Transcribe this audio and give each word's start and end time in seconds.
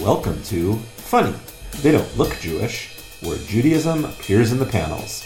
Welcome 0.00 0.42
to 0.44 0.74
Funny. 0.96 1.34
They 1.82 1.92
don't 1.92 2.18
look 2.18 2.38
Jewish, 2.40 2.90
where 3.22 3.38
Judaism 3.38 4.04
appears 4.04 4.52
in 4.52 4.58
the 4.58 4.66
panels. 4.66 5.24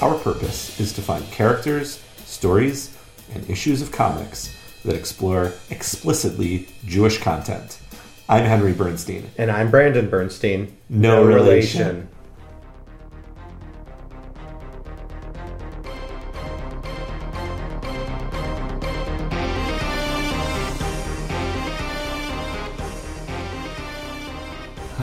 Our 0.00 0.16
purpose 0.18 0.78
is 0.80 0.92
to 0.94 1.02
find 1.02 1.24
characters, 1.30 2.02
stories, 2.24 2.96
and 3.34 3.48
issues 3.50 3.82
of 3.82 3.92
comics 3.92 4.54
that 4.84 4.94
explore 4.94 5.52
explicitly 5.68 6.68
Jewish 6.86 7.18
content. 7.18 7.80
I'm 8.28 8.44
Henry 8.44 8.72
Bernstein. 8.72 9.30
And 9.36 9.50
I'm 9.50 9.70
Brandon 9.70 10.08
Bernstein. 10.08 10.76
No 10.88 11.24
relation. 11.24 12.08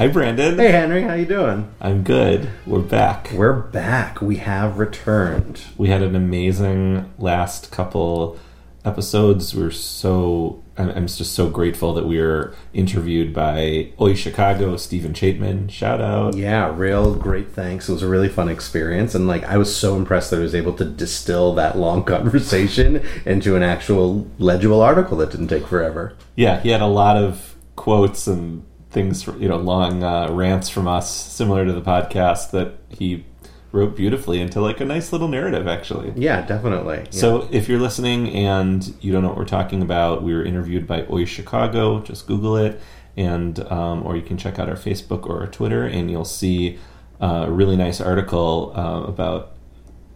Hi, 0.01 0.07
Brandon. 0.07 0.57
Hey 0.57 0.71
Henry, 0.71 1.03
how 1.03 1.13
you 1.13 1.27
doing? 1.27 1.71
I'm 1.79 2.01
good. 2.01 2.49
We're 2.65 2.79
back. 2.79 3.29
We're 3.35 3.53
back. 3.53 4.19
We 4.19 4.37
have 4.37 4.79
returned. 4.79 5.61
We 5.77 5.89
had 5.89 6.01
an 6.01 6.15
amazing 6.15 7.13
last 7.19 7.69
couple 7.69 8.39
episodes. 8.83 9.53
We're 9.53 9.69
so 9.69 10.63
I'm, 10.75 11.05
just 11.05 11.33
so 11.33 11.51
grateful 11.51 11.93
that 11.93 12.07
we 12.07 12.19
were 12.19 12.55
interviewed 12.73 13.31
by 13.31 13.91
Oy 14.01 14.15
Chicago, 14.15 14.75
Stephen 14.75 15.13
Chapman. 15.13 15.67
Shout 15.67 16.01
out. 16.01 16.35
Yeah, 16.35 16.75
real 16.75 17.13
great 17.13 17.51
thanks. 17.51 17.87
It 17.87 17.93
was 17.93 18.01
a 18.01 18.07
really 18.07 18.27
fun 18.27 18.49
experience, 18.49 19.13
and 19.13 19.27
like 19.27 19.43
I 19.43 19.57
was 19.57 19.75
so 19.75 19.95
impressed 19.95 20.31
that 20.31 20.37
I 20.37 20.39
was 20.39 20.55
able 20.55 20.73
to 20.77 20.85
distill 20.85 21.53
that 21.53 21.77
long 21.77 22.03
conversation 22.05 23.05
into 23.23 23.55
an 23.55 23.61
actual 23.61 24.27
legible 24.39 24.81
article 24.81 25.17
that 25.17 25.29
didn't 25.29 25.49
take 25.49 25.67
forever. 25.67 26.15
Yeah, 26.35 26.59
he 26.59 26.69
had 26.69 26.81
a 26.81 26.87
lot 26.87 27.17
of 27.17 27.55
quotes 27.75 28.25
and 28.25 28.65
things, 28.91 29.25
you 29.25 29.47
know, 29.47 29.57
long 29.57 30.03
uh, 30.03 30.29
rants 30.31 30.69
from 30.69 30.87
us, 30.87 31.09
similar 31.09 31.65
to 31.65 31.73
the 31.73 31.81
podcast 31.81 32.51
that 32.51 32.73
he 32.89 33.25
wrote 33.71 33.95
beautifully 33.95 34.41
into 34.41 34.59
like 34.59 34.81
a 34.81 34.85
nice 34.85 35.13
little 35.13 35.29
narrative, 35.29 35.67
actually. 35.67 36.11
Yeah, 36.15 36.45
definitely. 36.45 36.97
Yeah. 36.97 37.09
So 37.11 37.47
if 37.51 37.69
you're 37.69 37.79
listening 37.79 38.29
and 38.29 38.93
you 38.99 39.13
don't 39.13 39.23
know 39.23 39.29
what 39.29 39.37
we're 39.37 39.45
talking 39.45 39.81
about, 39.81 40.23
we 40.23 40.33
were 40.33 40.43
interviewed 40.43 40.85
by 40.85 41.05
Oy 41.09 41.25
Chicago. 41.25 42.01
Just 42.01 42.27
Google 42.27 42.57
it, 42.57 42.81
and 43.15 43.59
um, 43.71 44.05
or 44.05 44.15
you 44.15 44.21
can 44.21 44.37
check 44.37 44.59
out 44.59 44.69
our 44.69 44.75
Facebook 44.75 45.25
or 45.25 45.39
our 45.39 45.47
Twitter, 45.47 45.85
and 45.85 46.11
you'll 46.11 46.25
see 46.25 46.77
uh, 47.21 47.45
a 47.47 47.51
really 47.51 47.77
nice 47.77 48.01
article 48.01 48.73
uh, 48.75 49.03
about 49.03 49.53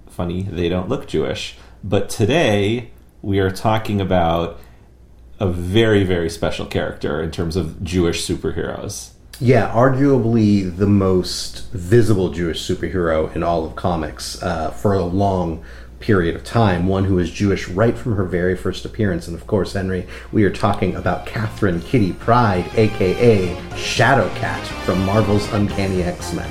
funny 0.08 0.44
they 0.44 0.70
don't 0.70 0.90
look 0.90 1.08
Jewish. 1.08 1.58
But 1.84 2.10
today 2.10 2.92
we 3.22 3.40
are 3.40 3.52
talking 3.52 4.02
about 4.02 4.60
a 5.40 5.48
very 5.48 6.04
very 6.04 6.30
special 6.30 6.66
character 6.66 7.22
in 7.22 7.32
terms 7.32 7.56
of 7.56 7.84
Jewish 7.84 8.26
superheroes. 8.26 9.12
Yeah, 9.40 9.70
arguably 9.70 10.76
the 10.76 10.88
most 10.88 11.70
visible 11.72 12.30
Jewish 12.30 12.62
superhero 12.62 13.36
in 13.36 13.44
all 13.44 13.66
of 13.66 13.76
comics 13.76 14.42
uh, 14.42 14.72
for 14.72 14.94
a 14.94 15.04
long 15.04 15.64
period 16.00 16.36
of 16.36 16.44
time. 16.44 16.88
One 16.88 17.04
who 17.04 17.20
is 17.20 17.32
Jewish 17.32 17.68
right 17.68 17.98
from 17.98 18.16
her 18.16 18.24
very 18.24 18.56
first 18.56 18.86
appearance. 18.86 19.28
And 19.28 19.36
of 19.36 19.46
course, 19.48 19.74
Henry, 19.74 20.08
we 20.32 20.44
are 20.46 20.50
talking 20.50 20.96
about 20.96 21.26
Catherine 21.26 21.82
Kitty 21.82 22.14
Pryde, 22.14 22.66
aka 22.78 23.56
Shadowcat 23.72 24.62
from 24.86 25.06
Marvel's 25.06 25.52
Uncanny 25.52 26.04
X 26.04 26.32
Men. 26.34 26.50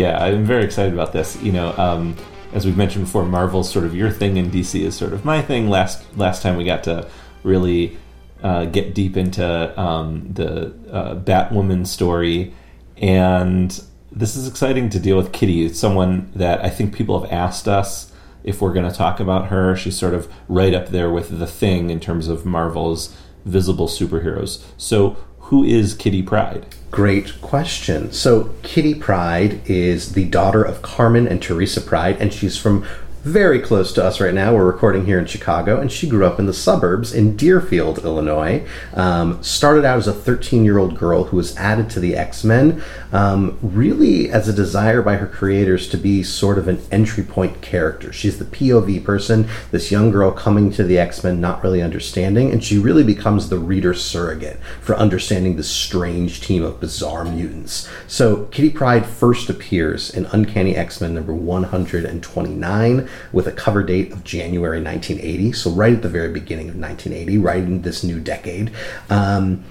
Yeah, 0.00 0.18
I'm 0.18 0.44
very 0.44 0.64
excited 0.64 0.92
about 0.92 1.12
this. 1.12 1.40
You 1.42 1.52
know, 1.52 1.72
um, 1.78 2.16
as 2.52 2.64
we've 2.64 2.76
mentioned 2.76 3.04
before, 3.04 3.24
Marvel's 3.24 3.70
sort 3.70 3.84
of 3.84 3.94
your 3.94 4.10
thing, 4.10 4.38
and 4.38 4.50
DC 4.50 4.80
is 4.80 4.96
sort 4.96 5.12
of 5.12 5.24
my 5.24 5.40
thing. 5.40 5.68
Last 5.68 6.04
last 6.16 6.42
time 6.42 6.56
we 6.56 6.64
got 6.64 6.82
to 6.84 7.08
really 7.46 7.96
uh, 8.42 8.66
get 8.66 8.94
deep 8.94 9.16
into 9.16 9.80
um, 9.80 10.32
the 10.32 10.74
uh, 10.90 11.14
Batwoman 11.14 11.86
story, 11.86 12.52
and 12.98 13.82
this 14.12 14.36
is 14.36 14.48
exciting 14.48 14.90
to 14.90 14.98
deal 14.98 15.16
with 15.16 15.32
Kitty. 15.32 15.72
Someone 15.72 16.30
that 16.34 16.64
I 16.64 16.70
think 16.70 16.94
people 16.94 17.20
have 17.20 17.32
asked 17.32 17.68
us 17.68 18.12
if 18.46 18.62
we're 18.62 18.72
going 18.72 18.90
to 18.90 18.96
talk 18.96 19.20
about 19.20 19.48
her. 19.48 19.76
She's 19.76 19.98
sort 19.98 20.14
of 20.14 20.32
right 20.48 20.72
up 20.72 20.88
there 20.88 21.10
with 21.10 21.38
the 21.38 21.46
Thing 21.46 21.90
in 21.90 22.00
terms 22.00 22.28
of 22.28 22.46
Marvel's 22.46 23.14
visible 23.44 23.88
superheroes. 23.88 24.64
So, 24.78 25.16
who 25.40 25.62
is 25.62 25.94
Kitty 25.94 26.22
Pryde? 26.22 26.66
Great 26.90 27.40
question. 27.40 28.12
So, 28.12 28.54
Kitty 28.62 28.94
Pryde 28.94 29.60
is 29.66 30.12
the 30.12 30.24
daughter 30.24 30.62
of 30.62 30.82
Carmen 30.82 31.28
and 31.28 31.42
Teresa 31.42 31.80
Pryde, 31.80 32.16
and 32.20 32.32
she's 32.32 32.56
from 32.56 32.84
very 33.26 33.58
close 33.58 33.92
to 33.92 34.04
us 34.04 34.20
right 34.20 34.32
now. 34.32 34.54
We're 34.54 34.64
recording 34.64 35.04
here 35.04 35.18
in 35.18 35.26
Chicago, 35.26 35.80
and 35.80 35.90
she 35.90 36.08
grew 36.08 36.24
up 36.24 36.38
in 36.38 36.46
the 36.46 36.52
suburbs 36.52 37.12
in 37.12 37.36
Deerfield, 37.36 38.04
Illinois. 38.04 38.64
Um, 38.94 39.42
started 39.42 39.84
out 39.84 39.98
as 39.98 40.06
a 40.06 40.12
13 40.12 40.64
year 40.64 40.78
old 40.78 40.96
girl 40.96 41.24
who 41.24 41.36
was 41.36 41.56
added 41.56 41.90
to 41.90 41.98
the 41.98 42.14
X 42.14 42.44
Men, 42.44 42.84
um, 43.12 43.58
really 43.60 44.30
as 44.30 44.48
a 44.48 44.52
desire 44.52 45.02
by 45.02 45.16
her 45.16 45.26
creators 45.26 45.88
to 45.88 45.96
be 45.96 46.22
sort 46.22 46.56
of 46.56 46.68
an 46.68 46.80
entry 46.92 47.24
point 47.24 47.62
character. 47.62 48.12
She's 48.12 48.38
the 48.38 48.44
POV 48.44 49.04
person, 49.04 49.48
this 49.72 49.90
young 49.90 50.12
girl 50.12 50.30
coming 50.30 50.70
to 50.72 50.84
the 50.84 50.96
X 50.96 51.24
Men, 51.24 51.40
not 51.40 51.64
really 51.64 51.82
understanding, 51.82 52.52
and 52.52 52.62
she 52.62 52.78
really 52.78 53.02
becomes 53.02 53.48
the 53.48 53.58
reader 53.58 53.92
surrogate 53.92 54.60
for 54.80 54.94
understanding 54.94 55.56
this 55.56 55.68
strange 55.68 56.40
team 56.42 56.62
of 56.62 56.78
bizarre 56.78 57.24
mutants. 57.24 57.88
So, 58.06 58.44
Kitty 58.52 58.70
Pryde 58.70 59.04
first 59.04 59.50
appears 59.50 60.10
in 60.10 60.26
Uncanny 60.26 60.76
X 60.76 61.00
Men 61.00 61.14
number 61.14 61.34
129 61.34 63.08
with 63.32 63.46
a 63.46 63.52
cover 63.52 63.82
date 63.82 64.12
of 64.12 64.24
January 64.24 64.82
1980, 64.82 65.52
so 65.52 65.70
right 65.70 65.94
at 65.94 66.02
the 66.02 66.08
very 66.08 66.32
beginning 66.32 66.68
of 66.68 66.76
1980, 66.76 67.38
right 67.38 67.62
in 67.62 67.82
this 67.82 68.02
new 68.02 68.20
decade. 68.20 68.72
Um, 69.10 69.64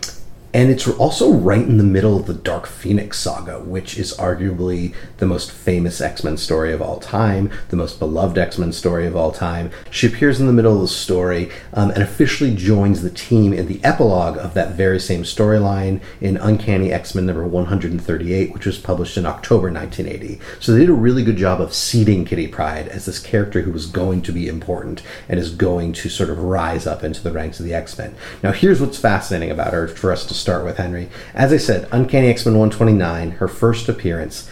and 0.55 0.71
it's 0.71 0.87
also 0.87 1.33
right 1.33 1.61
in 1.61 1.77
the 1.77 1.83
middle 1.83 2.15
of 2.15 2.27
the 2.27 2.33
Dark 2.33 2.65
Phoenix 2.65 3.19
saga, 3.19 3.59
which 3.59 3.97
is 3.97 4.15
arguably 4.15 4.95
the 5.17 5.25
most 5.25 5.51
famous 5.51 5.99
X 5.99 6.23
Men 6.23 6.37
story 6.37 6.71
of 6.71 6.81
all 6.81 6.97
time, 6.97 7.51
the 7.67 7.75
most 7.75 7.99
beloved 7.99 8.37
X 8.37 8.57
Men 8.57 8.71
story 8.71 9.05
of 9.05 9.17
all 9.17 9.33
time. 9.33 9.69
She 9.91 10.07
appears 10.07 10.39
in 10.39 10.47
the 10.47 10.53
middle 10.53 10.75
of 10.75 10.79
the 10.79 10.87
story 10.87 11.51
um, 11.73 11.91
and 11.91 12.01
officially 12.01 12.55
joins 12.55 13.01
the 13.01 13.09
team 13.09 13.51
in 13.51 13.67
the 13.67 13.83
epilogue 13.83 14.37
of 14.37 14.53
that 14.53 14.75
very 14.75 14.97
same 14.97 15.23
storyline 15.23 15.99
in 16.21 16.37
Uncanny 16.37 16.89
X 16.89 17.13
Men 17.13 17.25
number 17.25 17.45
138, 17.45 18.53
which 18.53 18.65
was 18.65 18.77
published 18.77 19.17
in 19.17 19.25
October 19.25 19.69
1980. 19.69 20.39
So 20.61 20.71
they 20.71 20.79
did 20.79 20.89
a 20.89 20.93
really 20.93 21.25
good 21.25 21.35
job 21.35 21.59
of 21.59 21.73
seeding 21.73 22.23
Kitty 22.23 22.47
Pryde 22.47 22.87
as 22.87 23.07
this 23.07 23.19
character 23.19 23.63
who 23.63 23.73
was 23.73 23.87
going 23.87 24.21
to 24.21 24.31
be 24.31 24.47
important 24.47 25.01
and 25.27 25.37
is 25.37 25.53
going 25.53 25.91
to 25.91 26.07
sort 26.07 26.29
of 26.29 26.39
rise 26.39 26.87
up 26.87 27.03
into 27.03 27.21
the 27.21 27.33
ranks 27.33 27.59
of 27.59 27.65
the 27.65 27.73
X 27.73 27.97
Men. 27.97 28.15
Now, 28.41 28.53
here's 28.53 28.79
what's 28.79 28.97
fascinating 28.97 29.51
about 29.51 29.73
her 29.73 29.89
for 29.89 30.13
us 30.13 30.25
to 30.27 30.44
start 30.45 30.63
with, 30.63 30.77
Henry. 30.77 31.09
As 31.33 31.51
I 31.51 31.57
said, 31.57 31.89
Uncanny 31.91 32.27
X 32.27 32.45
Men 32.45 32.59
129, 32.59 33.31
her 33.31 33.47
first 33.47 33.89
appearance, 33.89 34.47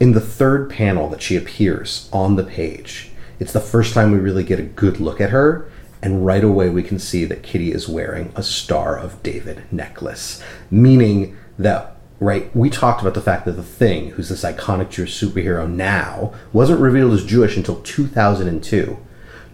in 0.00 0.10
the 0.10 0.20
third 0.20 0.68
panel 0.68 1.08
that 1.10 1.22
she 1.22 1.36
appears 1.36 2.10
on 2.12 2.34
the 2.34 2.42
page, 2.42 3.12
it's 3.38 3.52
the 3.52 3.60
first 3.60 3.94
time 3.94 4.10
we 4.10 4.18
really 4.18 4.42
get 4.42 4.58
a 4.58 4.64
good 4.64 4.98
look 4.98 5.20
at 5.20 5.30
her. 5.30 5.70
And 6.02 6.26
right 6.26 6.42
away, 6.42 6.68
we 6.68 6.82
can 6.82 6.98
see 6.98 7.24
that 7.26 7.44
Kitty 7.44 7.70
is 7.70 7.88
wearing 7.88 8.32
a 8.34 8.42
Star 8.42 8.98
of 8.98 9.22
David 9.22 9.62
necklace, 9.70 10.42
meaning 10.68 11.36
that 11.60 11.96
right? 12.18 12.54
We 12.56 12.68
talked 12.68 13.02
about 13.02 13.14
the 13.14 13.20
fact 13.20 13.44
that 13.44 13.52
the 13.52 13.62
Thing, 13.62 14.10
who's 14.10 14.30
this 14.30 14.42
iconic 14.42 14.90
Jewish 14.90 15.16
superhero 15.16 15.70
now, 15.70 16.34
wasn't 16.52 16.80
revealed 16.80 17.12
as 17.12 17.24
Jewish 17.24 17.56
until 17.56 17.82
2002. 17.82 18.98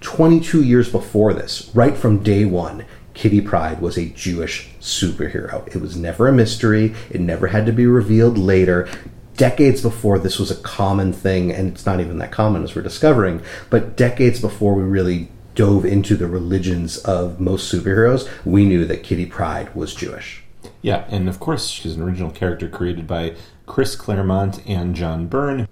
22 0.00 0.62
years 0.62 0.91
before 0.91 1.34
this, 1.34 1.70
right 1.74 1.97
from 1.97 2.22
day 2.22 2.47
one, 2.47 2.86
Kitty 3.14 3.40
Pryde 3.40 3.80
was 3.80 3.98
a 3.98 4.06
Jewish 4.10 4.70
superhero. 4.80 5.66
It 5.68 5.80
was 5.80 5.96
never 5.96 6.28
a 6.28 6.32
mystery, 6.32 6.94
it 7.10 7.20
never 7.20 7.48
had 7.48 7.66
to 7.66 7.72
be 7.72 7.86
revealed 7.86 8.38
later. 8.38 8.88
Decades 9.36 9.80
before 9.80 10.18
this 10.18 10.38
was 10.38 10.50
a 10.50 10.56
common 10.56 11.12
thing, 11.12 11.50
and 11.50 11.68
it's 11.68 11.86
not 11.86 12.00
even 12.00 12.18
that 12.18 12.32
common 12.32 12.62
as 12.62 12.74
we're 12.74 12.82
discovering, 12.82 13.42
but 13.70 13.96
decades 13.96 14.40
before 14.40 14.74
we 14.74 14.82
really 14.82 15.28
dove 15.54 15.84
into 15.84 16.16
the 16.16 16.26
religions 16.26 16.98
of 16.98 17.40
most 17.40 17.72
superheroes, 17.72 18.28
we 18.44 18.64
knew 18.64 18.84
that 18.84 19.02
Kitty 19.02 19.26
Pryde 19.26 19.74
was 19.74 19.94
Jewish. 19.94 20.42
Yeah, 20.80 21.04
and 21.08 21.28
of 21.28 21.40
course, 21.40 21.68
she's 21.68 21.97
an 21.97 22.03
original 22.03 22.30
character 22.30 22.68
created 22.68 23.06
by 23.06 23.34
Chris 23.66 23.94
Claremont 23.97 24.66
and 24.66 24.94
John 24.94 25.26
Byrne. 25.26 25.68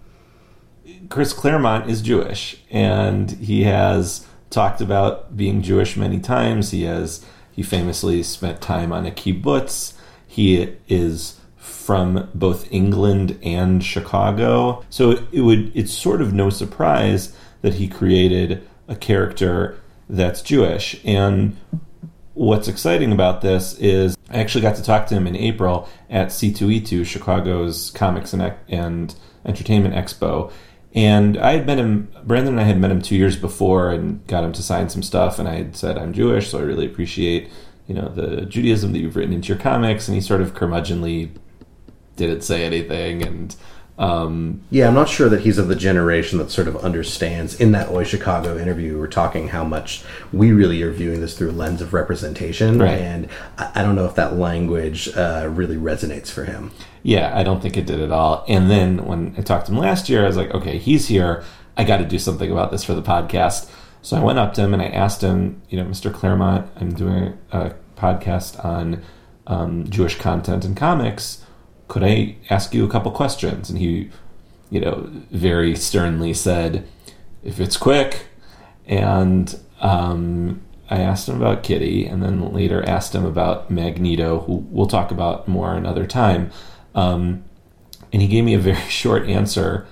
Chris 1.08 1.32
Claremont 1.32 1.90
is 1.90 2.02
Jewish, 2.02 2.62
and 2.70 3.30
he 3.32 3.64
has 3.64 4.26
talked 4.50 4.80
about 4.80 5.36
being 5.36 5.62
Jewish 5.62 5.96
many 5.96 6.20
times. 6.20 6.70
He 6.70 6.82
has 6.82 7.24
he 7.50 7.62
famously 7.62 8.22
spent 8.22 8.60
time 8.60 8.92
on 8.92 9.06
a 9.06 9.10
kibbutz. 9.10 9.94
He 10.26 10.76
is 10.88 11.40
from 11.56 12.28
both 12.34 12.70
England 12.72 13.38
and 13.42 13.82
Chicago, 13.82 14.84
so 14.90 15.24
it 15.32 15.40
would 15.40 15.74
it's 15.76 15.92
sort 15.92 16.20
of 16.20 16.32
no 16.32 16.50
surprise 16.50 17.34
that 17.62 17.74
he 17.74 17.88
created 17.88 18.66
a 18.88 18.96
character 18.96 19.78
that's 20.08 20.42
Jewish. 20.42 21.00
And 21.04 21.56
what's 22.34 22.68
exciting 22.68 23.12
about 23.12 23.42
this 23.42 23.78
is 23.78 24.16
I 24.30 24.38
actually 24.38 24.62
got 24.62 24.76
to 24.76 24.82
talk 24.82 25.06
to 25.08 25.14
him 25.14 25.26
in 25.26 25.36
April 25.36 25.88
at 26.08 26.28
C2E2, 26.28 27.04
Chicago's 27.04 27.90
Comics 27.90 28.32
and, 28.32 28.54
and 28.68 29.14
Entertainment 29.44 29.94
Expo. 29.94 30.50
And 30.94 31.38
I 31.38 31.52
had 31.52 31.66
met 31.66 31.78
him, 31.78 32.12
Brandon 32.24 32.54
and 32.54 32.60
I 32.60 32.64
had 32.64 32.80
met 32.80 32.90
him 32.90 33.00
two 33.00 33.16
years 33.16 33.36
before 33.36 33.90
and 33.90 34.26
got 34.26 34.42
him 34.42 34.52
to 34.52 34.62
sign 34.62 34.88
some 34.88 35.02
stuff. 35.02 35.38
And 35.38 35.48
I 35.48 35.54
had 35.54 35.76
said, 35.76 35.96
I'm 35.96 36.12
Jewish, 36.12 36.48
so 36.48 36.58
I 36.58 36.62
really 36.62 36.86
appreciate 36.86 37.50
you 37.90 37.96
know, 37.96 38.08
the 38.08 38.42
Judaism 38.46 38.92
that 38.92 39.00
you've 39.00 39.16
written 39.16 39.34
into 39.34 39.48
your 39.48 39.58
comics, 39.58 40.06
and 40.06 40.14
he 40.14 40.20
sort 40.20 40.40
of 40.40 40.54
curmudgeonly 40.54 41.32
didn't 42.14 42.42
say 42.42 42.64
anything, 42.64 43.20
and 43.20 43.56
um, 44.00 44.60
Yeah, 44.70 44.88
I'm 44.88 44.94
not 44.94 45.08
sure 45.08 45.28
that 45.28 45.42
he's 45.42 45.58
of 45.58 45.68
the 45.68 45.76
generation 45.76 46.38
that 46.38 46.50
sort 46.50 46.66
of 46.66 46.76
understands. 46.78 47.54
In 47.60 47.72
that 47.72 47.88
Oy 47.90 48.02
Chicago 48.04 48.58
interview, 48.58 48.94
we 48.94 48.98
were 49.00 49.06
talking 49.08 49.48
how 49.48 49.62
much 49.62 50.02
we 50.32 50.50
really 50.52 50.82
are 50.82 50.90
viewing 50.90 51.20
this 51.20 51.36
through 51.38 51.50
a 51.50 51.52
lens 51.52 51.80
of 51.82 51.92
representation, 51.92 52.78
Right. 52.78 52.98
and 53.00 53.28
I, 53.58 53.70
I 53.76 53.82
don't 53.82 53.94
know 53.94 54.06
if 54.06 54.14
that 54.16 54.36
language 54.36 55.08
uh, 55.16 55.48
really 55.52 55.76
resonates 55.76 56.28
for 56.30 56.44
him. 56.44 56.72
yeah, 57.02 57.30
I 57.38 57.42
don't 57.42 57.60
think 57.62 57.76
it 57.76 57.86
did 57.86 58.00
at 58.00 58.10
all. 58.10 58.44
And 58.48 58.70
then 58.70 59.04
when 59.06 59.34
I 59.38 59.42
talked 59.42 59.66
to 59.66 59.72
him 59.72 59.78
last 59.78 60.08
year, 60.08 60.24
I 60.24 60.26
was 60.26 60.36
like, 60.36 60.50
okay, 60.52 60.78
he's 60.78 61.08
here. 61.08 61.44
I 61.76 61.84
got 61.84 61.98
to 61.98 62.04
do 62.04 62.18
something 62.18 62.50
about 62.50 62.70
this 62.72 62.84
for 62.84 62.94
the 62.94 63.02
podcast. 63.02 63.70
So 64.02 64.16
I 64.16 64.22
went 64.24 64.38
up 64.38 64.54
to 64.54 64.62
him 64.62 64.72
and 64.74 64.82
I 64.82 64.86
asked 64.88 65.20
him, 65.22 65.60
you 65.68 65.76
know, 65.78 65.84
Mr. 65.88 66.12
Claremont, 66.12 66.70
I'm 66.76 66.92
doing 66.94 67.38
a 67.52 67.74
podcast 67.96 68.62
on 68.64 69.02
um, 69.46 69.88
Jewish 69.90 70.18
content 70.18 70.64
and 70.64 70.74
comics. 70.76 71.44
Could 71.90 72.04
I 72.04 72.36
ask 72.48 72.72
you 72.72 72.84
a 72.84 72.88
couple 72.88 73.10
questions? 73.10 73.68
And 73.68 73.76
he, 73.76 74.10
you 74.70 74.80
know, 74.80 75.10
very 75.32 75.74
sternly 75.74 76.32
said, 76.32 76.86
if 77.42 77.58
it's 77.58 77.76
quick. 77.76 78.26
And 78.86 79.58
um, 79.80 80.62
I 80.88 81.00
asked 81.00 81.28
him 81.28 81.42
about 81.42 81.64
Kitty, 81.64 82.06
and 82.06 82.22
then 82.22 82.52
later 82.52 82.88
asked 82.88 83.12
him 83.12 83.24
about 83.24 83.72
Magneto, 83.72 84.38
who 84.42 84.64
we'll 84.70 84.86
talk 84.86 85.10
about 85.10 85.48
more 85.48 85.74
another 85.74 86.06
time. 86.06 86.52
Um, 86.94 87.42
and 88.12 88.22
he 88.22 88.28
gave 88.28 88.44
me 88.44 88.54
a 88.54 88.60
very 88.60 88.80
short 88.88 89.28
answer, 89.28 89.84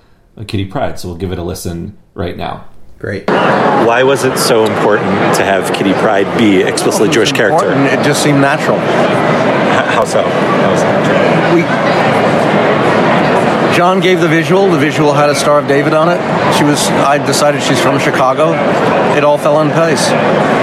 Kitty 0.46 0.66
Pryde. 0.66 1.00
So 1.00 1.08
we'll 1.08 1.18
give 1.18 1.32
it 1.32 1.38
a 1.38 1.42
listen 1.42 1.98
right 2.14 2.36
now. 2.36 2.68
Great. 3.00 3.28
Why 3.28 4.04
was 4.04 4.22
it 4.22 4.38
so 4.38 4.64
important 4.64 5.34
to 5.34 5.44
have 5.44 5.74
Kitty 5.74 5.94
Pryde 5.94 6.38
be 6.38 6.62
explicitly 6.62 7.08
Jewish 7.08 7.32
character? 7.32 7.72
It 7.72 8.04
just 8.04 8.22
seemed 8.22 8.40
natural. 8.40 8.78
How 9.98 10.04
so? 10.04 10.22
How 10.22 10.70
was 10.70 10.80
it? 10.80 11.54
We 11.58 11.62
John 13.74 13.98
gave 13.98 14.20
the 14.20 14.28
visual. 14.28 14.70
The 14.70 14.78
visual 14.78 15.12
had 15.12 15.28
a 15.28 15.34
Star 15.34 15.58
of 15.58 15.66
David 15.66 15.92
on 15.92 16.08
it. 16.08 16.18
She 16.56 16.62
was. 16.62 16.86
I 16.88 17.18
decided 17.18 17.64
she's 17.64 17.80
from 17.80 17.98
Chicago. 17.98 18.52
It 19.16 19.24
all 19.24 19.38
fell 19.38 19.60
in 19.60 19.70
place. 19.70 20.06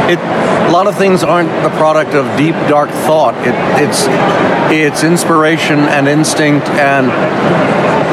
It. 0.07 0.19
A 0.19 0.71
lot 0.71 0.87
of 0.87 0.97
things 0.97 1.21
aren't 1.21 1.49
the 1.63 1.69
product 1.77 2.13
of 2.13 2.25
deep, 2.37 2.55
dark 2.69 2.89
thought. 2.89 3.35
It, 3.45 3.55
it's. 3.83 4.05
It's 4.71 5.03
inspiration 5.03 5.79
and 5.79 6.07
instinct 6.07 6.69
and. 6.69 7.11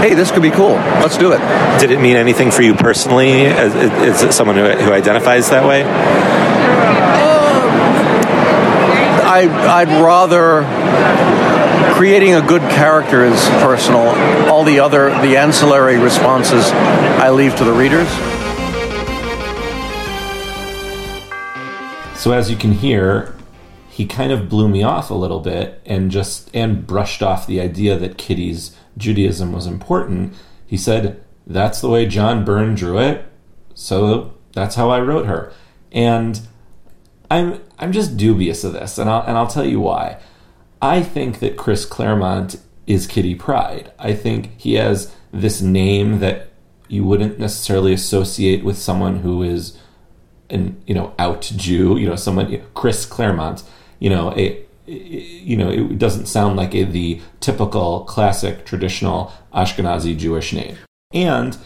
Hey, 0.03 0.15
this 0.15 0.33
could 0.33 0.43
be 0.43 0.51
cool. 0.51 0.75
Let's 0.75 1.17
do 1.17 1.31
it. 1.31 1.39
Did 1.79 1.93
it 1.93 2.01
mean 2.01 2.17
anything 2.17 2.51
for 2.51 2.63
you 2.63 2.75
personally? 2.75 3.47
As, 3.47 4.25
it 4.25 4.33
someone 4.33 4.57
who, 4.57 4.65
who 4.65 4.93
identifies 4.93 5.51
that 5.51 5.65
way? 5.65 5.85
I, 9.33 9.81
I'd 9.81 9.89
rather 9.89 10.63
creating 11.95 12.35
a 12.35 12.43
good 12.43 12.61
character 12.61 13.25
is 13.25 13.41
personal. 13.63 14.09
All 14.51 14.63
the 14.63 14.79
other, 14.79 15.09
the 15.09 15.39
ancillary 15.39 15.97
responses, 15.97 16.71
I 16.71 17.31
leave 17.31 17.57
to 17.57 17.65
the 17.65 17.73
readers. 17.73 18.07
So 22.15 22.33
as 22.33 22.51
you 22.51 22.59
can 22.59 22.73
hear, 22.73 23.35
he 23.89 24.05
kind 24.05 24.33
of 24.33 24.51
blew 24.51 24.69
me 24.69 24.83
off 24.83 25.09
a 25.09 25.15
little 25.15 25.41
bit 25.41 25.81
and 25.87 26.11
just 26.11 26.55
and 26.55 26.87
brushed 26.87 27.23
off 27.23 27.47
the 27.47 27.59
idea 27.59 27.97
that 27.97 28.19
Kitty's 28.19 28.77
Judaism 28.99 29.55
was 29.55 29.67
important. 29.67 30.35
He 30.67 30.77
said, 30.77 31.25
"That's 31.47 31.81
the 31.81 31.89
way 31.89 32.05
John 32.05 32.45
Byrne 32.45 32.75
drew 32.75 32.99
it, 32.99 33.25
so 33.73 34.35
that's 34.53 34.75
how 34.75 34.91
I 34.91 35.01
wrote 35.01 35.25
her." 35.25 35.55
And 35.91 36.39
I'm 37.31 37.61
I'm 37.83 37.91
just 37.91 38.17
dubious 38.17 38.63
of 38.63 38.73
this, 38.73 38.97
and 38.97 39.11
I'll 39.11 39.23
and 39.23 39.37
I'll 39.37 39.49
tell 39.49 39.67
you 39.67 39.81
why. 39.81 40.19
I 40.81 41.03
think 41.03 41.41
that 41.41 41.57
Chris 41.57 41.85
Claremont 41.85 42.57
is 42.87 43.09
Kitty 43.09 43.35
Pryde. 43.35 43.93
I 43.99 44.15
think 44.15 44.51
he 44.57 44.75
has 44.75 45.15
this 45.33 45.61
name 45.61 46.21
that 46.21 46.49
you 46.87 47.05
wouldn't 47.05 47.41
necessarily 47.41 47.93
associate 47.93 48.63
with 48.63 48.79
someone 48.79 49.21
who 49.21 49.43
is 49.43 49.77
an 50.49 50.81
you 50.87 50.95
know 50.95 51.13
out 51.19 51.43
Jew, 51.57 51.97
you 51.97 52.09
know 52.09 52.15
someone 52.15 52.63
Chris 52.75 53.05
Claremont, 53.05 53.65
you 53.99 54.11
know 54.11 54.33
a 54.37 54.65
you 54.87 55.57
know 55.57 55.71
it 55.71 55.99
doesn't 55.99 56.27
sound 56.27 56.57
like 56.57 56.75
a, 56.77 56.85
the 56.85 57.21
typical 57.41 58.05
classic 58.05 58.65
traditional 58.65 59.33
Ashkenazi 59.53 60.17
Jewish 60.17 60.53
name. 60.53 60.77
And 61.13 61.59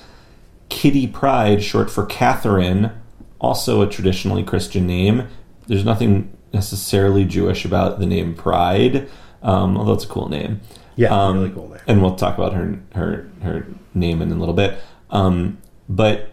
Kitty 0.70 1.06
Pryde, 1.06 1.62
short 1.62 1.90
for 1.90 2.06
Catherine, 2.06 2.90
also 3.38 3.82
a 3.82 3.86
traditionally 3.86 4.42
Christian 4.42 4.86
name. 4.86 5.28
There's 5.66 5.84
nothing 5.84 6.36
necessarily 6.52 7.24
Jewish 7.24 7.64
about 7.64 7.98
the 7.98 8.06
name 8.06 8.34
Pryde, 8.34 9.08
um, 9.42 9.76
although 9.76 9.92
it's 9.94 10.04
a 10.04 10.08
cool 10.08 10.28
name. 10.28 10.60
Yeah, 10.96 11.14
Um, 11.14 11.38
really 11.38 11.50
cool 11.50 11.68
name. 11.68 11.80
And 11.86 12.02
we'll 12.02 12.16
talk 12.16 12.38
about 12.38 12.54
her 12.54 12.78
her 12.94 13.28
her 13.42 13.66
name 13.94 14.22
in 14.22 14.32
a 14.32 14.36
little 14.36 14.54
bit. 14.54 14.78
Um, 15.10 15.58
but 15.88 16.30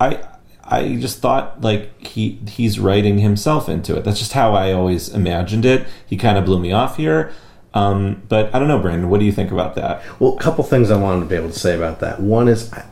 I 0.00 0.20
I 0.64 0.96
just 0.96 1.18
thought 1.18 1.60
like 1.60 2.04
he 2.04 2.40
he's 2.48 2.78
writing 2.78 3.18
himself 3.18 3.68
into 3.68 3.96
it. 3.96 4.04
That's 4.04 4.18
just 4.18 4.32
how 4.32 4.54
I 4.54 4.72
always 4.72 5.08
imagined 5.08 5.64
it. 5.64 5.86
He 6.06 6.16
kind 6.16 6.38
of 6.38 6.44
blew 6.44 6.58
me 6.58 6.72
off 6.72 6.96
here. 6.96 7.32
Um, 7.74 8.22
but 8.28 8.54
I 8.54 8.58
don't 8.58 8.68
know, 8.68 8.78
Brandon. 8.78 9.08
What 9.08 9.20
do 9.20 9.26
you 9.26 9.32
think 9.32 9.50
about 9.50 9.74
that? 9.76 10.02
Well, 10.20 10.36
a 10.36 10.40
couple 10.40 10.62
things 10.64 10.90
I 10.90 10.96
wanted 10.98 11.20
to 11.20 11.26
be 11.26 11.36
able 11.36 11.50
to 11.50 11.58
say 11.58 11.74
about 11.74 12.00
that. 12.00 12.20
One 12.20 12.46
is, 12.48 12.70
I, 12.72 12.84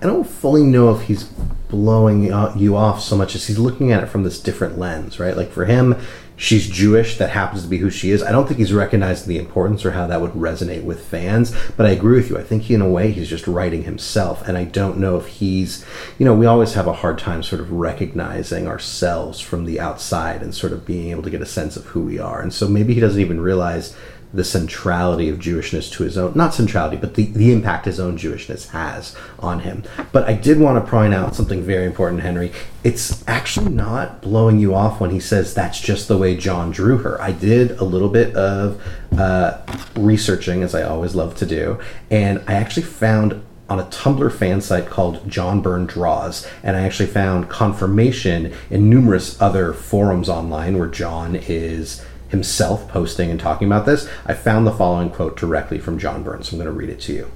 I 0.00 0.06
don't 0.06 0.24
fully 0.26 0.62
know 0.62 0.94
if 0.94 1.02
he's 1.02 1.30
blowing 1.72 2.22
you 2.56 2.76
off 2.76 3.00
so 3.00 3.16
much 3.16 3.34
as 3.34 3.46
he's 3.46 3.58
looking 3.58 3.90
at 3.90 4.04
it 4.04 4.08
from 4.08 4.22
this 4.22 4.38
different 4.38 4.78
lens, 4.78 5.18
right? 5.18 5.34
Like 5.34 5.50
for 5.50 5.64
him, 5.64 5.96
she's 6.36 6.68
Jewish. 6.68 7.16
That 7.16 7.30
happens 7.30 7.62
to 7.62 7.68
be 7.68 7.78
who 7.78 7.88
she 7.88 8.10
is. 8.10 8.22
I 8.22 8.30
don't 8.30 8.46
think 8.46 8.58
he's 8.58 8.74
recognizing 8.74 9.26
the 9.26 9.38
importance 9.38 9.86
or 9.86 9.92
how 9.92 10.06
that 10.06 10.20
would 10.20 10.32
resonate 10.32 10.84
with 10.84 11.02
fans. 11.02 11.56
But 11.78 11.86
I 11.86 11.90
agree 11.90 12.18
with 12.18 12.28
you. 12.28 12.36
I 12.36 12.42
think 12.42 12.70
in 12.70 12.82
a 12.82 12.88
way, 12.88 13.10
he's 13.10 13.30
just 13.30 13.46
writing 13.46 13.84
himself. 13.84 14.46
And 14.46 14.58
I 14.58 14.64
don't 14.64 14.98
know 14.98 15.16
if 15.16 15.26
he's, 15.26 15.82
you 16.18 16.26
know, 16.26 16.34
we 16.34 16.44
always 16.44 16.74
have 16.74 16.86
a 16.86 16.92
hard 16.92 17.18
time 17.18 17.42
sort 17.42 17.62
of 17.62 17.72
recognizing 17.72 18.68
ourselves 18.68 19.40
from 19.40 19.64
the 19.64 19.80
outside 19.80 20.42
and 20.42 20.54
sort 20.54 20.74
of 20.74 20.84
being 20.84 21.08
able 21.10 21.22
to 21.22 21.30
get 21.30 21.40
a 21.40 21.46
sense 21.46 21.74
of 21.76 21.86
who 21.86 22.02
we 22.02 22.18
are. 22.18 22.42
And 22.42 22.52
so 22.52 22.68
maybe 22.68 22.92
he 22.92 23.00
doesn't 23.00 23.20
even 23.20 23.40
realize 23.40 23.96
the 24.34 24.44
centrality 24.44 25.28
of 25.28 25.38
Jewishness 25.38 25.90
to 25.92 26.04
his 26.04 26.16
own, 26.16 26.32
not 26.34 26.54
centrality, 26.54 26.96
but 26.96 27.14
the, 27.14 27.26
the 27.26 27.52
impact 27.52 27.84
his 27.84 28.00
own 28.00 28.16
Jewishness 28.16 28.68
has 28.68 29.14
on 29.38 29.60
him. 29.60 29.84
But 30.10 30.24
I 30.28 30.34
did 30.34 30.58
want 30.58 30.82
to 30.82 30.90
point 30.90 31.12
out 31.12 31.34
something 31.34 31.62
very 31.62 31.84
important, 31.84 32.22
Henry. 32.22 32.52
It's 32.82 33.26
actually 33.28 33.70
not 33.70 34.22
blowing 34.22 34.58
you 34.58 34.74
off 34.74 35.00
when 35.00 35.10
he 35.10 35.20
says 35.20 35.54
that's 35.54 35.80
just 35.80 36.08
the 36.08 36.18
way 36.18 36.36
John 36.36 36.70
drew 36.70 36.98
her. 36.98 37.20
I 37.20 37.32
did 37.32 37.72
a 37.72 37.84
little 37.84 38.08
bit 38.08 38.34
of 38.34 38.82
uh, 39.16 39.60
researching, 39.96 40.62
as 40.62 40.74
I 40.74 40.82
always 40.82 41.14
love 41.14 41.36
to 41.36 41.46
do, 41.46 41.78
and 42.10 42.42
I 42.48 42.54
actually 42.54 42.84
found 42.84 43.42
on 43.68 43.80
a 43.80 43.84
Tumblr 43.84 44.32
fan 44.34 44.60
site 44.60 44.86
called 44.86 45.26
John 45.30 45.62
Byrne 45.62 45.86
Draws, 45.86 46.46
and 46.62 46.76
I 46.76 46.82
actually 46.82 47.08
found 47.08 47.48
confirmation 47.48 48.52
in 48.68 48.90
numerous 48.90 49.40
other 49.40 49.72
forums 49.72 50.28
online 50.28 50.78
where 50.78 50.88
John 50.88 51.36
is 51.36 52.04
himself 52.32 52.88
posting 52.88 53.30
and 53.30 53.38
talking 53.38 53.68
about 53.68 53.86
this. 53.86 54.08
I 54.26 54.34
found 54.34 54.66
the 54.66 54.72
following 54.72 55.10
quote 55.10 55.36
directly 55.36 55.78
from 55.78 55.98
John 55.98 56.24
Byrne, 56.24 56.42
so 56.42 56.56
I'm 56.56 56.62
going 56.62 56.66
to 56.66 56.72
read 56.72 56.90
it 56.90 57.00
to 57.02 57.12
you. 57.12 57.30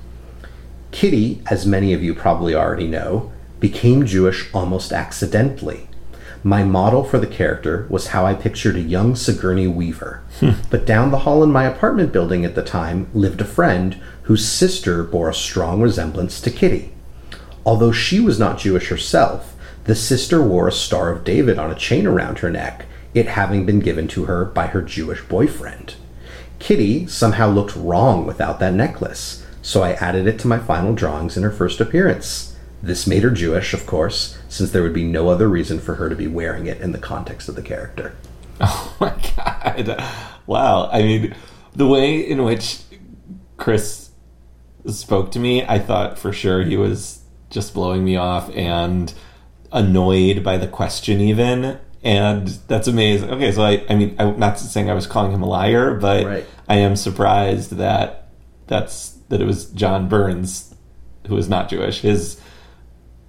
Kitty, 0.91 1.43
as 1.49 1.67
many 1.67 1.93
of 1.93 2.03
you 2.03 2.15
probably 2.15 2.55
already 2.55 2.89
know, 2.89 3.31
became 3.61 4.07
Jewish 4.07 4.53
almost 4.53 4.93
accidentally. 4.93 5.89
My 6.43 6.65
model 6.65 7.05
for 7.05 7.19
the 7.19 7.27
character 7.27 7.87
was 7.91 8.09
how 8.09 8.25
I 8.25 8.35
pictured 8.35 8.77
a 8.77 8.81
young 8.81 9.15
Sigourney 9.15 9.67
Weaver. 9.67 10.23
Hmm. 10.41 10.51
but 10.71 10.87
down 10.87 11.11
the 11.11 11.21
hall 11.21 11.43
in 11.43 11.51
my 11.51 11.65
apartment 11.65 12.13
building 12.13 12.45
at 12.45 12.55
the 12.55 12.63
time 12.63 13.09
lived 13.15 13.41
a 13.41 13.45
friend 13.45 14.01
whose 14.23 14.47
sister 14.47 15.03
bore 15.03 15.29
a 15.29 15.35
strong 15.35 15.81
resemblance 15.81 16.41
to 16.41 16.51
Kitty. 16.51 16.93
Although 17.65 17.93
she 17.93 18.21
was 18.21 18.39
not 18.39 18.59
Jewish 18.59 18.89
herself, 18.89 19.57
the 19.85 19.95
sister 19.95 20.43
wore 20.43 20.69
a 20.69 20.73
Star 20.73 21.11
of 21.11 21.25
David 21.25 21.59
on 21.59 21.71
a 21.71 21.75
chain 21.75 22.07
around 22.07 22.39
her 22.39 22.51
neck, 22.51 22.87
it 23.17 23.29
having 23.29 23.65
been 23.65 23.81
given 23.81 24.07
to 24.09 24.25
her 24.25 24.45
by 24.45 24.67
her 24.69 24.83
Jewish 24.83 25.23
boyfriend. 25.23 25.95
Kitty 26.59 27.07
somehow 27.07 27.49
looked 27.49 27.77
wrong 27.77 28.27
without 28.27 28.61
that 28.61 28.75
necklace, 28.75 29.45
so 29.63 29.83
I 29.83 29.93
added 29.93 30.27
it 30.27 30.39
to 30.41 30.49
my 30.49 30.59
final 30.59 30.95
drawings 30.95 31.37
in 31.37 31.43
her 31.43 31.51
first 31.51 31.81
appearance. 31.81 32.57
This 32.83 33.07
made 33.07 33.23
her 33.23 33.31
Jewish, 33.31 33.73
of 33.75 33.87
course, 33.87 34.39
since 34.49 34.71
there 34.71 34.83
would 34.83 34.93
be 34.93 35.05
no 35.05 35.29
other 35.29 35.49
reason 35.49 35.81
for 35.81 35.95
her 35.97 36.09
to 36.09 36.15
be 36.15 36.27
wearing 36.27 36.67
it 36.67 36.81
in 36.81 36.93
the 36.93 36.99
context 36.99 37.49
of 37.49 37.57
the 37.57 37.63
character. 37.63 38.15
Oh 38.59 38.97
my 38.99 39.15
god! 39.37 40.03
Wow. 40.47 40.89
I 40.91 41.03
mean, 41.03 41.35
the 41.75 41.87
way 41.87 42.19
in 42.19 42.43
which 42.43 42.79
Chris 43.59 44.11
spoke 44.87 45.31
to 45.33 45.39
me, 45.39 45.63
I 45.63 45.79
thought 45.79 46.19
for 46.19 46.33
sure 46.33 46.63
he 46.63 46.79
was 46.79 47.21
just 47.51 47.75
blowing 47.75 48.03
me 48.03 48.17
off 48.17 48.49
and 48.57 49.13
annoyed 49.73 50.43
by 50.43 50.57
the 50.57 50.69
question, 50.69 51.21
even. 51.21 51.79
And 52.07 52.47
that's 52.69 52.87
amazing. 52.87 53.31
Okay, 53.31 53.51
so 53.51 53.63
I, 53.63 53.85
I 53.91 53.97
mean, 53.97 54.15
I'm 54.21 54.39
not 54.39 54.61
saying 54.61 54.89
I 54.89 54.95
was 54.95 55.09
calling 55.09 55.33
him 55.33 55.43
a 55.43 55.47
liar, 55.47 55.95
but 55.95 56.25
Right. 56.25 56.47
I 56.69 56.77
am 56.77 56.95
surprised 56.95 57.73
that 57.73 58.29
that's 58.69 59.19
that 59.29 59.41
it 59.41 59.45
was 59.45 59.67
John 59.73 60.09
Burns 60.09 60.73
who 61.27 61.37
is 61.37 61.49
not 61.49 61.69
Jewish. 61.69 62.03
His 62.03 62.41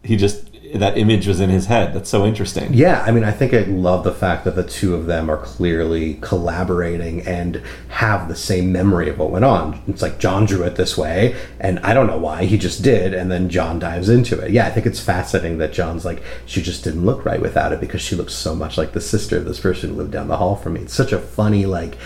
he 0.03 0.15
just 0.15 0.47
that 0.75 0.97
image 0.97 1.27
was 1.27 1.39
in 1.39 1.50
his 1.50 1.65
head. 1.67 1.93
That's 1.93 2.09
so 2.09 2.25
interesting. 2.25 2.74
Yeah, 2.74 3.03
I 3.05 3.12
mean, 3.12 3.24
I 3.24 3.31
think 3.31 3.53
I 3.53 3.62
love 3.62 4.03
the 4.03 4.13
fact 4.13 4.45
that 4.45 4.55
the 4.55 4.63
two 4.63 4.95
of 4.95 5.05
them 5.05 5.29
are 5.29 5.38
clearly 5.38 6.15
collaborating 6.21 7.21
and 7.21 7.62
have 7.89 8.27
the 8.27 8.36
same 8.36 8.71
memory 8.71 9.09
of 9.09 9.17
what 9.17 9.31
went 9.31 9.45
on. 9.45 9.81
It's 9.88 10.01
like 10.01 10.19
John 10.19 10.45
drew 10.45 10.63
it 10.63 10.75
this 10.75 10.97
way, 10.97 11.36
and 11.59 11.79
I 11.79 11.93
don't 11.93 12.07
know 12.07 12.17
why, 12.17 12.45
he 12.45 12.57
just 12.57 12.83
did, 12.83 13.13
and 13.13 13.31
then 13.31 13.50
John 13.50 13.79
dives 13.79 14.09
into 14.09 14.39
it. 14.39 14.51
Yeah, 14.51 14.67
I 14.67 14.71
think 14.71 14.86
it's 14.86 15.00
fascinating 15.00 15.57
that 15.59 15.74
John's 15.74 16.05
like, 16.05 16.21
she 16.45 16.62
just 16.62 16.83
didn't 16.83 17.05
look 17.05 17.25
right 17.25 17.41
without 17.41 17.71
it 17.71 17.79
because 17.79 18.01
she 18.01 18.15
looks 18.15 18.33
so 18.33 18.55
much 18.55 18.77
like 18.77 18.93
the 18.93 19.01
sister 19.01 19.38
of 19.38 19.45
this 19.45 19.59
person 19.59 19.91
who 19.91 19.95
lived 19.95 20.12
down 20.12 20.27
the 20.27 20.38
hall 20.38 20.55
from 20.55 20.74
me. 20.74 20.81
It's 20.81 20.93
such 20.93 21.12
a 21.12 21.19
funny, 21.19 21.65
like, 21.65 21.97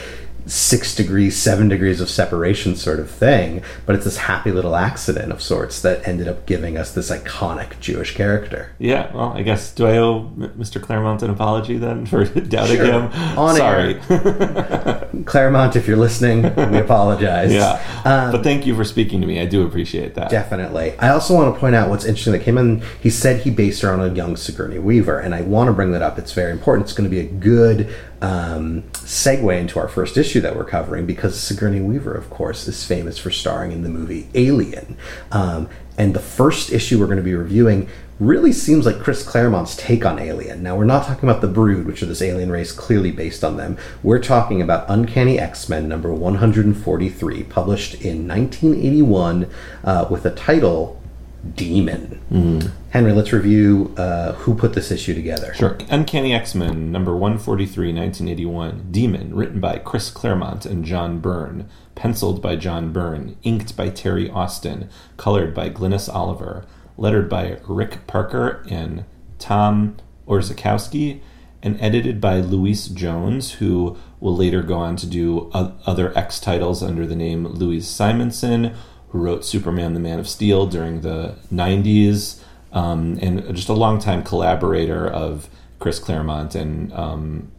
six 0.45 0.95
degrees, 0.95 1.37
seven 1.37 1.67
degrees 1.67 2.01
of 2.01 2.09
separation 2.09 2.75
sort 2.75 2.99
of 2.99 3.09
thing, 3.09 3.61
but 3.85 3.95
it's 3.95 4.05
this 4.05 4.17
happy 4.17 4.51
little 4.51 4.75
accident 4.75 5.31
of 5.31 5.41
sorts 5.41 5.81
that 5.81 6.07
ended 6.07 6.27
up 6.27 6.45
giving 6.45 6.77
us 6.77 6.93
this 6.93 7.11
iconic 7.11 7.79
Jewish 7.79 8.15
character. 8.15 8.71
Yeah, 8.79 9.13
well, 9.15 9.33
I 9.33 9.43
guess 9.43 9.71
do 9.73 9.85
I 9.85 9.97
owe 9.97 10.31
Mr. 10.37 10.81
Claremont 10.81 11.21
an 11.23 11.29
apology 11.29 11.77
then 11.77 12.05
for 12.07 12.25
doubting 12.25 12.77
Sure. 12.77 12.85
him? 12.85 13.37
On 13.37 13.55
Sorry. 13.55 13.95
Claremont, 15.25 15.75
if 15.75 15.87
you're 15.87 15.97
listening, 15.97 16.43
we 16.71 16.77
apologize. 16.77 17.51
yeah, 17.53 17.81
Um, 18.05 18.31
but 18.31 18.43
thank 18.43 18.65
you 18.65 18.75
for 18.75 18.83
speaking 18.83 19.21
to 19.21 19.27
me. 19.27 19.39
I 19.39 19.45
do 19.45 19.65
appreciate 19.65 20.15
that. 20.15 20.29
Definitely. 20.29 20.97
I 20.99 21.09
also 21.09 21.33
want 21.35 21.53
to 21.53 21.59
point 21.59 21.75
out 21.75 21.89
what's 21.89 22.05
interesting 22.05 22.33
that 22.33 22.43
came 22.43 22.57
in. 22.57 22.81
He 23.01 23.09
said 23.09 23.41
he 23.41 23.51
based 23.51 23.81
her 23.81 23.91
on 23.91 23.99
a 24.01 24.13
young 24.13 24.35
Sigourney 24.35 24.79
Weaver, 24.79 25.19
and 25.19 25.35
I 25.35 25.41
want 25.41 25.67
to 25.67 25.73
bring 25.73 25.91
that 25.91 26.01
up. 26.01 26.17
It's 26.17 26.33
very 26.33 26.51
important. 26.51 26.85
It's 26.87 26.93
going 26.97 27.09
to 27.09 27.15
be 27.15 27.19
a 27.21 27.29
good 27.29 27.93
um, 28.21 28.83
segue 28.93 29.59
into 29.59 29.79
our 29.79 29.87
first 29.87 30.17
issue 30.17 30.41
that 30.41 30.55
we're 30.55 30.65
covering 30.65 31.05
because 31.05 31.39
Sigourney 31.39 31.81
Weaver, 31.81 32.13
of 32.13 32.29
course, 32.29 32.67
is 32.67 32.85
famous 32.85 33.17
for 33.17 33.31
starring 33.31 33.71
in 33.71 33.83
the 33.83 33.89
movie 33.89 34.29
Alien. 34.35 34.97
Um, 35.31 35.69
and 35.97 36.13
the 36.13 36.19
first 36.19 36.71
issue 36.71 36.99
we're 36.99 37.05
going 37.05 37.17
to 37.17 37.23
be 37.23 37.35
reviewing 37.35 37.89
really 38.19 38.53
seems 38.53 38.85
like 38.85 38.99
Chris 38.99 39.23
Claremont's 39.27 39.75
take 39.75 40.05
on 40.05 40.19
Alien. 40.19 40.61
Now, 40.61 40.75
we're 40.75 40.85
not 40.85 41.07
talking 41.07 41.27
about 41.27 41.41
The 41.41 41.47
Brood, 41.47 41.87
which 41.87 42.03
are 42.03 42.05
this 42.05 42.21
alien 42.21 42.51
race 42.51 42.71
clearly 42.71 43.11
based 43.11 43.43
on 43.43 43.57
them. 43.57 43.77
We're 44.03 44.21
talking 44.21 44.61
about 44.61 44.85
Uncanny 44.87 45.39
X 45.39 45.67
Men 45.67 45.87
number 45.87 46.13
143, 46.13 47.43
published 47.43 47.95
in 47.95 48.27
1981 48.27 49.49
uh, 49.83 50.07
with 50.09 50.25
a 50.25 50.31
title 50.31 51.01
Demon. 51.55 52.21
Henry, 52.91 53.13
let's 53.13 53.31
review 53.31 53.93
uh, 53.95 54.33
who 54.33 54.53
put 54.53 54.73
this 54.73 54.91
issue 54.91 55.15
together. 55.15 55.53
Sure. 55.53 55.77
Uncanny 55.89 56.33
X 56.33 56.53
Men, 56.53 56.91
number 56.91 57.13
143, 57.13 57.93
1981. 57.93 58.91
Demon, 58.91 59.33
written 59.33 59.61
by 59.61 59.77
Chris 59.77 60.11
Claremont 60.11 60.65
and 60.65 60.83
John 60.83 61.19
Byrne. 61.19 61.69
Penciled 61.95 62.41
by 62.41 62.57
John 62.57 62.91
Byrne. 62.91 63.37
Inked 63.43 63.77
by 63.77 63.87
Terry 63.87 64.29
Austin. 64.29 64.89
Colored 65.15 65.55
by 65.55 65.69
Glynis 65.69 66.13
Oliver. 66.13 66.65
Lettered 66.97 67.29
by 67.29 67.59
Rick 67.65 68.07
Parker 68.07 68.61
and 68.69 69.05
Tom 69.39 69.95
Orzechowski. 70.27 71.21
And 71.63 71.79
edited 71.79 72.19
by 72.19 72.41
Louise 72.41 72.87
Jones, 72.87 73.53
who 73.53 73.95
will 74.19 74.35
later 74.35 74.61
go 74.61 74.75
on 74.75 74.97
to 74.97 75.07
do 75.07 75.49
other 75.53 76.17
X 76.17 76.41
titles 76.41 76.83
under 76.83 77.07
the 77.07 77.15
name 77.15 77.47
Louise 77.47 77.87
Simonson, 77.87 78.75
who 79.09 79.19
wrote 79.19 79.45
Superman 79.45 79.93
the 79.93 79.99
Man 80.01 80.19
of 80.19 80.27
Steel 80.27 80.67
during 80.67 81.01
the 81.01 81.35
90s 81.53 82.40
um, 82.71 83.17
and 83.21 83.55
just 83.55 83.69
a 83.69 83.73
longtime 83.73 84.23
collaborator 84.23 85.07
of 85.07 85.49
Chris 85.79 85.99
Claremont 85.99 86.55
and 86.55 86.93
um, 86.93 87.51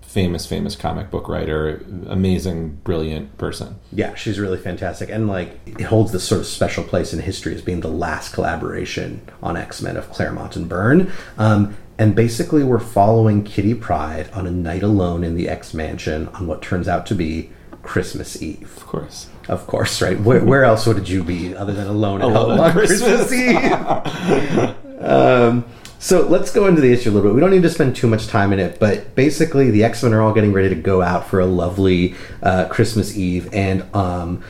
famous, 0.00 0.46
famous 0.46 0.76
comic 0.76 1.10
book 1.10 1.28
writer, 1.28 1.84
amazing, 2.06 2.76
brilliant 2.84 3.36
person. 3.36 3.76
Yeah, 3.92 4.14
she's 4.14 4.38
really 4.38 4.58
fantastic. 4.58 5.10
And, 5.10 5.26
like, 5.26 5.58
it 5.66 5.82
holds 5.82 6.12
this 6.12 6.22
sort 6.22 6.40
of 6.40 6.46
special 6.46 6.84
place 6.84 7.12
in 7.12 7.18
history 7.18 7.52
as 7.54 7.62
being 7.62 7.80
the 7.80 7.88
last 7.88 8.32
collaboration 8.32 9.28
on 9.42 9.56
X 9.56 9.82
Men 9.82 9.96
of 9.96 10.08
Claremont 10.10 10.54
and 10.54 10.68
Byrne. 10.68 11.10
Um, 11.36 11.76
and 11.98 12.14
basically, 12.14 12.62
we're 12.62 12.78
following 12.78 13.42
Kitty 13.42 13.74
Pryde 13.74 14.30
on 14.30 14.46
a 14.46 14.50
night 14.52 14.84
alone 14.84 15.24
in 15.24 15.34
the 15.34 15.48
X 15.48 15.74
Mansion 15.74 16.28
on 16.28 16.46
what 16.46 16.62
turns 16.62 16.86
out 16.86 17.06
to 17.06 17.14
be 17.14 17.50
Christmas 17.82 18.40
Eve. 18.40 18.76
Of 18.76 18.86
course. 18.86 19.28
Of 19.48 19.66
course, 19.66 20.00
right? 20.00 20.18
Where, 20.18 20.44
where 20.44 20.64
else 20.64 20.86
would 20.86 21.08
you 21.08 21.22
be 21.22 21.54
other 21.54 21.72
than 21.72 21.86
alone 21.86 22.22
at 22.22 22.28
Alone 22.28 22.50
home 22.50 22.60
on 22.60 22.72
Christmas, 22.72 23.28
Christmas. 23.28 23.32
Eve? 24.92 25.04
um, 25.04 25.64
so 25.98 26.26
let's 26.26 26.50
go 26.50 26.66
into 26.66 26.80
the 26.80 26.92
issue 26.92 27.10
a 27.10 27.12
little 27.12 27.30
bit. 27.30 27.34
We 27.34 27.40
don't 27.40 27.50
need 27.50 27.62
to 27.62 27.70
spend 27.70 27.96
too 27.96 28.06
much 28.06 28.26
time 28.26 28.52
in 28.52 28.60
it, 28.60 28.78
but 28.78 29.14
basically, 29.14 29.70
the 29.70 29.84
X 29.84 30.02
Men 30.02 30.12
are 30.12 30.20
all 30.20 30.34
getting 30.34 30.52
ready 30.52 30.68
to 30.68 30.74
go 30.74 31.02
out 31.02 31.28
for 31.28 31.40
a 31.40 31.46
lovely 31.46 32.14
uh, 32.42 32.66
Christmas 32.66 33.16
Eve, 33.16 33.48
and 33.52 33.84
um, 33.94 34.42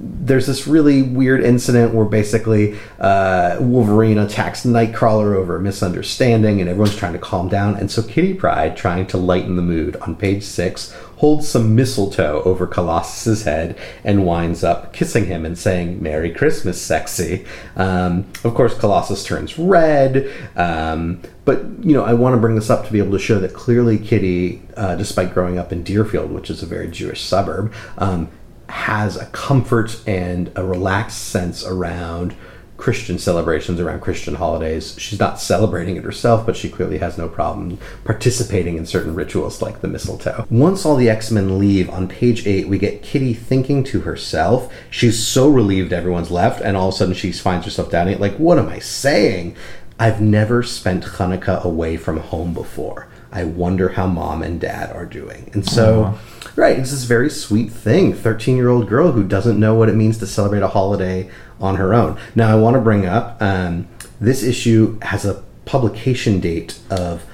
there's 0.00 0.46
this 0.46 0.66
really 0.66 1.02
weird 1.02 1.42
incident 1.42 1.92
where 1.92 2.04
basically 2.04 2.78
uh, 3.00 3.56
Wolverine 3.60 4.18
attacks 4.18 4.64
Nightcrawler 4.64 5.34
over 5.34 5.56
a 5.56 5.60
misunderstanding, 5.60 6.60
and 6.60 6.68
everyone's 6.68 6.96
trying 6.96 7.14
to 7.14 7.18
calm 7.18 7.48
down. 7.48 7.76
And 7.76 7.90
so 7.90 8.02
Kitty 8.02 8.34
Pryde, 8.34 8.76
trying 8.76 9.06
to 9.08 9.18
lighten 9.18 9.56
the 9.56 9.62
mood, 9.62 9.96
on 9.96 10.14
page 10.14 10.44
six, 10.44 10.96
holds 11.18 11.48
some 11.48 11.74
mistletoe 11.74 12.42
over 12.44 12.66
Colossus's 12.66 13.42
head 13.42 13.76
and 14.04 14.24
winds 14.24 14.62
up 14.62 14.92
kissing 14.92 15.26
him 15.26 15.44
and 15.44 15.58
saying 15.58 16.02
"Merry 16.02 16.30
Christmas, 16.32 16.80
sexy." 16.80 17.44
Um, 17.76 18.26
of 18.44 18.54
course, 18.54 18.78
Colossus 18.78 19.24
turns 19.24 19.58
red. 19.58 20.32
Um, 20.56 21.20
but 21.44 21.64
you 21.80 21.92
know, 21.92 22.04
I 22.04 22.14
want 22.14 22.34
to 22.34 22.40
bring 22.40 22.54
this 22.54 22.70
up 22.70 22.86
to 22.86 22.92
be 22.92 22.98
able 22.98 23.12
to 23.12 23.18
show 23.18 23.38
that 23.40 23.52
clearly 23.52 23.98
Kitty, 23.98 24.62
uh, 24.76 24.94
despite 24.94 25.34
growing 25.34 25.58
up 25.58 25.72
in 25.72 25.82
Deerfield, 25.82 26.30
which 26.30 26.50
is 26.50 26.62
a 26.62 26.66
very 26.66 26.88
Jewish 26.88 27.22
suburb, 27.22 27.72
um, 27.98 28.28
has 28.68 29.16
a 29.16 29.26
comfort 29.26 30.00
and 30.06 30.52
a 30.54 30.64
relaxed 30.64 31.18
sense 31.18 31.64
around 31.64 32.34
Christian 32.78 33.18
celebrations, 33.18 33.80
around 33.80 34.00
Christian 34.00 34.36
holidays. 34.36 34.94
She's 34.98 35.18
not 35.18 35.40
celebrating 35.40 35.96
it 35.96 36.04
herself, 36.04 36.46
but 36.46 36.56
she 36.56 36.70
clearly 36.70 36.98
has 36.98 37.18
no 37.18 37.28
problem 37.28 37.78
participating 38.04 38.78
in 38.78 38.86
certain 38.86 39.14
rituals 39.14 39.60
like 39.60 39.80
the 39.80 39.88
mistletoe. 39.88 40.46
Once 40.48 40.86
all 40.86 40.96
the 40.96 41.10
X 41.10 41.30
Men 41.30 41.58
leave, 41.58 41.90
on 41.90 42.08
page 42.08 42.46
8, 42.46 42.68
we 42.68 42.78
get 42.78 43.02
Kitty 43.02 43.34
thinking 43.34 43.84
to 43.84 44.00
herself. 44.00 44.72
She's 44.90 45.22
so 45.22 45.48
relieved 45.48 45.92
everyone's 45.92 46.30
left, 46.30 46.62
and 46.62 46.76
all 46.76 46.88
of 46.88 46.94
a 46.94 46.96
sudden 46.96 47.14
she 47.14 47.32
finds 47.32 47.66
herself 47.66 47.92
it. 47.92 48.20
Like, 48.20 48.36
what 48.36 48.58
am 48.58 48.68
I 48.68 48.78
saying? 48.78 49.56
I've 49.98 50.20
never 50.20 50.62
spent 50.62 51.04
Hanukkah 51.04 51.64
away 51.64 51.96
from 51.96 52.18
home 52.18 52.54
before. 52.54 53.08
I 53.30 53.44
wonder 53.44 53.90
how 53.90 54.06
mom 54.06 54.42
and 54.42 54.60
dad 54.60 54.90
are 54.94 55.04
doing. 55.06 55.50
And 55.52 55.68
so, 55.68 56.18
right, 56.56 56.78
it's 56.78 56.90
this 56.90 57.04
very 57.04 57.30
sweet 57.30 57.70
thing. 57.70 58.14
13 58.14 58.56
year 58.56 58.68
old 58.68 58.88
girl 58.88 59.12
who 59.12 59.22
doesn't 59.22 59.58
know 59.58 59.74
what 59.74 59.88
it 59.88 59.94
means 59.94 60.18
to 60.18 60.26
celebrate 60.26 60.62
a 60.62 60.68
holiday 60.68 61.30
on 61.60 61.76
her 61.76 61.92
own. 61.92 62.18
Now, 62.34 62.50
I 62.50 62.60
want 62.60 62.74
to 62.74 62.80
bring 62.80 63.06
up 63.06 63.40
um, 63.40 63.88
this 64.20 64.42
issue 64.42 64.98
has 65.00 65.24
a 65.24 65.42
publication 65.64 66.40
date 66.40 66.78
of 66.90 67.24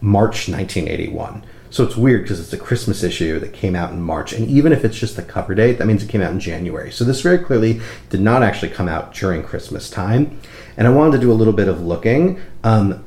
March 0.00 0.48
1981. 0.48 1.44
So 1.70 1.82
it's 1.82 1.96
weird 1.96 2.22
because 2.22 2.38
it's 2.38 2.52
a 2.52 2.56
Christmas 2.56 3.02
issue 3.02 3.40
that 3.40 3.52
came 3.52 3.74
out 3.74 3.90
in 3.90 4.00
March. 4.00 4.32
And 4.32 4.48
even 4.48 4.72
if 4.72 4.84
it's 4.84 4.96
just 4.96 5.16
the 5.16 5.22
cover 5.22 5.56
date, 5.56 5.78
that 5.78 5.86
means 5.86 6.04
it 6.04 6.08
came 6.08 6.20
out 6.20 6.30
in 6.30 6.38
January. 6.38 6.92
So 6.92 7.04
this 7.04 7.20
very 7.20 7.38
clearly 7.38 7.80
did 8.10 8.20
not 8.20 8.44
actually 8.44 8.70
come 8.70 8.88
out 8.88 9.12
during 9.12 9.42
Christmas 9.42 9.90
time. 9.90 10.40
And 10.76 10.86
I 10.86 10.90
wanted 10.90 11.12
to 11.12 11.18
do 11.18 11.32
a 11.32 11.34
little 11.34 11.52
bit 11.52 11.66
of 11.66 11.80
looking. 11.82 12.40
Um, 12.62 13.04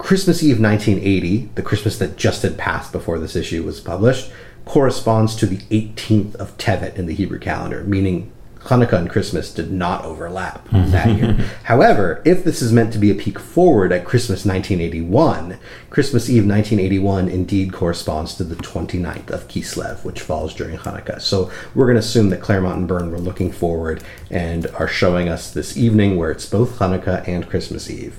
Christmas 0.00 0.42
Eve 0.42 0.58
1980, 0.58 1.50
the 1.56 1.62
Christmas 1.62 1.98
that 1.98 2.16
just 2.16 2.40
had 2.40 2.56
passed 2.56 2.90
before 2.90 3.18
this 3.18 3.36
issue 3.36 3.62
was 3.62 3.80
published, 3.80 4.32
corresponds 4.64 5.36
to 5.36 5.46
the 5.46 5.58
18th 5.58 6.34
of 6.36 6.56
Tevet 6.56 6.96
in 6.96 7.04
the 7.04 7.14
Hebrew 7.14 7.38
calendar, 7.38 7.84
meaning 7.84 8.32
Hanukkah 8.60 8.94
and 8.94 9.10
Christmas 9.10 9.52
did 9.52 9.70
not 9.70 10.06
overlap 10.06 10.66
that 10.70 11.16
year. 11.18 11.32
However, 11.64 12.22
if 12.24 12.44
this 12.44 12.62
is 12.62 12.72
meant 12.72 12.94
to 12.94 12.98
be 12.98 13.10
a 13.10 13.14
peek 13.14 13.38
forward 13.38 13.92
at 13.92 14.06
Christmas 14.06 14.46
1981, 14.46 15.58
Christmas 15.90 16.30
Eve 16.30 16.46
1981 16.46 17.28
indeed 17.28 17.70
corresponds 17.70 18.34
to 18.36 18.42
the 18.42 18.56
29th 18.56 19.30
of 19.30 19.48
Kislev, 19.48 20.02
which 20.02 20.22
falls 20.22 20.54
during 20.54 20.78
Hanukkah. 20.78 21.20
So 21.20 21.50
we're 21.74 21.86
going 21.86 21.96
to 21.96 22.00
assume 22.00 22.30
that 22.30 22.40
Claremont 22.40 22.78
and 22.78 22.88
Byrne 22.88 23.10
were 23.10 23.18
looking 23.18 23.52
forward 23.52 24.02
and 24.30 24.66
are 24.68 24.88
showing 24.88 25.28
us 25.28 25.50
this 25.50 25.76
evening 25.76 26.16
where 26.16 26.30
it's 26.30 26.46
both 26.46 26.78
Hanukkah 26.78 27.28
and 27.28 27.46
Christmas 27.46 27.90
Eve. 27.90 28.18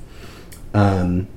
Um, 0.75 1.27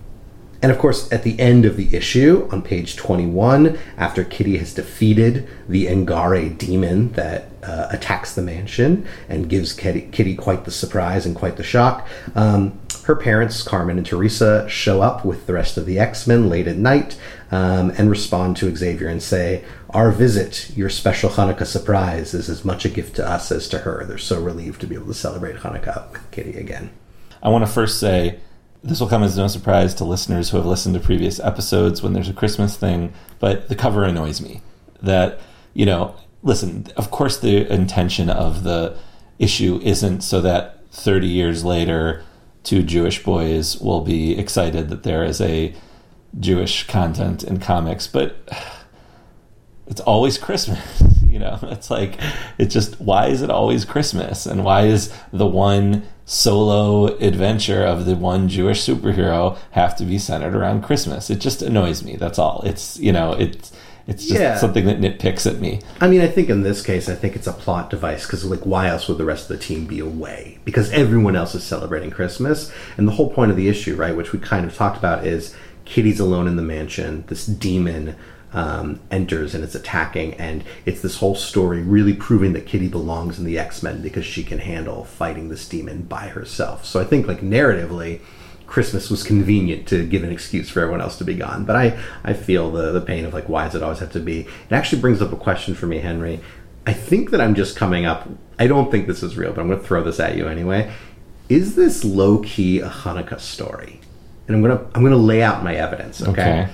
and 0.63 0.73
of 0.73 0.79
course, 0.79 1.13
at 1.13 1.23
the 1.23 1.39
end 1.39 1.65
of 1.65 1.77
the 1.77 1.95
issue, 1.95 2.49
on 2.51 2.63
page 2.63 2.97
21, 2.97 3.79
after 3.99 4.25
Kitty 4.25 4.57
has 4.59 4.73
defeated 4.73 5.49
the 5.69 5.87
N'Garai 5.87 6.57
demon 6.57 7.13
that 7.13 7.51
uh, 7.63 7.89
attacks 7.91 8.35
the 8.35 8.43
mansion 8.43 9.07
and 9.29 9.49
gives 9.49 9.73
Kitty, 9.73 10.09
Kitty 10.13 10.35
quite 10.35 10.65
the 10.65 10.71
surprise 10.71 11.27
and 11.27 11.35
quite 11.37 11.57
the 11.57 11.63
shock, 11.63 12.09
um, 12.35 12.79
her 13.05 13.15
parents, 13.15 13.63
Carmen 13.63 13.99
and 13.99 14.07
Teresa, 14.07 14.67
show 14.69 15.03
up 15.03 15.25
with 15.25 15.47
the 15.47 15.53
rest 15.53 15.77
of 15.77 15.85
the 15.85 15.99
X 15.99 16.27
Men 16.27 16.49
late 16.49 16.67
at 16.67 16.77
night 16.77 17.19
um, 17.51 17.91
and 17.99 18.09
respond 18.09 18.57
to 18.57 18.75
Xavier 18.75 19.09
and 19.09 19.23
say, 19.23 19.63
Our 19.91 20.11
visit, 20.11 20.71
your 20.75 20.89
special 20.89 21.31
Hanukkah 21.31 21.67
surprise, 21.67 22.33
is 22.33 22.49
as 22.49 22.65
much 22.65 22.85
a 22.85 22.89
gift 22.89 23.17
to 23.17 23.29
us 23.29 23.53
as 23.53 23.69
to 23.69 23.79
her. 23.81 24.05
They're 24.07 24.19
so 24.19 24.41
relieved 24.41 24.81
to 24.81 24.87
be 24.87 24.95
able 24.95 25.09
to 25.09 25.15
celebrate 25.15 25.57
Hanukkah 25.57 26.11
with 26.13 26.31
Kitty 26.31 26.57
again. 26.57 26.91
I 27.43 27.51
want 27.51 27.67
to 27.67 27.71
first 27.71 28.01
say 28.01 28.41
this 28.85 29.01
will 29.01 29.09
come 29.09 29.23
as 29.23 29.37
no 29.37 29.49
surprise 29.49 29.95
to 29.95 30.05
listeners 30.05 30.51
who 30.51 30.59
have 30.59 30.67
listened 30.67 30.95
to 30.95 31.01
previous 31.01 31.41
episodes 31.41 32.03
when 32.03 32.13
there's 32.13 32.29
a 32.29 32.35
Christmas 32.35 32.77
thing, 32.77 33.15
but 33.41 33.71
the 33.71 33.75
cover 33.75 34.05
annoys 34.05 34.43
me. 34.43 34.61
That, 35.01 35.41
you 35.73 35.87
know, 35.87 36.15
listen, 36.43 36.87
of 36.95 37.11
course, 37.11 37.39
the 37.39 37.67
intention 37.73 38.29
of 38.29 38.63
the 38.63 38.97
issue 39.39 39.81
isn't 39.83 40.21
so 40.21 40.43
that 40.43 40.87
30 40.91 41.27
years 41.27 41.65
later, 41.65 42.23
two 42.63 42.83
Jewish 42.83 43.23
boys 43.25 43.81
will 43.81 44.03
be 44.03 44.39
excited 44.39 44.91
that 44.91 45.03
there 45.03 45.25
is 45.25 45.41
a 45.41 45.75
Jewish 46.39 46.87
content 46.87 47.43
in 47.43 47.61
comics, 47.61 48.07
but 48.07 48.37
it's 49.87 50.03
always 50.03 50.39
Christmas. 50.39 51.03
You 51.35 51.41
know, 51.41 51.59
it's 51.63 51.91
like, 51.91 52.21
it's 52.59 52.73
just, 52.73 53.01
why 53.01 53.27
is 53.27 53.43
it 53.43 53.51
always 53.51 53.85
Christmas? 53.85 54.47
And 54.47 54.65
why 54.65 54.83
is 54.83 55.13
the 55.33 55.49
one 55.49 56.07
solo 56.27 57.17
adventure 57.19 57.83
of 57.85 58.07
the 58.07 58.17
one 58.17 58.49
Jewish 58.49 58.83
superhero 58.83 59.59
have 59.73 59.97
to 59.97 60.05
be 60.05 60.19
centered 60.19 60.55
around 60.55 60.83
Christmas? 60.83 61.31
It 61.31 61.41
just 61.41 61.63
annoys 61.63 62.03
me. 62.03 62.17
That's 62.17 62.39
all. 62.39 62.63
It's, 62.65 62.99
you 62.99 63.13
know, 63.13 63.33
it's, 63.33 63.73
it's 64.07 64.27
just 64.27 64.41
Yeah. 64.41 64.57
something 64.57 64.85
that 64.87 65.01
nitpicks 65.01 65.47
at 65.51 65.61
me. 65.61 65.81
I 66.01 66.09
mean, 66.09 66.21
I 66.21 66.29
think 66.29 66.49
in 66.51 66.63
this 66.63 66.83
case, 66.83 67.09
I 67.09 67.15
think 67.15 67.37
it's 67.37 67.47
a 67.47 67.53
plot 67.53 67.91
device 67.91 68.27
because, 68.27 68.45
like, 68.45 68.61
why 68.61 68.89
else 68.89 69.09
would 69.09 69.19
the 69.19 69.25
rest 69.25 69.51
of 69.51 69.57
the 69.59 69.65
team 69.65 69.87
be 69.87 69.99
away? 70.01 70.59
Because 70.65 70.91
everyone 70.91 71.37
else 71.37 71.55
is 71.55 71.65
celebrating 71.65 72.11
Christmas, 72.11 72.71
and 72.99 73.09
the 73.09 73.13
whole 73.13 73.31
point 73.31 73.51
of 73.51 73.57
the 73.57 73.69
issue, 73.69 73.97
right, 73.97 74.15
which 74.17 74.33
we 74.33 74.39
kind 74.39 74.67
of 74.67 74.75
talked 74.75 74.99
about, 74.99 75.27
is 75.27 75.55
Kitty's 75.87 76.21
alone 76.21 76.47
in 76.47 76.57
the 76.57 76.63
mansion. 76.63 77.25
This 77.29 77.47
demon 77.47 78.17
um, 78.55 79.01
enters 79.11 79.55
and 79.55 79.63
is 79.63 79.75
attacking, 79.75 80.35
and 80.35 80.65
it's 80.87 81.03
this 81.03 81.19
whole 81.19 81.35
story 81.35 81.83
really 81.83 82.15
proving 82.15 82.55
that 82.55 82.67
Kitty 82.67 82.89
belongs 82.89 83.39
in 83.39 83.45
the 83.45 83.59
X 83.59 83.83
Men 83.83 84.01
because 84.01 84.25
she 84.25 84.43
can 84.43 84.61
handle 84.61 85.05
fighting 85.05 85.51
this 85.51 85.69
demon 85.69 86.03
by 86.03 86.29
herself. 86.29 86.87
So 86.87 87.01
I 87.01 87.05
think, 87.05 87.27
like, 87.27 87.41
narratively. 87.41 88.21
Christmas 88.67 89.11
was 89.11 89.23
convenient 89.23 89.87
to 89.89 90.07
give 90.07 90.25
an 90.25 90.33
excuse 90.33 90.71
for 90.71 90.81
everyone 90.81 91.03
else 91.03 91.19
to 91.19 91.25
be 91.25 91.35
gone. 91.35 91.67
But 91.67 91.77
I, 91.77 91.99
I 92.25 92.33
feel 92.33 92.71
the, 92.71 92.93
the 92.93 93.01
pain 93.01 93.27
of 93.27 93.35
like, 93.35 93.47
why 93.49 93.67
does 93.67 93.75
it 93.75 93.83
always 93.83 93.99
have 93.99 94.11
to 94.13 94.21
be? 94.21 94.41
It 94.41 94.73
actually 94.73 95.03
brings 95.03 95.21
up 95.21 95.33
a 95.33 95.37
question 95.37 95.75
for 95.75 95.87
me, 95.87 95.99
Henry. 95.99 96.41
I 96.87 96.95
think 96.95 97.31
that 97.31 97.43
I'm 97.43 97.55
just 97.55 97.77
coming 97.77 98.07
up. 98.07 98.27
I 98.59 98.67
don't 98.67 98.91
think 98.91 99.07
this 99.07 99.23
is 99.23 99.37
real, 99.37 99.53
but 99.53 99.61
I'm 99.61 99.69
going 99.69 99.79
to 99.79 99.87
throw 99.87 100.03
this 100.03 100.19
at 100.19 100.37
you 100.37 100.49
anyway. 100.49 100.91
Is 101.49 101.77
this 101.77 102.05
low 102.05 102.39
key 102.39 102.81
a 102.81 102.89
Hanukkah 102.89 103.39
story? 103.39 104.01
And 104.49 104.57
I'm 104.57 104.63
going 104.63 104.77
to 104.77 104.85
I'm 104.95 105.03
going 105.03 105.13
to 105.13 105.19
lay 105.19 105.43
out 105.43 105.63
my 105.63 105.75
evidence. 105.75 106.23
Okay. 106.23 106.31
Okay. 106.31 106.69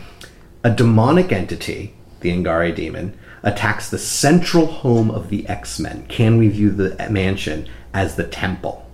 A 0.63 0.71
demonic 0.71 1.33
entity, 1.33 1.95
the 2.21 2.31
N'Garai 2.31 2.75
demon, 2.75 3.19
attacks 3.43 3.89
the 3.89 3.99
central 3.99 4.67
home 4.67 5.11
of 5.11 5.31
the 5.31 5.49
X 5.49 5.79
Men. 5.79 6.05
Can 6.07 6.37
we 6.37 6.49
view 6.49 6.71
the 6.71 7.09
mansion 7.09 7.67
as 7.95 8.17
the 8.17 8.27
temple? 8.27 8.87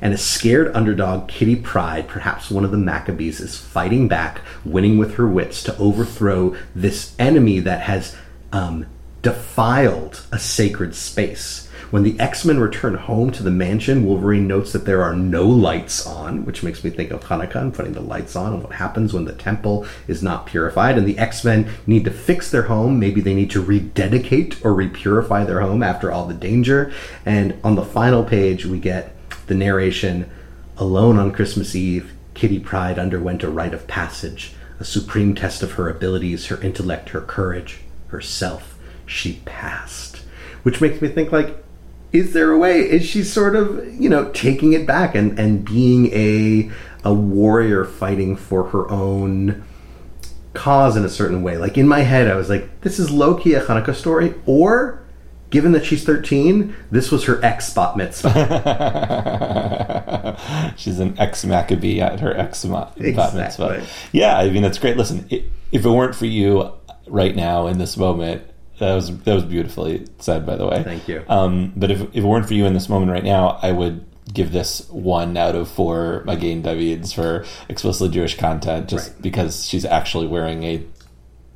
And 0.00 0.14
a 0.14 0.18
scared 0.18 0.74
underdog, 0.74 1.28
Kitty 1.28 1.56
Pryde, 1.56 2.08
perhaps 2.08 2.50
one 2.50 2.64
of 2.64 2.70
the 2.70 2.78
Maccabees, 2.78 3.38
is 3.38 3.58
fighting 3.58 4.08
back, 4.08 4.40
winning 4.64 4.96
with 4.96 5.16
her 5.16 5.28
wits 5.28 5.62
to 5.64 5.76
overthrow 5.76 6.56
this 6.74 7.14
enemy 7.18 7.60
that 7.60 7.82
has 7.82 8.16
um, 8.50 8.86
defiled 9.20 10.24
a 10.32 10.38
sacred 10.38 10.94
space. 10.94 11.68
When 11.90 12.04
the 12.04 12.18
X 12.20 12.44
Men 12.44 12.60
return 12.60 12.94
home 12.94 13.32
to 13.32 13.42
the 13.42 13.50
mansion, 13.50 14.04
Wolverine 14.04 14.46
notes 14.46 14.72
that 14.72 14.84
there 14.84 15.02
are 15.02 15.14
no 15.14 15.44
lights 15.46 16.06
on, 16.06 16.44
which 16.44 16.62
makes 16.62 16.84
me 16.84 16.90
think 16.90 17.10
of 17.10 17.24
Hanukkah 17.24 17.56
and 17.56 17.74
putting 17.74 17.94
the 17.94 18.00
lights 18.00 18.36
on 18.36 18.54
and 18.54 18.62
what 18.62 18.74
happens 18.74 19.12
when 19.12 19.24
the 19.24 19.32
temple 19.32 19.84
is 20.06 20.22
not 20.22 20.46
purified. 20.46 20.96
And 20.96 21.06
the 21.06 21.18
X 21.18 21.44
Men 21.44 21.68
need 21.88 22.04
to 22.04 22.12
fix 22.12 22.48
their 22.50 22.62
home. 22.62 23.00
Maybe 23.00 23.20
they 23.20 23.34
need 23.34 23.50
to 23.50 23.60
rededicate 23.60 24.64
or 24.64 24.72
repurify 24.72 25.44
their 25.44 25.60
home 25.62 25.82
after 25.82 26.12
all 26.12 26.26
the 26.26 26.34
danger. 26.34 26.92
And 27.26 27.58
on 27.64 27.74
the 27.74 27.84
final 27.84 28.22
page, 28.22 28.64
we 28.64 28.78
get 28.78 29.14
the 29.48 29.54
narration 29.56 30.30
Alone 30.76 31.18
on 31.18 31.32
Christmas 31.32 31.74
Eve, 31.74 32.12
Kitty 32.32 32.58
Pryde 32.58 32.98
underwent 32.98 33.42
a 33.42 33.50
rite 33.50 33.74
of 33.74 33.86
passage, 33.86 34.54
a 34.78 34.84
supreme 34.84 35.34
test 35.34 35.62
of 35.62 35.72
her 35.72 35.90
abilities, 35.90 36.46
her 36.46 36.58
intellect, 36.62 37.10
her 37.10 37.20
courage, 37.20 37.80
herself. 38.08 38.78
She 39.04 39.42
passed. 39.44 40.22
Which 40.62 40.80
makes 40.80 41.02
me 41.02 41.08
think, 41.08 41.32
like, 41.32 41.62
is 42.12 42.32
there 42.32 42.50
a 42.50 42.58
way? 42.58 42.80
Is 42.80 43.04
she 43.04 43.22
sort 43.22 43.54
of, 43.54 43.94
you 43.94 44.08
know, 44.08 44.30
taking 44.30 44.72
it 44.72 44.86
back 44.86 45.14
and, 45.14 45.38
and 45.38 45.64
being 45.64 46.12
a 46.12 46.70
a 47.02 47.14
warrior 47.14 47.84
fighting 47.84 48.36
for 48.36 48.64
her 48.68 48.90
own 48.90 49.64
cause 50.52 50.96
in 50.96 51.04
a 51.04 51.08
certain 51.08 51.42
way? 51.42 51.56
Like 51.56 51.78
in 51.78 51.86
my 51.86 52.00
head, 52.00 52.28
I 52.28 52.34
was 52.34 52.48
like, 52.48 52.80
this 52.80 52.98
is 52.98 53.10
low 53.10 53.34
key 53.34 53.54
a 53.54 53.64
Hanukkah 53.64 53.94
story, 53.94 54.34
or 54.46 55.04
given 55.50 55.72
that 55.72 55.84
she's 55.84 56.04
13, 56.04 56.74
this 56.90 57.10
was 57.10 57.24
her 57.24 57.44
ex 57.44 57.68
spot 57.68 57.96
mitzvah. 57.96 58.30
She's 60.76 61.00
an 61.00 61.18
ex 61.18 61.44
Maccabee 61.44 62.00
at 62.00 62.20
her 62.20 62.36
ex 62.36 62.64
bat 62.64 62.96
mitzvah. 62.96 63.84
Yeah, 64.12 64.38
I 64.38 64.48
mean 64.50 64.62
that's 64.62 64.78
great. 64.78 64.96
Listen, 64.96 65.26
i 65.30 65.44
if 65.72 65.84
it 65.84 65.88
weren't 65.88 66.16
for 66.16 66.26
you 66.26 66.72
right 67.06 67.36
now 67.36 67.68
in 67.68 67.78
this 67.78 67.96
moment, 67.96 68.42
that 68.80 68.94
was 68.94 69.16
that 69.20 69.34
was 69.34 69.44
beautifully 69.44 70.06
said, 70.18 70.44
by 70.44 70.56
the 70.56 70.66
way. 70.66 70.82
Thank 70.82 71.06
you. 71.08 71.22
Um, 71.28 71.72
but 71.76 71.90
if, 71.90 72.00
if 72.00 72.16
it 72.16 72.22
weren't 72.24 72.46
for 72.46 72.54
you 72.54 72.66
in 72.66 72.74
this 72.74 72.88
moment 72.88 73.12
right 73.12 73.24
now, 73.24 73.58
I 73.62 73.70
would 73.72 74.04
give 74.32 74.52
this 74.52 74.88
one 74.90 75.36
out 75.36 75.54
of 75.54 75.68
four 75.68 76.22
Magen 76.24 76.62
Davids 76.62 77.12
for 77.12 77.44
explicitly 77.68 78.08
Jewish 78.12 78.36
content, 78.36 78.88
just 78.88 79.12
Right. 79.12 79.22
because 79.22 79.66
she's 79.66 79.84
actually 79.84 80.26
wearing 80.26 80.62
a 80.64 80.84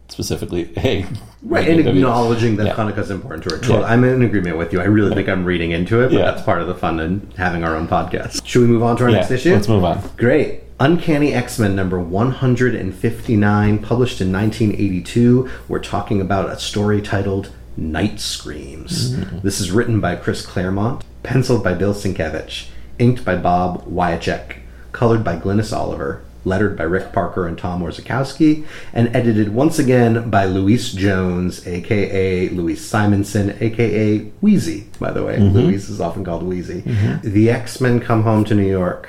specifically 0.08 0.72
a 0.78 1.06
Right, 1.46 1.68
and 1.68 1.87
acknowledging 1.87 2.57
that 2.57 2.66
Yeah. 2.66 2.74
Hanukkah 2.74 2.98
is 2.98 3.11
important 3.11 3.44
to 3.44 3.50
her. 3.54 3.61
Totally. 3.61 3.80
Yeah. 3.80 3.87
I'm 3.87 4.02
in 4.04 4.22
agreement 4.22 4.57
with 4.57 4.72
you. 4.72 4.80
I 4.80 4.85
really 4.85 5.14
think 5.14 5.28
I'm 5.28 5.44
reading 5.44 5.72
into 5.72 6.00
it, 6.00 6.04
but 6.09 6.14
Yeah. 6.18 6.24
that's 6.24 6.40
part 6.42 6.62
of 6.62 6.68
the 6.68 6.74
fun 6.74 6.98
in 7.00 7.28
having 7.37 7.62
our 7.64 7.76
own 7.76 7.87
podcast. 7.87 8.40
Should 8.46 8.62
we 8.62 8.68
move 8.68 8.83
on 8.83 8.96
to 8.96 9.04
our 9.04 9.11
next 9.11 9.30
issue? 9.30 9.52
let's 9.52 9.68
move 9.68 9.85
on. 9.85 10.00
Great. 10.16 10.62
Uncanny 10.80 11.33
X 11.35 11.59
Men 11.59 11.76
number 11.76 12.00
159, 12.00 13.78
published 13.78 14.20
in 14.20 14.33
1982. 14.33 15.48
We're 15.68 15.78
talking 15.78 16.20
about 16.20 16.50
a 16.50 16.59
story 16.59 17.00
titled 17.00 17.50
Night 17.76 18.20
Screams. 18.20 19.14
Mm-hmm. 19.14 19.38
This 19.42 19.61
is 19.61 19.70
written 19.70 20.00
by 20.00 20.16
Chris 20.16 20.44
Claremont, 20.44 21.04
penciled 21.22 21.62
by 21.62 21.74
Bill 21.74 21.94
Sienkiewicz, 21.94 22.66
inked 22.98 23.24
by 23.24 23.37
Bob 23.37 23.85
Wiacek, 23.87 24.57
colored 24.92 25.22
by 25.24 25.37
Glynis 25.37 25.76
Oliver, 25.76 26.22
lettered 26.44 26.76
by 26.76 26.85
Rick 26.85 27.12
Parker 27.12 27.46
and 27.46 27.57
Tom 27.57 27.83
Orzechowski, 27.83 28.64
and 28.92 29.14
edited 29.14 29.54
once 29.54 29.78
again 29.78 30.30
by 30.30 30.44
Louise 30.44 30.92
Jones, 30.92 31.66
aka 31.66 32.48
Louise 32.50 32.85
Simonson, 32.85 33.57
aka 33.61 34.18
Wheezy, 34.40 34.87
by 34.98 35.11
the 35.11 35.24
way. 35.24 35.37
Mm-hmm. 35.37 35.57
Louise 35.57 35.88
is 35.88 36.00
often 36.00 36.24
called 36.24 36.42
Wheezy. 36.42 36.83
Mm-hmm. 36.83 37.30
The 37.30 37.50
X 37.50 37.80
Men 37.80 38.00
come 38.00 38.22
home 38.22 38.44
to 38.44 38.54
New 38.54 38.68
York. 38.68 39.09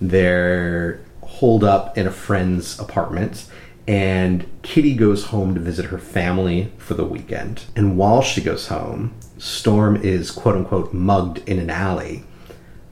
They're 0.00 1.00
holed 1.22 1.64
up 1.64 1.96
in 1.96 2.06
a 2.06 2.12
friend's 2.12 2.78
apartment, 2.78 3.46
and 3.86 4.46
Kitty 4.62 4.94
goes 4.94 5.26
home 5.26 5.54
to 5.54 5.60
visit 5.60 5.86
her 5.86 5.98
family 5.98 6.72
for 6.78 6.94
the 6.94 7.04
weekend. 7.04 7.64
And 7.74 7.96
while 7.96 8.22
she 8.22 8.40
goes 8.40 8.68
home, 8.68 9.14
Storm 9.38 9.96
is 9.96 10.30
quote 10.30 10.54
unquote 10.54 10.92
mugged 10.94 11.46
in 11.48 11.58
an 11.58 11.68
alley. 11.68 12.24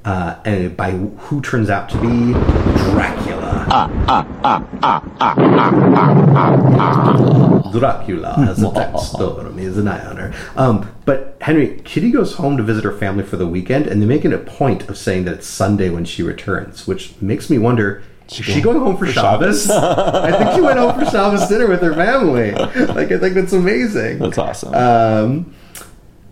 Uh, 0.04 0.36
and 0.46 0.76
by 0.76 0.92
who 0.92 1.42
turns 1.42 1.68
out 1.68 1.88
to 1.90 2.00
be 2.00 2.32
Dracula. 2.90 3.66
Dracula 7.72 8.32
has 8.34 8.62
attacked 8.62 8.98
Storm. 9.00 9.58
He 9.58 9.64
is 9.64 9.76
an 9.76 9.88
eye 9.88 10.04
on 10.04 10.16
her. 10.16 10.34
Um, 10.56 10.90
but 11.04 11.36
Henry, 11.40 11.80
Kitty 11.84 12.10
goes 12.10 12.34
home 12.34 12.56
to 12.56 12.62
visit 12.62 12.84
her 12.84 12.96
family 12.96 13.24
for 13.24 13.36
the 13.36 13.46
weekend, 13.46 13.86
and 13.86 14.00
they 14.00 14.06
make 14.06 14.24
it 14.24 14.32
a 14.32 14.38
point 14.38 14.88
of 14.88 14.96
saying 14.96 15.24
that 15.24 15.34
it's 15.34 15.46
Sunday 15.46 15.90
when 15.90 16.04
she 16.04 16.22
returns, 16.22 16.86
which 16.86 17.14
makes 17.20 17.50
me 17.50 17.58
wonder. 17.58 18.02
Is 18.28 18.36
she 18.36 18.60
going 18.60 18.78
home 18.78 18.96
for, 18.96 19.06
Shabbos? 19.06 19.68
I 19.70 20.30
think 20.30 20.54
she 20.54 20.60
went 20.60 20.78
home 20.78 20.98
for 20.98 21.04
Shabbos 21.04 21.48
dinner 21.48 21.66
with 21.66 21.82
her 21.82 21.94
family. 21.94 22.52
Like, 22.52 23.10
I 23.10 23.18
think 23.18 23.34
that's 23.34 23.52
amazing. 23.52 24.18
That's 24.18 24.38
awesome. 24.38 24.72
Um, 24.72 25.54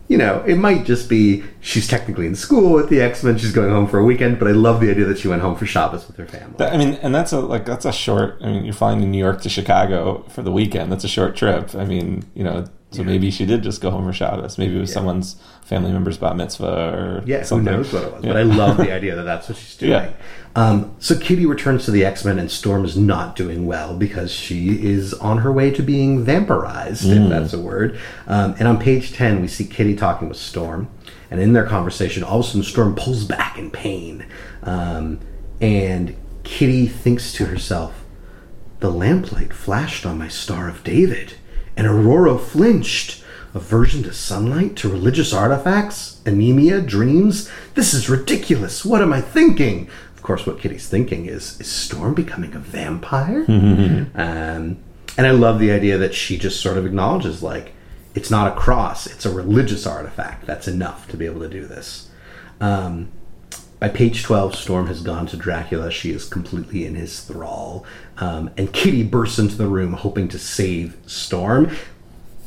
you 0.08 0.16
know, 0.16 0.42
it 0.46 0.56
might 0.56 0.84
just 0.84 1.08
be 1.08 1.44
she's 1.60 1.86
technically 1.86 2.26
in 2.26 2.34
school 2.34 2.72
with 2.72 2.88
the 2.88 3.00
X 3.00 3.22
Men. 3.22 3.36
She's 3.38 3.52
going 3.52 3.70
home 3.70 3.86
for 3.86 3.98
a 3.98 4.04
weekend, 4.04 4.38
but 4.38 4.48
I 4.48 4.52
love 4.52 4.80
the 4.80 4.90
idea 4.90 5.04
that 5.04 5.18
she 5.18 5.28
went 5.28 5.42
home 5.42 5.54
for 5.54 5.66
Shabbos 5.66 6.06
with 6.06 6.16
her 6.16 6.26
family. 6.26 6.54
That- 6.58 6.72
I 6.72 6.76
mean, 6.78 6.94
and 7.02 7.14
that's 7.14 7.32
a 7.32 7.40
like 7.40 7.64
that's 7.66 7.84
a 7.84 7.92
short. 7.92 8.38
I 8.42 8.46
mean, 8.46 8.64
you're 8.64 8.74
flying 8.74 9.00
to 9.00 9.06
New 9.06 9.18
York 9.18 9.42
to 9.42 9.48
Chicago 9.48 10.24
for 10.30 10.42
the 10.42 10.50
weekend. 10.52 10.90
That's 10.90 11.04
a 11.04 11.08
short 11.08 11.36
trip. 11.36 11.74
I 11.74 11.84
mean, 11.84 12.24
you 12.34 12.42
know, 12.42 12.64
so 12.90 13.04
maybe 13.04 13.30
she 13.30 13.44
did 13.44 13.62
just 13.62 13.80
go 13.82 13.90
home 13.90 14.06
for 14.06 14.12
Shabbos. 14.12 14.56
Maybe 14.58 14.76
it 14.76 14.80
was 14.80 14.92
someone's 14.92 15.36
family 15.62 15.92
member's 15.92 16.16
bat 16.16 16.36
mitzvah 16.36 16.66
or 16.94 17.22
Yeah, 17.26 17.42
something. 17.42 17.66
who 17.66 17.76
knows 17.78 17.92
what 17.92 18.02
it 18.04 18.12
was? 18.14 18.24
Yeah. 18.24 18.32
But 18.32 18.36
I 18.38 18.42
love 18.44 18.76
the 18.78 18.90
idea 18.98 19.14
that 19.16 19.24
that's 19.24 19.48
what 19.48 19.58
she's 19.58 19.76
doing. 19.76 19.92
Yeah. 19.92 20.10
Um, 20.56 20.94
so 20.98 21.16
Kitty 21.18 21.44
returns 21.44 21.84
to 21.84 21.90
the 21.90 22.04
X 22.04 22.24
Men, 22.24 22.38
and 22.38 22.50
Storm 22.50 22.84
is 22.86 22.96
not 22.96 23.36
doing 23.36 23.66
well 23.66 23.94
because 23.96 24.32
she 24.32 24.70
is 24.86 25.12
on 25.14 25.38
her 25.38 25.52
way 25.52 25.70
to 25.70 25.82
being 25.82 26.24
vampirized, 26.24 27.04
if 27.14 27.28
that's 27.28 27.52
a 27.52 27.60
word. 27.60 27.98
Um, 28.26 28.54
and 28.58 28.66
on 28.66 28.78
page 28.80 29.12
10, 29.12 29.40
we 29.42 29.48
see 29.48 29.64
Kitty 29.66 29.94
talking 29.94 30.28
with 30.28 30.38
Storm. 30.38 30.88
And 31.30 31.40
in 31.42 31.52
their 31.52 31.66
conversation, 31.66 32.24
all 32.24 32.40
of 32.40 32.46
a 32.46 32.48
sudden, 32.48 32.62
Storm 32.62 32.94
pulls 32.94 33.24
back 33.24 33.58
in 33.58 33.70
pain. 33.70 34.24
Um, 34.62 35.20
and 35.60 36.16
Kitty 36.42 36.86
thinks 36.86 37.32
to 37.34 37.44
herself, 37.44 38.02
the 38.80 38.90
lamplight 38.90 39.52
flashed 39.52 40.06
on 40.06 40.16
my 40.18 40.28
Star 40.28 40.68
of 40.70 40.82
David, 40.84 41.34
and 41.78 41.86
Ororo 41.86 42.38
flinched. 42.38 43.22
Aversion 43.54 44.02
to 44.02 44.12
sunlight, 44.12 44.76
to 44.76 44.90
religious 44.90 45.32
artifacts, 45.32 46.20
anemia, 46.26 46.82
dreams. 46.82 47.50
This 47.74 47.94
is 47.94 48.10
ridiculous. 48.10 48.84
What 48.84 49.00
am 49.00 49.10
I 49.10 49.22
thinking? 49.22 49.88
Of 50.14 50.22
course, 50.22 50.46
what 50.46 50.60
Kitty's 50.60 50.86
thinking 50.86 51.24
is: 51.24 51.58
Is 51.58 51.66
Storm 51.66 52.12
becoming 52.12 52.54
a 52.54 52.58
vampire? 52.58 53.46
um, 53.48 54.76
and 55.16 55.26
I 55.26 55.30
love 55.30 55.58
the 55.58 55.70
idea 55.70 55.96
that 55.96 56.14
she 56.14 56.36
just 56.36 56.60
sort 56.60 56.76
of 56.76 56.84
acknowledges, 56.84 57.42
like, 57.42 57.72
it's 58.14 58.30
not 58.30 58.52
a 58.52 58.60
cross; 58.60 59.06
it's 59.06 59.24
a 59.24 59.32
religious 59.32 59.86
artifact. 59.86 60.46
That's 60.46 60.68
enough 60.68 61.08
to 61.08 61.16
be 61.16 61.24
able 61.24 61.40
to 61.40 61.48
do 61.48 61.66
this. 61.66 62.10
Um, 62.60 63.08
by 63.80 63.88
page 63.88 64.22
12, 64.24 64.54
Storm 64.56 64.86
has 64.88 65.02
gone 65.02 65.26
to 65.28 65.36
Dracula. 65.36 65.90
She 65.90 66.10
is 66.10 66.24
completely 66.24 66.84
in 66.84 66.94
his 66.94 67.20
thrall. 67.20 67.84
Um, 68.18 68.50
and 68.56 68.72
Kitty 68.72 69.02
bursts 69.04 69.38
into 69.38 69.56
the 69.56 69.68
room 69.68 69.92
hoping 69.92 70.28
to 70.28 70.38
save 70.38 70.96
Storm, 71.06 71.70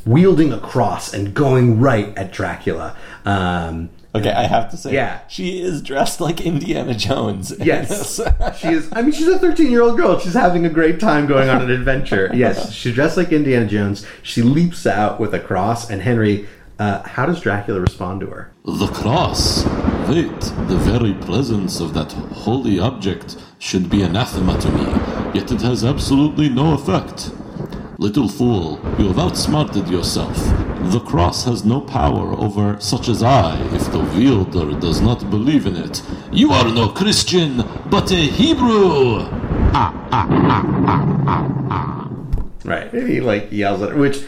wielding 0.04 0.52
a 0.52 0.58
cross 0.60 1.12
and 1.14 1.32
going 1.34 1.80
right 1.80 2.16
at 2.18 2.32
Dracula. 2.32 2.96
Um, 3.24 3.90
Okay, 4.14 4.30
I 4.30 4.42
have 4.42 4.70
to 4.72 4.76
say, 4.76 4.92
Yeah. 4.92 5.20
she 5.28 5.62
is 5.62 5.80
dressed 5.80 6.20
like 6.20 6.42
Indiana 6.42 6.92
Jones. 6.92 7.50
Yes, 7.58 8.20
she 8.58 8.68
is. 8.68 8.90
I 8.92 9.00
mean, 9.00 9.12
she's 9.12 9.26
a 9.26 9.38
13 9.38 9.70
year 9.70 9.80
old 9.80 9.96
girl. 9.96 10.18
She's 10.18 10.34
having 10.34 10.66
a 10.66 10.68
great 10.68 11.00
time 11.00 11.26
going 11.26 11.48
on 11.48 11.62
an 11.62 11.70
adventure. 11.78 12.30
Yes, 12.34 12.72
she's 12.74 12.94
dressed 12.94 13.16
like 13.16 13.32
Indiana 13.32 13.64
Jones. 13.66 14.04
She 14.22 14.42
leaps 14.42 14.86
out 14.86 15.18
with 15.18 15.32
a 15.32 15.40
cross. 15.40 15.88
And 15.88 16.02
Henry, 16.02 16.46
uh, 16.78 17.00
how 17.08 17.24
does 17.24 17.40
Dracula 17.40 17.80
respond 17.80 18.20
to 18.20 18.26
her? 18.26 18.52
The 18.66 18.88
cross? 18.88 19.64
Wait, 20.12 20.40
the 20.68 20.76
very 20.76 21.14
presence 21.14 21.80
of 21.80 21.94
that 21.94 22.12
holy 22.44 22.78
object 22.78 23.38
should 23.58 23.88
be 23.88 24.02
anathema 24.02 24.60
to 24.60 24.70
me, 24.70 24.84
yet 25.32 25.50
it 25.50 25.62
has 25.62 25.86
absolutely 25.86 26.50
no 26.50 26.74
effect. 26.74 27.30
Little 27.96 28.28
fool, 28.28 28.78
you 28.98 29.08
have 29.08 29.18
outsmarted 29.18 29.88
yourself. 29.88 30.36
The 30.92 31.00
cross 31.00 31.46
has 31.46 31.64
no 31.64 31.80
power 31.80 32.34
over 32.38 32.78
such 32.78 33.08
as 33.08 33.22
I 33.22 33.58
if 33.74 33.90
the 33.90 34.00
wielder 34.00 34.78
does 34.78 35.00
not 35.00 35.30
believe 35.30 35.64
in 35.64 35.76
it. 35.76 36.02
You 36.30 36.50
are 36.50 36.70
no 36.70 36.90
Christian, 36.90 37.64
but 37.88 38.12
a 38.12 38.16
Hebrew! 38.16 39.20
Ah, 39.72 40.08
ah, 40.12 40.28
ah, 41.70 42.10
right. 42.66 42.92
And 42.92 43.08
he 43.08 43.22
like 43.22 43.50
yells 43.50 43.80
at 43.80 43.92
her. 43.92 43.96
Which, 43.96 44.22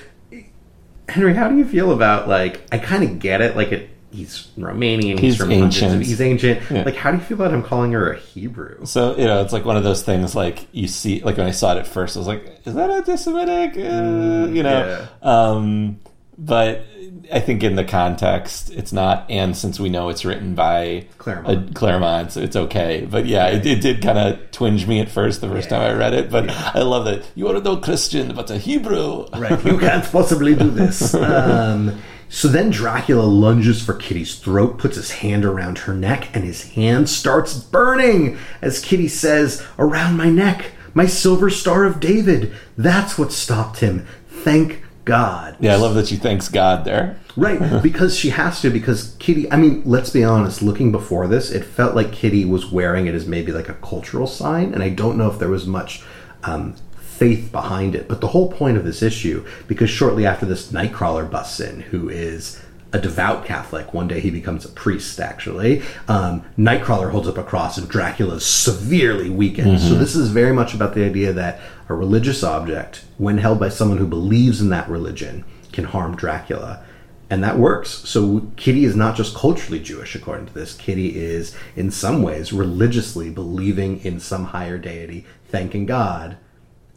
Henry, 1.10 1.34
how 1.34 1.48
do 1.48 1.58
you 1.58 1.66
feel 1.66 1.92
about 1.92 2.26
like? 2.26 2.62
I 2.72 2.78
kind 2.78 3.04
of 3.04 3.18
get 3.18 3.42
it. 3.42 3.54
Like 3.54 3.70
it. 3.70 3.90
He's 4.14 4.48
Romanian. 4.58 5.18
He's, 5.18 5.20
He's 5.20 5.36
from 5.36 5.50
hundreds 5.50 5.76
of- 5.78 5.82
ancient. 5.84 6.06
He's 6.06 6.20
ancient. 6.20 6.70
Yeah. 6.70 6.82
Like, 6.84 6.96
how 6.96 7.10
do 7.10 7.16
you 7.18 7.22
feel 7.24 7.40
about 7.40 7.52
him 7.52 7.62
calling 7.62 7.92
her 7.92 8.12
a 8.12 8.18
Hebrew? 8.18 8.84
So 8.86 9.16
you 9.16 9.24
know, 9.24 9.42
it's 9.42 9.52
like 9.52 9.64
one 9.64 9.76
of 9.76 9.84
those 9.84 10.02
things. 10.02 10.34
Like 10.34 10.66
you 10.72 10.88
see, 10.88 11.20
like 11.20 11.36
when 11.36 11.46
I 11.46 11.50
saw 11.52 11.74
it 11.74 11.78
at 11.78 11.86
first, 11.86 12.16
I 12.16 12.20
was 12.20 12.26
like, 12.28 12.60
"Is 12.64 12.74
that 12.74 12.90
anti-Semitic?" 12.90 13.76
Uh, 13.76 14.48
you 14.52 14.62
know. 14.62 15.06
Um, 15.22 16.00
but 16.36 16.84
I 17.32 17.38
think 17.38 17.62
in 17.62 17.76
the 17.76 17.84
context, 17.84 18.70
it's 18.72 18.92
not. 18.92 19.30
And 19.30 19.56
since 19.56 19.78
we 19.78 19.88
know 19.88 20.08
it's 20.08 20.24
written 20.24 20.54
by 20.56 21.06
Claremont. 21.18 21.68
uh, 21.70 21.72
Claremont, 21.74 22.32
so 22.32 22.40
it's 22.40 22.56
okay. 22.56 23.06
But 23.08 23.26
yeah, 23.26 23.46
it, 23.50 23.64
it 23.64 23.80
did 23.80 24.02
kind 24.02 24.18
of 24.18 24.50
twinge 24.50 24.86
me 24.86 24.98
at 25.00 25.08
first 25.08 25.40
the 25.40 25.48
first 25.48 25.68
time 25.70 25.80
I 25.82 25.92
read 25.94 26.12
it. 26.12 26.30
But 26.30 26.50
I 26.50 26.82
love 26.82 27.04
that 27.04 27.24
you 27.36 27.46
are 27.48 27.60
no 27.60 27.76
Christian, 27.76 28.34
but 28.34 28.50
a 28.50 28.58
Hebrew. 28.58 29.26
Right. 29.28 29.64
You 29.64 29.78
can't 29.78 30.04
possibly 30.04 30.54
do 30.56 30.70
this. 30.70 31.14
Um, 31.24 32.00
so 32.34 32.48
then 32.48 32.70
Dracula 32.70 33.22
lunges 33.22 33.80
for 33.80 33.94
Kitty's 33.94 34.34
throat, 34.34 34.76
puts 34.76 34.96
his 34.96 35.12
hand 35.12 35.44
around 35.44 35.78
her 35.78 35.94
neck, 35.94 36.34
and 36.34 36.42
his 36.42 36.72
hand 36.72 37.08
starts 37.08 37.54
burning 37.54 38.36
as 38.60 38.80
Kitty 38.80 39.06
says, 39.06 39.64
Around 39.78 40.16
my 40.16 40.30
neck, 40.30 40.72
my 40.94 41.06
silver 41.06 41.48
star 41.48 41.84
of 41.84 42.00
David. 42.00 42.52
That's 42.76 43.16
what 43.16 43.30
stopped 43.30 43.78
him. 43.78 44.04
Thank 44.26 44.82
God. 45.04 45.56
Yeah, 45.60 45.74
I 45.74 45.76
love 45.76 45.94
that 45.94 46.08
she 46.08 46.16
thanks 46.16 46.48
God 46.48 46.84
there. 46.84 47.20
Right, 47.36 47.80
because 47.84 48.18
she 48.18 48.30
has 48.30 48.60
to, 48.62 48.70
because 48.70 49.14
Kitty, 49.20 49.50
I 49.52 49.56
mean, 49.56 49.82
let's 49.84 50.10
be 50.10 50.24
honest, 50.24 50.60
looking 50.60 50.90
before 50.90 51.28
this, 51.28 51.52
it 51.52 51.64
felt 51.64 51.94
like 51.94 52.10
Kitty 52.10 52.44
was 52.44 52.66
wearing 52.66 53.06
it 53.06 53.14
as 53.14 53.28
maybe 53.28 53.52
like 53.52 53.68
a 53.68 53.74
cultural 53.74 54.26
sign, 54.26 54.74
and 54.74 54.82
I 54.82 54.88
don't 54.88 55.16
know 55.16 55.30
if 55.30 55.38
there 55.38 55.50
was 55.50 55.68
much 55.68 56.02
um, 56.42 56.74
faith 57.14 57.52
behind 57.52 57.94
it. 57.94 58.08
But 58.08 58.20
the 58.20 58.28
whole 58.28 58.50
point 58.50 58.76
of 58.76 58.84
this 58.84 59.02
issue, 59.02 59.46
because 59.68 59.90
shortly 59.90 60.26
after 60.26 60.46
this, 60.46 60.72
Nightcrawler 60.72 61.30
busts 61.30 61.60
in, 61.60 61.80
who 61.80 62.08
is 62.08 62.60
a 62.92 62.98
devout 62.98 63.44
Catholic. 63.44 63.92
One 63.92 64.06
day 64.06 64.20
he 64.20 64.30
becomes 64.30 64.64
a 64.64 64.68
priest, 64.68 65.18
actually. 65.18 65.82
Um, 66.06 66.44
Nightcrawler 66.56 67.10
holds 67.10 67.26
up 67.26 67.38
a 67.38 67.42
cross, 67.42 67.76
and 67.76 67.88
Dracula 67.88 68.36
is 68.36 68.46
severely 68.46 69.30
weakened. 69.30 69.80
So, 69.80 69.94
this 69.94 70.14
is 70.14 70.30
very 70.30 70.52
much 70.52 70.74
about 70.74 70.94
the 70.94 71.04
idea 71.04 71.32
that 71.32 71.60
a 71.88 71.94
religious 71.94 72.44
object, 72.44 73.04
when 73.18 73.38
held 73.38 73.58
by 73.58 73.68
someone 73.68 73.98
who 73.98 74.06
believes 74.06 74.60
in 74.60 74.68
that 74.70 74.88
religion, 74.88 75.44
can 75.72 75.84
harm 75.84 76.14
Dracula. 76.16 76.84
And 77.30 77.42
that 77.42 77.58
works. 77.58 77.90
So, 77.90 78.46
Kitty 78.56 78.84
is 78.84 78.94
not 78.94 79.16
just 79.16 79.34
culturally 79.34 79.80
Jewish, 79.80 80.14
according 80.14 80.46
to 80.46 80.54
this. 80.54 80.74
Kitty 80.74 81.16
is, 81.16 81.56
in 81.74 81.90
some 81.90 82.22
ways, 82.22 82.52
religiously 82.52 83.28
believing 83.28 84.04
in 84.04 84.20
some 84.20 84.46
higher 84.46 84.78
deity, 84.78 85.26
thanking 85.48 85.86
God 85.86 86.36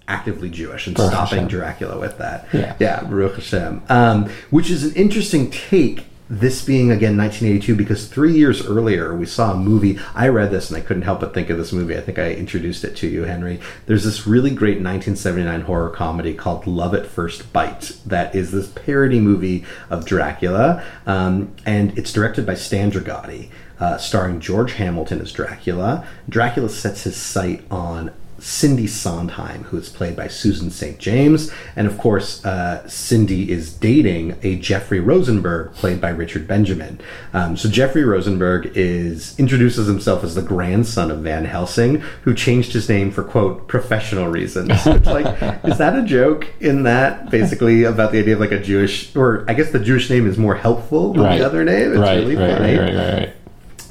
actively 0.07 0.49
Jewish 0.49 0.87
and 0.87 0.95
Baruch 0.95 1.11
stopping 1.11 1.39
Hashem. 1.39 1.49
Dracula 1.49 1.99
with 1.99 2.17
that. 2.17 2.47
Yeah. 2.53 2.75
yeah, 2.79 3.03
Baruch 3.03 3.35
Hashem. 3.35 3.83
Um, 3.89 4.29
which 4.49 4.69
is 4.69 4.83
an 4.83 4.93
interesting 4.95 5.51
take. 5.51 6.05
This 6.29 6.65
being 6.65 6.91
again 6.91 7.15
1982, 7.15 7.73
because 7.73 8.09
three 8.09 8.33
years 8.33 8.67
earlier 8.67 9.15
we 9.15 9.25
saw 9.25 9.53
a 9.53 9.55
movie. 9.55 9.97
I 10.13 10.27
read 10.27 10.51
this 10.51 10.69
and 10.69 10.75
I 10.77 10.81
couldn't 10.85 11.03
help 11.03 11.21
but 11.21 11.33
think 11.33 11.49
of 11.49 11.57
this 11.57 11.71
movie. 11.71 11.95
I 11.95 12.01
think 12.01 12.19
I 12.19 12.33
introduced 12.33 12.83
it 12.83 12.97
to 12.97 13.07
you, 13.07 13.23
Henry. 13.23 13.61
There's 13.85 14.03
this 14.03 14.27
really 14.27 14.49
great 14.49 14.81
1979 14.81 15.61
horror 15.61 15.89
comedy 15.89 16.33
called 16.33 16.67
Love 16.67 16.93
at 16.93 17.05
First 17.05 17.53
Bite. 17.53 17.93
That 18.05 18.35
is 18.35 18.51
this 18.51 18.67
parody 18.67 19.21
movie 19.21 19.63
of 19.89 20.05
Dracula, 20.05 20.83
um, 21.05 21.55
and 21.65 21.97
it's 21.97 22.11
directed 22.11 22.45
by 22.45 22.55
Stan 22.55 22.91
Dragotti, 22.91 23.49
uh, 23.79 23.97
starring 23.97 24.41
George 24.41 24.73
Hamilton 24.73 25.21
as 25.21 25.31
Dracula. 25.31 26.05
Dracula 26.27 26.67
sets 26.67 27.03
his 27.03 27.15
sight 27.15 27.63
on 27.71 28.11
Cindy 28.39 28.88
Sondheim, 28.88 29.63
who 29.65 29.78
is 29.78 29.89
played 29.89 30.15
by 30.15 30.28
Susan 30.28 30.69
St. 30.69 30.97
James. 31.00 31.52
And 31.76 31.88
of 31.88 31.97
course, 31.97 32.43
uh, 32.45 32.88
Cindy 32.88 33.52
is 33.52 33.73
dating 33.73 34.38
a 34.43 34.58
Jeffrey 34.58 35.00
Rosenberg, 35.00 35.73
played 35.73 36.00
by 36.02 36.10
Richard 36.10 36.47
Benjamin. 36.47 37.00
Um, 37.34 37.58
so 37.58 37.69
Jeffrey 37.69 38.04
Rosenberg 38.04 38.71
is 38.76 39.38
introduces 39.39 39.88
himself 39.88 40.23
as 40.23 40.36
the 40.36 40.41
grandson 40.41 41.12
of 41.12 41.19
Van 41.19 41.45
Helsing, 41.45 42.02
who 42.23 42.34
changed 42.34 42.73
his 42.73 42.88
name 42.89 43.12
for 43.12 43.23
quote 43.23 43.67
professional 43.67 44.28
reasons. 44.28 44.71
It's 44.97 45.06
like, 45.06 45.28
is 45.63 45.78
that 45.78 45.97
a 45.97 46.02
joke 46.04 46.47
in 46.60 46.84
that 46.84 47.30
basically 47.30 47.84
about 47.84 48.12
the 48.12 48.19
idea 48.19 48.34
of 48.34 48.39
like 48.39 48.52
a 48.52 48.60
Jewish, 48.60 49.15
or 49.15 49.45
I 49.47 49.54
guess 49.54 49.71
the 49.71 49.80
Jewish 49.80 50.10
name 50.10 50.28
is 50.28 50.38
more 50.38 50.56
helpful 50.56 51.13
than 51.13 51.23
Right. 51.23 51.38
the 51.39 51.45
other 51.45 51.63
name? 51.63 51.91
It's 51.91 52.00
right, 52.00 52.17
really 52.17 52.36
right, 52.36 52.58
funny. 52.58 53.34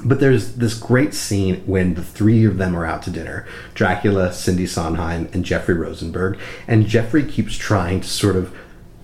But 0.03 0.19
there's 0.19 0.55
this 0.55 0.73
great 0.73 1.13
scene 1.13 1.63
when 1.65 1.95
the 1.95 2.03
three 2.03 2.45
of 2.45 2.57
them 2.57 2.75
are 2.75 2.85
out 2.85 3.03
to 3.03 3.09
dinner 3.09 3.47
Dracula, 3.73 4.31
Cindy 4.33 4.67
Sondheim, 4.67 5.29
and 5.33 5.43
Jeffrey 5.43 5.75
Rosenberg. 5.75 6.39
And 6.67 6.87
Jeffrey 6.87 7.25
keeps 7.25 7.55
trying 7.55 8.01
to 8.01 8.07
sort 8.07 8.35
of 8.35 8.55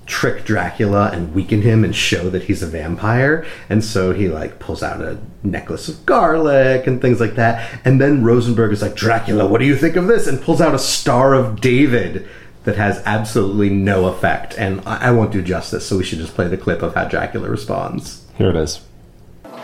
trick 0.05 0.43
Dracula 0.43 1.09
and 1.13 1.33
weaken 1.33 1.61
him 1.61 1.83
and 1.83 1.95
show 1.95 2.29
that 2.29 2.43
he's 2.43 2.61
a 2.61 2.67
vampire. 2.67 3.45
And 3.69 3.83
so 3.83 4.13
he 4.13 4.27
like 4.27 4.59
pulls 4.59 4.83
out 4.83 5.01
a 5.01 5.17
necklace 5.43 5.87
of 5.87 6.05
garlic 6.05 6.87
and 6.87 7.01
things 7.01 7.19
like 7.19 7.35
that. 7.35 7.79
And 7.85 7.99
then 7.99 8.23
Rosenberg 8.23 8.73
is 8.73 8.81
like, 8.81 8.95
Dracula, 8.95 9.47
what 9.47 9.59
do 9.59 9.65
you 9.65 9.75
think 9.75 9.95
of 9.95 10.07
this? 10.07 10.27
And 10.27 10.41
pulls 10.41 10.61
out 10.61 10.75
a 10.75 10.79
Star 10.79 11.33
of 11.33 11.61
David 11.61 12.27
that 12.63 12.75
has 12.77 13.01
absolutely 13.05 13.69
no 13.69 14.07
effect. 14.07 14.55
And 14.57 14.81
I, 14.85 15.07
I 15.07 15.11
won't 15.11 15.31
do 15.31 15.41
justice, 15.41 15.85
so 15.85 15.97
we 15.97 16.03
should 16.03 16.19
just 16.19 16.35
play 16.35 16.47
the 16.47 16.57
clip 16.57 16.81
of 16.81 16.95
how 16.95 17.05
Dracula 17.05 17.49
responds. 17.49 18.25
Here 18.37 18.49
it 18.49 18.55
is. 18.55 18.81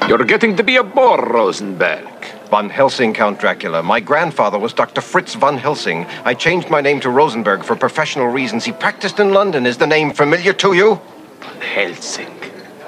You're 0.08 0.24
getting 0.26 0.56
to 0.56 0.64
be 0.64 0.78
a 0.78 0.84
bore, 0.84 1.24
Rosenberg. 1.24 2.08
Von 2.50 2.70
Helsing, 2.70 3.14
Count 3.14 3.40
Dracula. 3.40 3.84
My 3.84 4.00
grandfather 4.00 4.58
was 4.58 4.74
Dr. 4.74 5.02
Fritz 5.02 5.36
von 5.36 5.58
Helsing. 5.58 6.06
I 6.26 6.34
changed 6.34 6.70
my 6.70 6.82
name 6.82 7.00
to 7.02 7.10
Rosenberg 7.10 7.64
for 7.64 7.76
professional 7.76 8.28
reasons. 8.28 8.66
He 8.66 8.72
practiced 8.72 9.20
in 9.20 9.34
London. 9.34 9.68
Is 9.68 9.78
the 9.78 9.86
name 9.86 10.12
familiar 10.12 10.54
to 10.54 10.74
you? 10.74 11.00
Von 11.42 11.62
Helsing. 11.62 12.34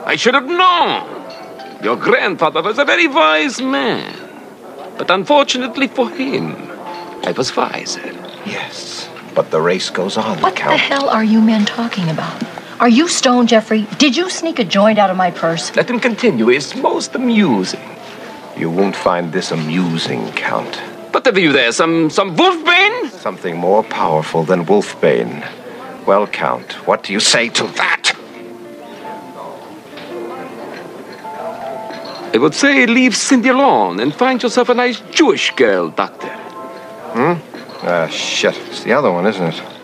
I 0.04 0.16
should 0.16 0.34
have 0.34 0.48
known. 0.48 1.84
Your 1.84 1.96
grandfather 1.96 2.64
was 2.64 2.80
a 2.80 2.86
very 2.86 3.08
wise 3.08 3.62
man. 3.62 4.16
But 4.98 5.12
unfortunately 5.12 5.88
for 5.88 6.10
him, 6.10 6.56
I 7.24 7.34
was 7.38 7.56
wiser. 7.56 8.02
Yes. 8.46 9.10
But 9.36 9.52
the 9.52 9.62
race 9.62 9.90
goes 9.90 10.18
on, 10.18 10.42
What 10.42 10.56
the 10.56 10.78
hell 10.78 11.10
are 11.10 11.24
you 11.24 11.40
men 11.40 11.66
talking 11.66 12.10
about? 12.10 12.44
Are 12.82 12.90
you 12.90 13.08
stoned, 13.08 13.50
Jeffrey? 13.50 13.86
Did 14.00 14.18
you 14.18 14.28
sneak 14.28 14.58
a 14.58 14.64
joint 14.64 14.98
out 14.98 15.12
of 15.12 15.16
my 15.16 15.30
purse? 15.30 15.76
Let 15.76 15.88
him 15.88 16.00
continue. 16.00 16.50
It's 16.50 16.76
most 16.76 17.14
amusing. 17.14 17.80
You 18.58 18.72
won't 18.72 18.96
find 18.96 19.32
this 19.32 19.52
amusing, 19.52 20.32
Count. 20.32 20.82
But 21.12 21.28
have 21.28 21.38
you 21.38 21.52
there 21.52 21.72
some 21.74 22.10
some 22.10 22.36
wolfbane? 22.36 23.12
Something 23.12 23.58
more 23.58 23.84
powerful 23.84 24.44
than 24.44 24.66
Wolfbane. 24.66 25.48
Well, 26.08 26.26
Count, 26.26 26.74
what 26.88 27.04
do 27.04 27.14
you 27.14 27.20
say 27.20 27.50
to 27.50 27.68
that? 27.68 28.14
I 32.34 32.38
would 32.40 32.56
say 32.56 32.88
leave 32.88 33.16
Cindy 33.16 33.50
alone 33.50 34.00
and 34.00 34.12
find 34.12 34.42
yourself 34.42 34.70
a 34.70 34.74
nice 34.74 35.02
Jewish 35.12 35.52
girl, 35.52 35.90
Doctor. 35.90 36.30
Hmm? 37.14 37.34
Ah, 37.86 38.08
shit. 38.08 38.58
It's 38.72 38.84
the 38.84 38.94
other 38.94 39.12
one, 39.12 39.28
isn't 39.28 39.54
it? 39.54 39.81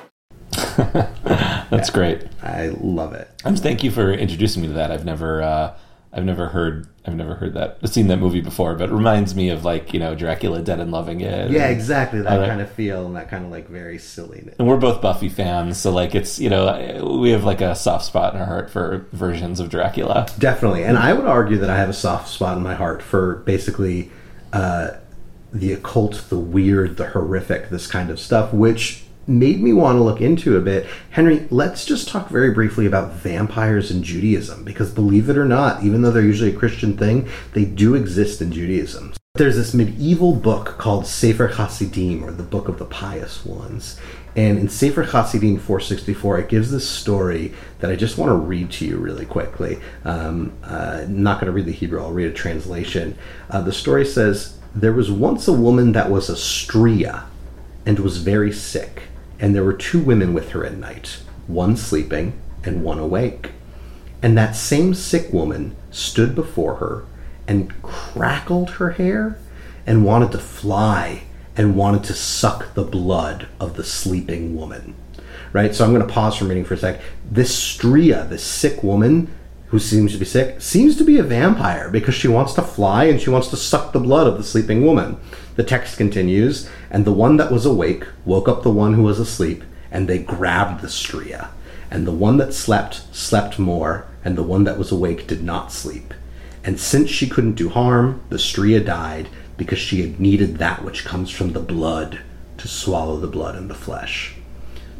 That's 1.70 1.90
great. 1.90 2.24
I 2.42 2.68
love 2.80 3.14
it. 3.14 3.30
Um, 3.44 3.56
thank 3.56 3.84
you 3.84 3.92
for 3.92 4.14
introducing 4.14 4.62
me 4.62 4.68
to 4.68 4.74
that. 4.76 4.92
I've 4.92 5.06
never, 5.06 5.42
uh, 5.42 5.78
I've 6.14 6.24
never 6.24 6.48
heard, 6.48 6.88
I've 7.06 7.16
never 7.16 7.36
heard 7.36 7.56
that, 7.56 7.88
seen 7.90 8.08
that 8.08 8.18
movie 8.18 8.42
before. 8.42 8.76
But 8.76 8.90
it 8.90 8.94
reminds 8.94 9.36
me 9.36 9.50
of 9.50 9.66
like 9.66 9.94
you 9.94 10.00
know 10.00 10.14
Dracula 10.14 10.62
Dead 10.62 10.80
and 10.80 10.92
Loving 10.92 11.22
It. 11.22 11.52
Yeah, 11.52 11.68
exactly. 11.70 12.22
That 12.22 12.48
kind 12.48 12.62
of 12.62 12.72
feel 12.72 13.06
and 13.08 13.16
that 13.16 13.30
kind 13.30 13.44
of 13.44 13.52
like 13.52 13.68
very 13.70 13.98
silliness. 13.98 14.56
And 14.60 14.68
we're 14.68 14.78
both 14.78 15.02
Buffy 15.02 15.30
fans, 15.30 15.78
so 15.78 15.92
like 15.92 16.14
it's 16.14 16.40
you 16.40 16.50
know 16.50 17.18
we 17.20 17.32
have 17.32 17.44
like 17.44 17.62
a 17.62 17.76
soft 17.76 18.06
spot 18.06 18.36
in 18.36 18.40
our 18.40 18.46
heart 18.46 18.70
for 18.70 19.08
versions 19.14 19.60
of 19.60 19.70
Dracula. 19.70 20.28
Definitely. 20.38 20.84
And 20.84 20.98
I 20.98 21.14
would 21.14 21.26
argue 21.26 21.58
that 21.58 21.70
I 21.70 21.78
have 21.78 21.90
a 21.90 21.94
soft 21.94 22.30
spot 22.30 22.58
in 22.58 22.64
my 22.64 22.76
heart 22.76 23.02
for 23.02 23.38
basically 23.38 24.12
uh, 24.54 24.92
the 25.52 25.74
occult, 25.74 26.26
the 26.30 26.38
weird, 26.38 26.98
the 26.98 27.10
horrific, 27.10 27.70
this 27.70 27.88
kind 27.88 28.10
of 28.10 28.20
stuff, 28.20 28.54
which 28.54 29.04
made 29.28 29.62
me 29.62 29.74
want 29.74 29.98
to 29.98 30.04
look 30.04 30.22
into 30.22 30.58
a 30.58 30.62
bit. 30.62 30.88
Henry, 31.12 31.48
let's 31.50 31.86
just 31.86 32.08
talk 32.08 32.30
very 32.30 32.52
briefly 32.52 32.86
about 32.86 33.14
vampires 33.14 33.92
in 33.92 34.04
Judaism, 34.04 34.64
because 34.64 34.92
believe 34.92 35.30
it 35.30 35.38
or 35.38 35.46
not, 35.46 35.84
even 35.84 36.02
though 36.02 36.12
they're 36.12 36.24
usually 36.24 36.54
a 36.54 36.58
Christian 36.58 36.98
thing, 36.98 37.28
they 37.54 37.66
do 37.66 37.94
exist 37.96 38.42
in 38.42 38.52
Judaism. 38.52 39.14
There's 39.36 39.56
this 39.56 39.74
medieval 39.74 40.34
book 40.34 40.80
called 40.80 41.06
Sefer 41.06 41.48
Hasidim, 41.48 42.24
or 42.24 42.32
the 42.32 42.42
Book 42.42 42.68
of 42.68 42.80
the 42.80 42.86
Pious 42.86 43.46
Ones. 43.46 44.00
And 44.36 44.58
in 44.58 44.70
Sefer 44.70 45.04
Hasidim 45.04 45.58
464, 45.58 46.40
it 46.40 46.50
gives 46.50 46.72
this 46.72 46.90
story 46.90 47.54
that 47.80 47.92
I 47.92 47.96
just 47.96 48.18
want 48.18 48.30
to 48.30 48.36
read 48.36 48.72
to 48.72 48.86
you 48.86 48.98
really 48.98 49.26
quickly. 49.26 49.80
Um, 50.06 50.54
uh, 50.64 51.06
not 51.08 51.40
going 51.40 51.48
to 51.48 51.52
read 51.52 51.66
the 51.66 51.72
Hebrew, 51.72 52.02
I'll 52.02 52.12
read 52.12 52.30
a 52.32 52.34
translation. 52.34 53.16
Uh, 53.50 53.62
the 53.62 53.74
story 53.74 54.06
says, 54.06 54.58
There 54.74 54.94
was 54.94 55.12
once 55.12 55.48
a 55.48 55.54
woman 55.54 55.92
that 55.92 56.10
was 56.10 56.30
a 56.30 56.36
stria 56.36 57.26
and 57.86 58.00
was 58.00 58.18
very 58.18 58.52
sick, 58.52 59.04
and 59.40 59.56
there 59.56 59.64
were 59.64 59.74
two 59.74 60.00
women 60.00 60.34
with 60.34 60.52
her 60.52 60.66
at 60.66 60.78
night, 60.78 61.20
one 61.48 61.78
sleeping 61.78 62.34
and 62.64 62.84
one 62.84 63.00
awake. 63.00 63.52
And 64.22 64.38
that 64.38 64.56
same 64.56 64.94
sick 64.94 65.32
woman 65.32 65.76
stood 65.92 66.34
before 66.34 66.76
her 66.76 67.06
and 67.48 67.82
crackled 67.82 68.72
her 68.72 68.92
hair 68.92 69.38
and 69.86 70.06
wanted 70.06 70.32
to 70.32 70.40
fly 70.40 71.24
and 71.56 71.76
wanted 71.76 72.04
to 72.06 72.14
suck 72.14 72.74
the 72.74 72.84
blood 72.84 73.48
of 73.60 73.76
the 73.76 73.84
sleeping 73.84 74.56
woman. 74.56 74.96
Right? 75.54 75.74
So 75.74 75.86
I'm 75.86 75.94
going 75.94 76.06
to 76.06 76.14
pause 76.14 76.36
from 76.36 76.50
reading 76.50 76.66
for 76.66 76.74
a 76.74 76.78
sec. 76.78 77.02
This 77.30 77.56
Stria, 77.56 78.28
this 78.28 78.44
sick 78.44 78.84
woman 78.84 79.34
who 79.68 79.80
seems 79.80 80.14
to 80.14 80.18
be 80.18 80.26
sick, 80.26 80.62
seems 80.62 80.98
to 80.98 81.04
be 81.04 81.18
a 81.18 81.24
vampire 81.24 81.90
because 81.90 82.16
she 82.16 82.28
wants 82.28 82.54
to 82.54 82.62
fly 82.62 83.06
and 83.06 83.22
she 83.22 83.30
wants 83.30 83.48
to 83.50 83.58
suck 83.58 83.92
the 83.92 84.00
blood 84.00 84.28
of 84.28 84.38
the 84.38 84.44
sleeping 84.44 84.86
woman. 84.86 85.20
The 85.58 85.64
text 85.64 85.98
continues, 85.98 86.70
and 86.90 87.04
the 87.04 87.12
one 87.12 87.38
that 87.38 87.52
was 87.52 87.66
awake 87.66 88.06
woke 88.26 88.48
up 88.48 88.62
the 88.62 88.70
one 88.70 88.94
who 88.94 89.04
was 89.04 89.20
asleep, 89.20 89.64
and 89.92 90.08
they 90.08 90.20
grabbed 90.20 90.82
the 90.82 90.88
Stria. 90.88 91.50
And 91.90 92.06
the 92.06 92.12
one 92.12 92.38
that 92.38 92.54
slept 92.54 93.14
slept 93.14 93.58
more, 93.58 94.06
and 94.24 94.38
the 94.38 94.44
one 94.44 94.66
that 94.66 94.78
was 94.78 94.92
awake 94.92 95.26
did 95.26 95.44
not 95.44 95.72
sleep. 95.72 96.14
And 96.64 96.80
since 96.80 97.10
she 97.10 97.28
couldn't 97.28 97.56
do 97.56 97.70
harm, 97.70 98.22
the 98.30 98.38
Stria 98.38 98.86
died 98.86 99.30
because 99.58 99.80
she 99.80 100.02
had 100.02 100.20
needed 100.20 100.58
that 100.58 100.84
which 100.84 101.06
comes 101.06 101.32
from 101.32 101.54
the 101.54 101.60
blood 101.60 102.20
to 102.58 102.68
swallow 102.68 103.18
the 103.18 103.28
blood 103.28 103.56
and 103.56 103.70
the 103.70 103.76
flesh. 103.76 104.36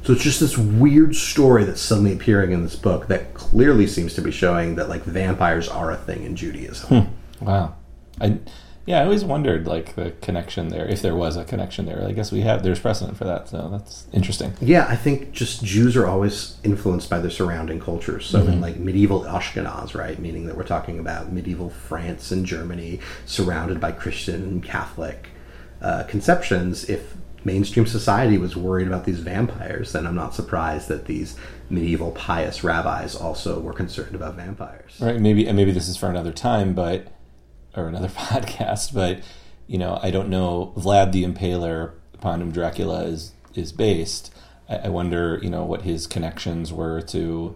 So 0.04 0.14
it's 0.14 0.24
just 0.24 0.40
this 0.40 0.58
weird 0.58 1.16
story 1.16 1.66
that's 1.66 1.82
suddenly 1.82 2.14
appearing 2.14 2.52
in 2.52 2.64
this 2.64 2.76
book 2.76 3.08
that 3.08 3.34
clearly 3.34 3.86
seems 3.86 4.16
to 4.16 4.22
be 4.22 4.32
showing 4.32 4.76
that 4.76 4.90
like 4.90 5.04
vampires 5.04 5.68
are 5.68 5.92
a 5.92 5.98
thing 5.98 6.24
in 6.24 6.36
Judaism. 6.36 7.04
Hmm. 7.04 7.46
Wow. 7.46 7.76
I 8.20 8.40
yeah, 8.88 9.02
I 9.02 9.04
always 9.04 9.26
wondered 9.26 9.68
like 9.68 9.96
the 9.96 10.12
connection 10.22 10.70
there, 10.70 10.88
if 10.88 11.02
there 11.02 11.14
was 11.14 11.36
a 11.36 11.44
connection 11.44 11.86
there. 11.86 12.06
I 12.08 12.14
guess 12.14 12.32
we 12.32 12.40
have 12.42 12.64
there's 12.64 12.80
precedent 12.80 13.18
for 13.18 13.26
that, 13.26 13.50
so 13.50 13.68
that's 13.70 14.08
interesting. 14.14 14.54
Yeah, 14.62 14.88
I 14.88 14.96
think 14.96 15.34
just 15.34 15.62
Jews 15.62 15.98
are 15.98 16.08
always 16.08 16.58
influenced 16.64 17.10
by 17.10 17.20
their 17.20 17.30
surrounding 17.30 17.82
cultures. 17.82 18.26
So 18.26 18.40
in 18.40 18.62
like 18.62 18.78
medieval 18.78 19.24
Ashkenaz, 19.24 19.94
right, 19.94 20.18
meaning 20.18 20.46
that 20.48 20.56
we're 20.56 20.64
talking 20.64 21.00
about 21.00 21.34
medieval 21.34 21.70
France 21.70 22.32
and 22.32 22.46
Germany, 22.46 23.02
surrounded 23.26 23.82
by 23.82 23.92
Christian 23.92 24.42
and 24.42 24.64
Catholic 24.64 25.32
uh, 25.82 26.04
conceptions. 26.04 26.90
If 26.90 27.14
mainstream 27.44 27.88
society 27.88 28.38
was 28.38 28.56
worried 28.56 28.88
about 28.88 29.04
these 29.04 29.20
vampires, 29.20 29.92
then 29.92 30.08
I'm 30.08 30.16
not 30.16 30.34
surprised 30.34 30.88
that 30.88 31.08
these 31.08 31.36
medieval 31.70 32.12
pious 32.12 32.64
rabbis 32.64 33.16
also 33.18 33.60
were 33.60 33.74
concerned 33.74 34.16
about 34.16 34.36
vampires. 34.36 34.98
Right, 35.02 35.20
maybe 35.20 35.46
and 35.46 35.58
maybe 35.58 35.72
this 35.74 35.90
is 35.90 35.98
for 35.98 36.10
another 36.10 36.32
time, 36.32 36.74
but 36.74 37.12
or 37.78 37.88
another 37.88 38.08
podcast, 38.30 38.94
but 38.94 39.22
you 39.68 39.78
know, 39.78 40.00
I 40.02 40.12
don't 40.12 40.30
know 40.30 40.74
Vlad 40.78 41.12
the 41.12 41.24
Impaler 41.24 41.92
upon 42.14 42.40
whom 42.40 42.52
Dracula 42.52 43.04
is 43.04 43.34
is 43.54 43.72
based. 43.72 44.34
I, 44.70 44.78
I 44.78 44.90
wonder, 44.90 45.40
you 45.42 45.50
know, 45.50 45.64
what 45.64 45.84
his 45.84 46.08
connections 46.08 46.72
were 46.72 47.02
to 47.02 47.56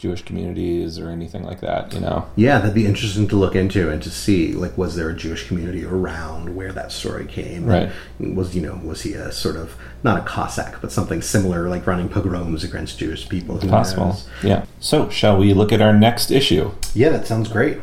Jewish 0.00 0.22
communities 0.22 0.98
or 0.98 1.10
anything 1.10 1.44
like 1.44 1.60
that. 1.60 1.92
You 1.92 2.00
know, 2.00 2.26
Yeah, 2.34 2.58
that'd 2.58 2.74
be 2.74 2.86
interesting 2.86 3.28
to 3.28 3.36
look 3.36 3.54
into 3.54 3.90
and 3.90 4.02
to 4.02 4.10
see 4.10 4.54
like 4.54 4.78
was 4.78 4.96
there 4.96 5.10
a 5.10 5.14
Jewish 5.14 5.46
community 5.46 5.84
around 5.84 6.56
where 6.56 6.72
that 6.72 6.90
story 6.90 7.26
came? 7.26 7.66
Right. 7.66 7.90
Was 8.18 8.56
you 8.56 8.62
know 8.62 8.80
was 8.82 9.02
he 9.02 9.12
a 9.12 9.30
sort 9.30 9.56
of 9.56 9.76
not 10.02 10.18
a 10.18 10.22
Cossack 10.22 10.80
but 10.80 10.90
something 10.90 11.20
similar 11.20 11.68
like 11.68 11.86
running 11.86 12.08
pogroms 12.08 12.64
against 12.64 12.98
Jewish 12.98 13.28
people? 13.28 13.58
Possible. 13.58 14.06
knows? 14.06 14.28
Yeah. 14.42 14.64
So, 14.80 15.10
shall 15.10 15.36
we 15.36 15.52
look 15.52 15.70
at 15.70 15.82
our 15.82 15.92
next 15.92 16.30
issue? 16.30 16.72
Yeah, 16.94 17.10
that 17.10 17.26
sounds 17.26 17.48
great. 17.48 17.78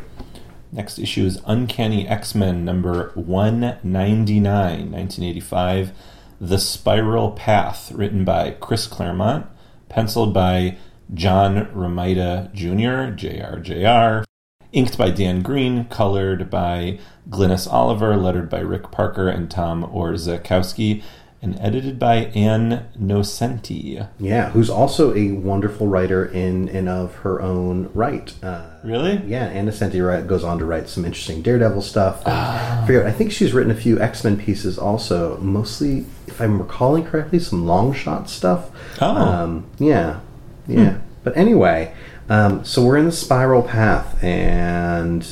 Next 0.70 0.98
issue 0.98 1.24
is 1.24 1.40
Uncanny 1.46 2.06
X 2.06 2.34
Men 2.34 2.64
number 2.64 3.12
199, 3.14 4.42
1985. 4.42 5.92
The 6.40 6.58
Spiral 6.58 7.32
Path, 7.32 7.90
written 7.92 8.24
by 8.24 8.52
Chris 8.52 8.86
Claremont, 8.86 9.46
penciled 9.88 10.32
by 10.32 10.76
John 11.12 11.66
Romita 11.74 12.52
Jr., 12.52 13.16
JRJR, 13.16 14.24
inked 14.72 14.98
by 14.98 15.10
Dan 15.10 15.42
Green, 15.42 15.86
colored 15.86 16.50
by 16.50 16.98
Glynis 17.30 17.70
Oliver, 17.70 18.16
lettered 18.16 18.50
by 18.50 18.60
Rick 18.60 18.90
Parker 18.90 19.28
and 19.28 19.50
Tom 19.50 19.82
Orzechowski, 19.84 21.02
and 21.40 21.56
edited 21.60 21.98
by 22.00 22.16
Ann 22.34 22.86
Nocenti. 23.00 24.08
Yeah, 24.18 24.50
who's 24.50 24.68
also 24.68 25.14
a 25.14 25.30
wonderful 25.32 25.86
writer 25.86 26.24
in 26.24 26.68
and 26.70 26.88
of 26.88 27.14
her 27.16 27.40
own 27.40 27.90
right. 27.94 28.32
Uh, 28.42 28.62
Really? 28.82 29.22
yeah, 29.26 29.44
Anna 29.46 29.70
Nocenti 29.70 30.26
goes 30.26 30.42
on 30.42 30.58
to 30.58 30.64
write 30.64 30.88
some 30.88 31.04
interesting 31.04 31.42
Daredevil 31.42 31.82
stuff. 31.82 32.22
And 32.26 32.34
I 32.34 32.86
forget- 32.86 33.06
I 33.06 33.12
think 33.12 33.30
she's 33.30 33.52
written 33.52 33.70
a 33.70 33.76
few 33.76 34.00
X 34.00 34.24
Men 34.24 34.36
pieces 34.36 34.78
also, 34.78 35.38
mostly, 35.40 36.06
if 36.26 36.40
I'm 36.40 36.58
recalling 36.58 37.04
correctly, 37.04 37.38
some 37.38 37.64
Longshot 37.64 38.28
stuff. 38.28 38.70
Oh. 39.00 39.06
Um, 39.16 39.64
yeah, 39.78 40.20
yeah. 40.66 40.96
But 41.22 41.36
anyway, 41.36 41.92
um, 42.28 42.64
so 42.64 42.82
we're 42.84 42.96
in 42.96 43.04
the 43.04 43.12
spiral 43.12 43.62
path, 43.62 44.22
and 44.24 45.24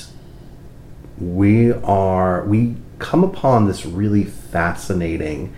we 1.18 1.72
are 1.72 2.44
we 2.44 2.76
come 2.98 3.24
upon 3.24 3.66
this 3.66 3.84
really 3.86 4.24
fascinating 4.24 5.52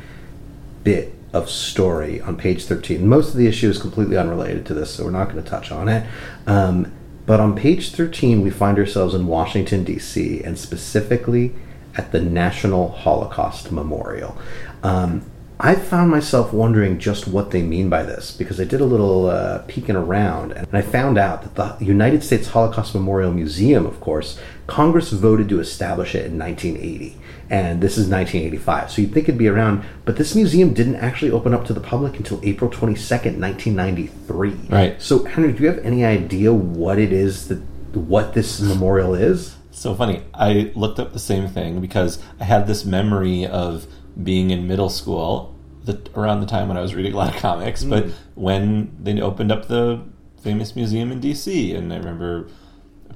bit 0.88 1.12
of 1.34 1.50
story 1.50 2.18
on 2.22 2.34
page 2.34 2.64
13. 2.64 3.06
Most 3.06 3.28
of 3.28 3.36
the 3.36 3.46
issue 3.46 3.68
is 3.68 3.78
completely 3.78 4.16
unrelated 4.16 4.64
to 4.64 4.72
this, 4.72 4.94
so 4.94 5.04
we're 5.04 5.10
not 5.10 5.30
going 5.30 5.44
to 5.44 5.50
touch 5.50 5.70
on 5.70 5.86
it. 5.86 6.08
Um, 6.46 6.90
but 7.26 7.40
on 7.40 7.54
page 7.54 7.90
13, 7.90 8.40
we 8.40 8.48
find 8.48 8.78
ourselves 8.78 9.14
in 9.14 9.26
Washington, 9.26 9.84
D.C., 9.84 10.42
and 10.42 10.58
specifically 10.58 11.54
at 11.94 12.10
the 12.10 12.22
National 12.22 12.88
Holocaust 12.88 13.70
Memorial. 13.70 14.38
Um, 14.82 15.30
I 15.60 15.74
found 15.74 16.10
myself 16.10 16.54
wondering 16.54 16.98
just 16.98 17.28
what 17.28 17.50
they 17.50 17.60
mean 17.60 17.90
by 17.90 18.02
this 18.02 18.30
because 18.30 18.58
I 18.58 18.64
did 18.64 18.80
a 18.80 18.86
little 18.86 19.26
uh, 19.26 19.58
peeking 19.68 19.96
around 19.96 20.52
and 20.52 20.68
I 20.72 20.80
found 20.80 21.18
out 21.18 21.54
that 21.54 21.78
the 21.78 21.84
United 21.84 22.22
States 22.22 22.48
Holocaust 22.48 22.94
Memorial 22.94 23.32
Museum, 23.32 23.84
of 23.84 24.00
course, 24.00 24.40
Congress 24.66 25.10
voted 25.10 25.50
to 25.50 25.60
establish 25.60 26.14
it 26.14 26.26
in 26.26 26.38
1980 26.38 27.18
and 27.50 27.80
this 27.80 27.92
is 27.96 28.08
1985 28.08 28.90
so 28.90 29.00
you'd 29.02 29.12
think 29.12 29.28
it'd 29.28 29.38
be 29.38 29.48
around 29.48 29.82
but 30.04 30.16
this 30.16 30.34
museum 30.34 30.74
didn't 30.74 30.96
actually 30.96 31.30
open 31.30 31.54
up 31.54 31.64
to 31.64 31.72
the 31.72 31.80
public 31.80 32.16
until 32.18 32.38
april 32.42 32.70
22nd 32.70 33.38
1993 33.40 34.50
Right. 34.68 35.00
so 35.00 35.24
henry 35.24 35.52
do 35.52 35.62
you 35.62 35.68
have 35.68 35.78
any 35.78 36.04
idea 36.04 36.52
what 36.52 36.98
it 36.98 37.12
is 37.12 37.48
that 37.48 37.60
what 37.94 38.34
this 38.34 38.60
memorial 38.60 39.14
is 39.14 39.56
So 39.70 39.94
funny. 39.94 40.22
I 40.34 40.72
looked 40.74 40.98
up 40.98 41.12
the 41.12 41.18
same 41.20 41.48
thing 41.48 41.80
because 41.80 42.18
I 42.40 42.44
had 42.44 42.66
this 42.66 42.84
memory 42.84 43.46
of 43.46 43.86
being 44.22 44.50
in 44.50 44.66
middle 44.66 44.90
school 44.90 45.54
the, 45.84 45.98
around 46.14 46.40
the 46.40 46.46
time 46.46 46.66
when 46.68 46.76
I 46.76 46.80
was 46.82 46.94
reading 46.94 47.14
a 47.14 47.16
lot 47.16 47.32
of 47.34 47.40
comics, 47.40 47.84
but 47.84 48.06
when 48.34 48.90
they 49.00 49.20
opened 49.20 49.50
up 49.52 49.68
the 49.68 50.02
famous 50.42 50.74
museum 50.76 51.10
in 51.12 51.20
D.C. 51.20 51.74
and 51.74 51.92
I 51.92 51.96
remember 51.96 52.48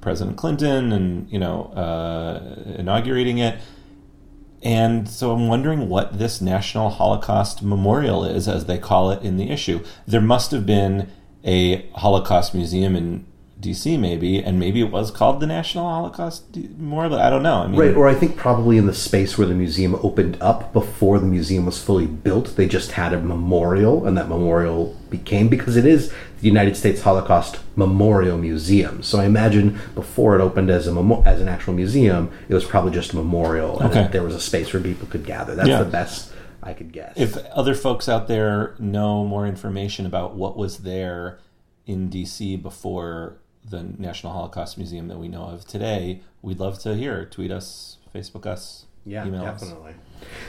President 0.01 0.37
Clinton 0.37 0.93
and 0.93 1.31
you 1.31 1.39
know 1.39 1.65
uh, 1.75 2.63
inaugurating 2.79 3.39
it. 3.39 3.57
And 4.63 5.09
so 5.09 5.33
I'm 5.33 5.49
wondering 5.49 5.89
what 5.89 6.19
this 6.19 6.41
National 6.41 6.91
Holocaust 6.91 7.63
Memorial 7.63 8.25
is, 8.25 8.47
as 8.47 8.67
they 8.67 8.79
call 8.79 9.11
it 9.11 9.23
in 9.23 9.37
the 9.37 9.51
issue. 9.51 9.85
There 10.07 10.21
must 10.21 10.53
have 10.53 10.65
been 10.65 11.11
a 11.45 11.89
Holocaust 11.95 12.55
museum 12.55 12.95
in 12.95 13.27
D.C. 13.59 13.97
maybe, 13.97 14.43
and 14.43 14.59
maybe 14.59 14.81
it 14.81 14.91
was 14.91 15.11
called 15.11 15.41
the 15.41 15.47
National 15.47 15.89
Holocaust 15.89 16.57
Memorial. 16.57 17.15
I 17.15 17.31
don't 17.31 17.43
know. 17.43 17.63
I 17.63 17.67
mean, 17.69 17.81
Right, 17.81 17.95
or 17.95 18.09
I 18.09 18.15
think 18.15 18.37
probably 18.37 18.77
in 18.77 18.87
the 18.87 18.95
space 18.95 19.39
where 19.39 19.47
the 19.47 19.55
museum 19.55 19.95
opened 20.03 20.37
up 20.41 20.73
before 20.73 21.19
the 21.19 21.27
museum 21.27 21.65
was 21.65 21.83
fully 21.83 22.07
built, 22.07 22.57
they 22.57 22.67
just 22.67 22.93
had 22.93 23.13
a 23.13 23.21
memorial, 23.21 24.07
and 24.07 24.19
that 24.19 24.29
memorial 24.29 24.97
became 25.11 25.49
because 25.49 25.77
it 25.77 25.87
is 25.87 26.13
the 26.43 26.49
United 26.49 26.77
States 26.77 27.01
Holocaust 27.03 27.59
Memorial 27.77 28.37
Museum. 28.37 29.03
So 29.03 29.19
I 29.21 29.25
imagine 29.27 29.79
before 29.95 30.35
it 30.37 30.43
opened 30.43 30.71
as 30.71 30.87
a 30.89 30.93
memo- 30.93 31.23
as 31.25 31.41
an 31.41 31.49
actual 31.49 31.73
museum, 31.73 32.31
it 32.49 32.55
was 32.55 32.65
probably 32.65 32.91
just 32.91 33.13
a 33.13 33.17
memorial, 33.17 33.79
and 33.79 33.91
Okay. 33.91 34.09
there 34.11 34.25
was 34.25 34.35
a 34.35 34.41
space 34.41 34.73
where 34.73 34.83
people 34.83 35.07
could 35.09 35.25
gather. 35.25 35.55
That's 35.55 35.69
Yeah. 35.69 35.79
the 35.83 35.91
best 35.91 36.33
I 36.63 36.73
could 36.75 36.93
guess. 36.93 37.13
if 37.17 37.37
other 37.47 37.75
folks 37.75 38.09
out 38.09 38.27
there 38.29 38.75
know 38.81 39.25
more 39.25 39.47
information 39.47 40.05
about 40.05 40.35
what 40.35 40.57
was 40.57 40.79
there 40.79 41.39
in 41.87 42.09
DC 42.11 42.57
before 42.57 43.35
the 43.69 43.85
National 43.99 44.33
Holocaust 44.33 44.77
Museum 44.79 45.07
that 45.09 45.19
we 45.19 45.29
know 45.29 45.45
of 45.45 45.65
today, 45.67 46.21
we'd 46.43 46.59
love 46.59 46.81
to 46.81 46.97
hear. 46.97 47.25
Tweet 47.25 47.53
us, 47.53 47.99
Facebook 48.13 48.47
us, 48.47 48.87
Yeah, 49.05 49.27
email 49.27 49.45
us. 49.45 49.61
definitely. 49.61 49.95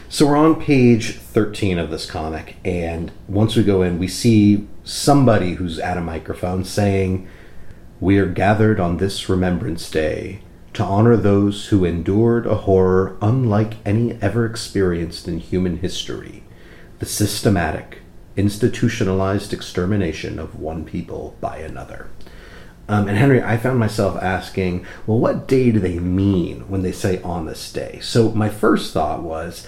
So 0.09 0.27
we're 0.27 0.37
on 0.37 0.61
page 0.61 1.17
13 1.17 1.79
of 1.79 1.89
this 1.89 2.09
comic, 2.09 2.57
and 2.63 3.11
once 3.27 3.55
we 3.55 3.63
go 3.63 3.81
in, 3.81 3.97
we 3.97 4.07
see 4.07 4.67
somebody 4.83 5.55
who's 5.55 5.79
at 5.79 5.97
a 5.97 6.01
microphone 6.01 6.63
saying, 6.63 7.27
We 7.99 8.17
are 8.19 8.27
gathered 8.27 8.79
on 8.79 8.97
this 8.97 9.27
Remembrance 9.27 9.89
Day 9.89 10.41
to 10.73 10.83
honor 10.83 11.17
those 11.17 11.67
who 11.67 11.85
endured 11.85 12.45
a 12.45 12.55
horror 12.55 13.17
unlike 13.21 13.73
any 13.85 14.13
ever 14.21 14.45
experienced 14.45 15.27
in 15.27 15.39
human 15.39 15.77
history 15.77 16.43
the 17.03 17.09
systematic, 17.09 17.99
institutionalized 18.37 19.51
extermination 19.51 20.39
of 20.39 20.57
one 20.57 20.85
people 20.85 21.35
by 21.41 21.57
another. 21.57 22.07
Um, 22.89 23.07
and 23.07 23.17
Henry, 23.17 23.41
I 23.41 23.57
found 23.57 23.79
myself 23.79 24.21
asking, 24.21 24.85
well, 25.07 25.17
what 25.19 25.47
day 25.47 25.71
do 25.71 25.79
they 25.79 25.99
mean 25.99 26.61
when 26.69 26.81
they 26.81 26.91
say 26.91 27.21
on 27.21 27.45
this 27.45 27.71
day? 27.71 27.99
So 28.01 28.29
my 28.31 28.49
first 28.49 28.93
thought 28.93 29.21
was, 29.23 29.65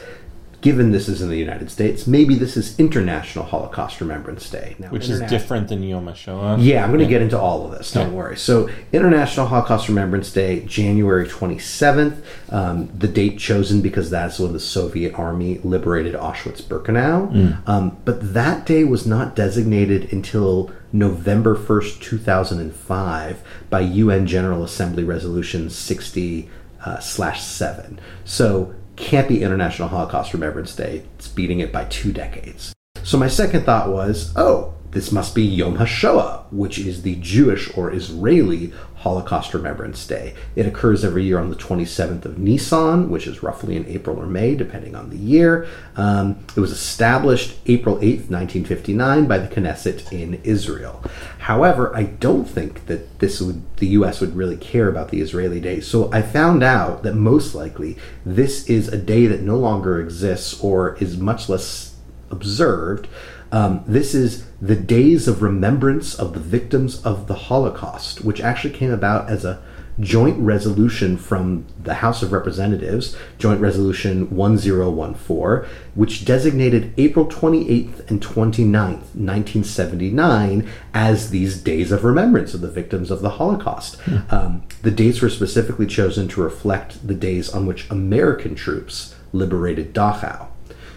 given 0.62 0.92
this 0.92 1.08
is 1.08 1.22
in 1.22 1.30
the 1.30 1.38
United 1.38 1.70
States, 1.70 2.08
maybe 2.08 2.34
this 2.36 2.58
is 2.58 2.78
International 2.80 3.46
Holocaust 3.46 4.02
Remembrance 4.02 4.50
Day. 4.50 4.76
Now, 4.80 4.88
Which 4.88 5.08
is 5.10 5.22
different 5.22 5.68
than 5.68 5.84
Yom 5.84 6.08
HaShoah. 6.08 6.58
yeah, 6.60 6.84
I'm 6.84 6.90
going 6.90 7.02
to 7.02 7.06
get 7.06 7.22
into 7.22 7.40
all 7.40 7.66
of 7.66 7.72
this. 7.78 7.92
Don't 7.92 8.10
Yeah. 8.10 8.18
worry. 8.18 8.36
So, 8.36 8.68
International 8.92 9.46
Holocaust 9.46 9.88
Remembrance 9.88 10.32
Day, 10.32 10.62
January 10.66 11.28
27th. 11.28 12.16
Um, 12.50 12.90
the 12.98 13.08
date 13.08 13.38
chosen 13.38 13.82
because 13.82 14.10
that's 14.10 14.40
when 14.40 14.54
the 14.54 14.60
Soviet 14.60 15.14
Army 15.20 15.60
liberated 15.64 16.16
Auschwitz-Birkenau. 16.16 17.58
Um, 17.68 17.98
but 18.04 18.34
that 18.34 18.66
day 18.66 18.84
was 18.84 19.06
not 19.06 19.36
designated 19.36 20.12
until 20.12 20.72
November 20.98 21.56
1st, 21.56 22.02
2005, 22.02 23.44
by 23.70 23.82
UN 23.82 24.26
General 24.26 24.64
Assembly 24.64 25.04
Resolution 25.04 25.70
60 25.70 26.50
uh, 26.86 27.00
slash 27.00 27.44
7. 27.44 28.00
So, 28.24 28.74
can't 28.96 29.28
be 29.28 29.44
International 29.44 29.90
Holocaust 29.90 30.34
Remembrance 30.34 30.74
Day. 30.74 31.04
It's 31.18 31.28
beating 31.28 31.60
it 31.60 31.72
by 31.72 31.86
two 31.86 32.14
decades. 32.14 32.74
So 33.04 33.18
my 33.18 33.28
second 33.28 33.66
thought 33.66 33.90
was, 33.90 34.32
oh, 34.36 34.74
this 34.92 35.12
must 35.12 35.36
be 35.36 35.44
Yom 35.44 35.78
HaShoah, 35.78 36.52
which 36.52 36.80
is 36.80 37.02
the 37.02 37.16
Jewish 37.18 37.76
or 37.78 37.94
Israeli 37.94 38.72
Holocaust 39.06 39.54
Remembrance 39.54 40.08
Day. 40.08 40.34
It 40.56 40.66
occurs 40.66 41.06
every 41.06 41.24
year 41.24 41.38
on 41.38 41.52
the 41.52 41.56
27th 41.56 42.26
of 42.26 42.40
Nisan, 42.40 43.12
which 43.12 43.28
is 43.28 43.44
roughly 43.44 43.76
in 43.76 43.86
April 43.86 44.18
or 44.18 44.26
May, 44.26 44.56
depending 44.56 44.96
on 44.96 45.12
the 45.12 45.16
year. 45.16 45.68
Um, 45.96 46.44
it 46.56 46.60
was 46.60 46.72
established 46.72 47.60
April 47.68 47.98
8th, 47.98 48.32
1959, 48.32 49.28
by 49.28 49.38
the 49.38 49.48
Knesset 49.48 50.12
in 50.12 50.42
Israel. 50.44 51.04
However, 51.38 51.96
I 51.96 52.02
don't 52.02 52.46
think 52.46 52.88
that 52.88 53.20
this 53.20 53.40
would 53.40 53.62
the 53.78 53.90
U.S. 54.00 54.22
would 54.22 54.36
really 54.36 54.58
care 54.58 54.90
about 54.90 55.10
the 55.10 55.22
Israeli 55.22 55.60
day. 55.60 55.82
So 55.82 56.12
I 56.12 56.24
found 56.24 56.64
out 56.64 57.04
that 57.04 57.14
most 57.14 57.54
likely 57.54 57.98
this 58.26 58.68
is 58.68 58.88
a 58.88 58.98
day 58.98 59.28
that 59.28 59.42
no 59.42 59.58
longer 59.58 60.02
exists 60.02 60.60
or 60.62 60.96
is 60.96 61.16
much 61.16 61.48
less 61.48 61.96
observed. 62.32 63.08
Um, 63.56 63.86
this 63.88 64.14
is 64.14 64.46
the 64.62 64.76
Days 64.76 65.30
of 65.30 65.42
Remembrance 65.42 66.14
of 66.14 66.34
the 66.34 66.42
Victims 66.42 67.02
of 67.06 67.28
the 67.28 67.36
Holocaust, 67.36 68.26
which 68.26 68.42
actually 68.42 68.74
came 68.74 68.92
about 68.92 69.30
as 69.30 69.46
a 69.46 69.62
joint 69.98 70.38
resolution 70.40 71.16
from 71.16 71.66
the 71.82 71.94
House 71.94 72.22
of 72.22 72.34
Representatives, 72.34 73.16
Joint 73.38 73.62
Resolution 73.62 74.30
1014, 74.36 75.72
which 75.94 76.26
designated 76.26 76.94
April 76.98 77.28
28th 77.28 78.10
and 78.10 78.22
29th, 78.22 79.16
1979, 79.16 80.70
as 80.94 81.30
these 81.30 81.58
days 81.62 81.94
of 81.94 82.04
remembrance 82.04 82.54
of 82.54 82.60
the 82.60 82.70
victims 82.70 83.10
of 83.10 83.22
the 83.22 83.30
Holocaust. 83.30 83.98
Um, 84.32 84.64
the 84.82 84.92
dates 84.92 85.22
were 85.22 85.30
specifically 85.30 85.88
chosen 85.88 86.28
to 86.28 86.42
reflect 86.44 87.08
the 87.08 87.16
days 87.16 87.50
on 87.50 87.66
which 87.66 87.90
American 87.90 88.54
troops 88.54 89.16
liberated 89.32 89.94
Dachau. 89.94 90.48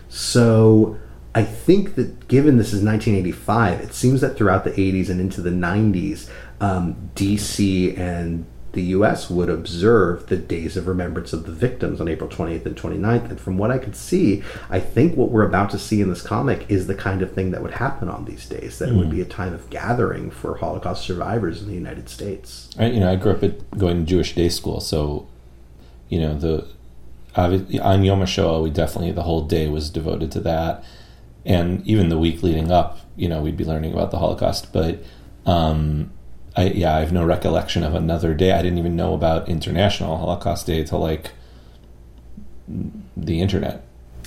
So 0.08 0.98
I 1.38 1.44
think 1.44 1.94
that 1.94 2.26
given 2.26 2.56
this 2.56 2.72
is 2.72 2.82
1985, 2.82 3.80
it 3.80 3.94
seems 3.94 4.20
that 4.22 4.36
throughout 4.36 4.64
the 4.64 4.72
80s 4.72 5.08
and 5.08 5.20
into 5.20 5.40
the 5.40 5.50
90s, 5.50 6.28
um, 6.60 7.10
DC 7.14 7.96
and 7.96 8.44
the 8.72 8.82
US 8.82 9.30
would 9.30 9.48
observe 9.48 10.26
the 10.26 10.36
days 10.36 10.76
of 10.76 10.88
remembrance 10.88 11.32
of 11.32 11.46
the 11.46 11.52
victims 11.52 12.00
on 12.00 12.08
April 12.08 12.28
28th 12.28 12.66
and 12.66 12.76
29th. 12.76 13.30
And 13.30 13.40
from 13.40 13.56
what 13.56 13.70
I 13.70 13.78
could 13.78 13.94
see, 13.94 14.42
I 14.68 14.80
think 14.80 15.16
what 15.16 15.30
we're 15.30 15.46
about 15.46 15.70
to 15.70 15.78
see 15.78 16.00
in 16.00 16.08
this 16.08 16.22
comic 16.22 16.68
is 16.68 16.88
the 16.88 16.96
kind 16.96 17.22
of 17.22 17.32
thing 17.32 17.52
that 17.52 17.62
would 17.62 17.74
happen 17.74 18.08
on 18.08 18.24
these 18.24 18.48
days, 18.48 18.80
that 18.80 18.88
it 18.88 18.96
would 18.96 19.08
be 19.08 19.20
a 19.20 19.24
time 19.24 19.54
of 19.54 19.70
gathering 19.70 20.32
for 20.32 20.56
Holocaust 20.56 21.04
survivors 21.04 21.62
in 21.62 21.68
the 21.68 21.74
United 21.74 22.08
States. 22.08 22.68
I, 22.76 22.86
you 22.86 22.98
know, 22.98 23.12
I 23.12 23.14
grew 23.14 23.30
up 23.30 23.44
at 23.44 23.78
going 23.78 24.00
to 24.00 24.04
Jewish 24.04 24.34
day 24.34 24.48
school, 24.48 24.80
so 24.80 25.28
you 26.08 26.18
know 26.18 26.36
the 26.36 26.66
on 27.36 28.02
Yom 28.02 28.22
HaShoah, 28.22 28.60
we 28.60 28.70
definitely 28.70 29.12
the 29.12 29.22
whole 29.22 29.42
day 29.42 29.68
was 29.68 29.88
devoted 29.88 30.32
to 30.32 30.40
that, 30.40 30.82
and 31.44 31.86
even 31.86 32.08
the 32.08 32.18
week 32.18 32.42
leading 32.42 32.70
up, 32.70 32.98
you 33.16 33.28
know, 33.28 33.40
we'd 33.40 33.56
be 33.56 33.64
learning 33.64 33.92
about 33.92 34.10
the 34.10 34.18
Holocaust. 34.18 34.72
But 34.72 35.02
um, 35.46 36.10
I, 36.56 36.64
yeah, 36.68 36.94
I 36.96 37.00
have 37.00 37.12
no 37.12 37.24
recollection 37.24 37.82
of 37.84 37.94
another 37.94 38.34
day. 38.34 38.52
I 38.52 38.62
didn't 38.62 38.78
even 38.78 38.96
know 38.96 39.14
about 39.14 39.48
International 39.48 40.16
Holocaust 40.18 40.66
Day 40.66 40.84
till 40.84 41.00
like 41.00 41.30
the 43.16 43.40
internet. 43.40 43.84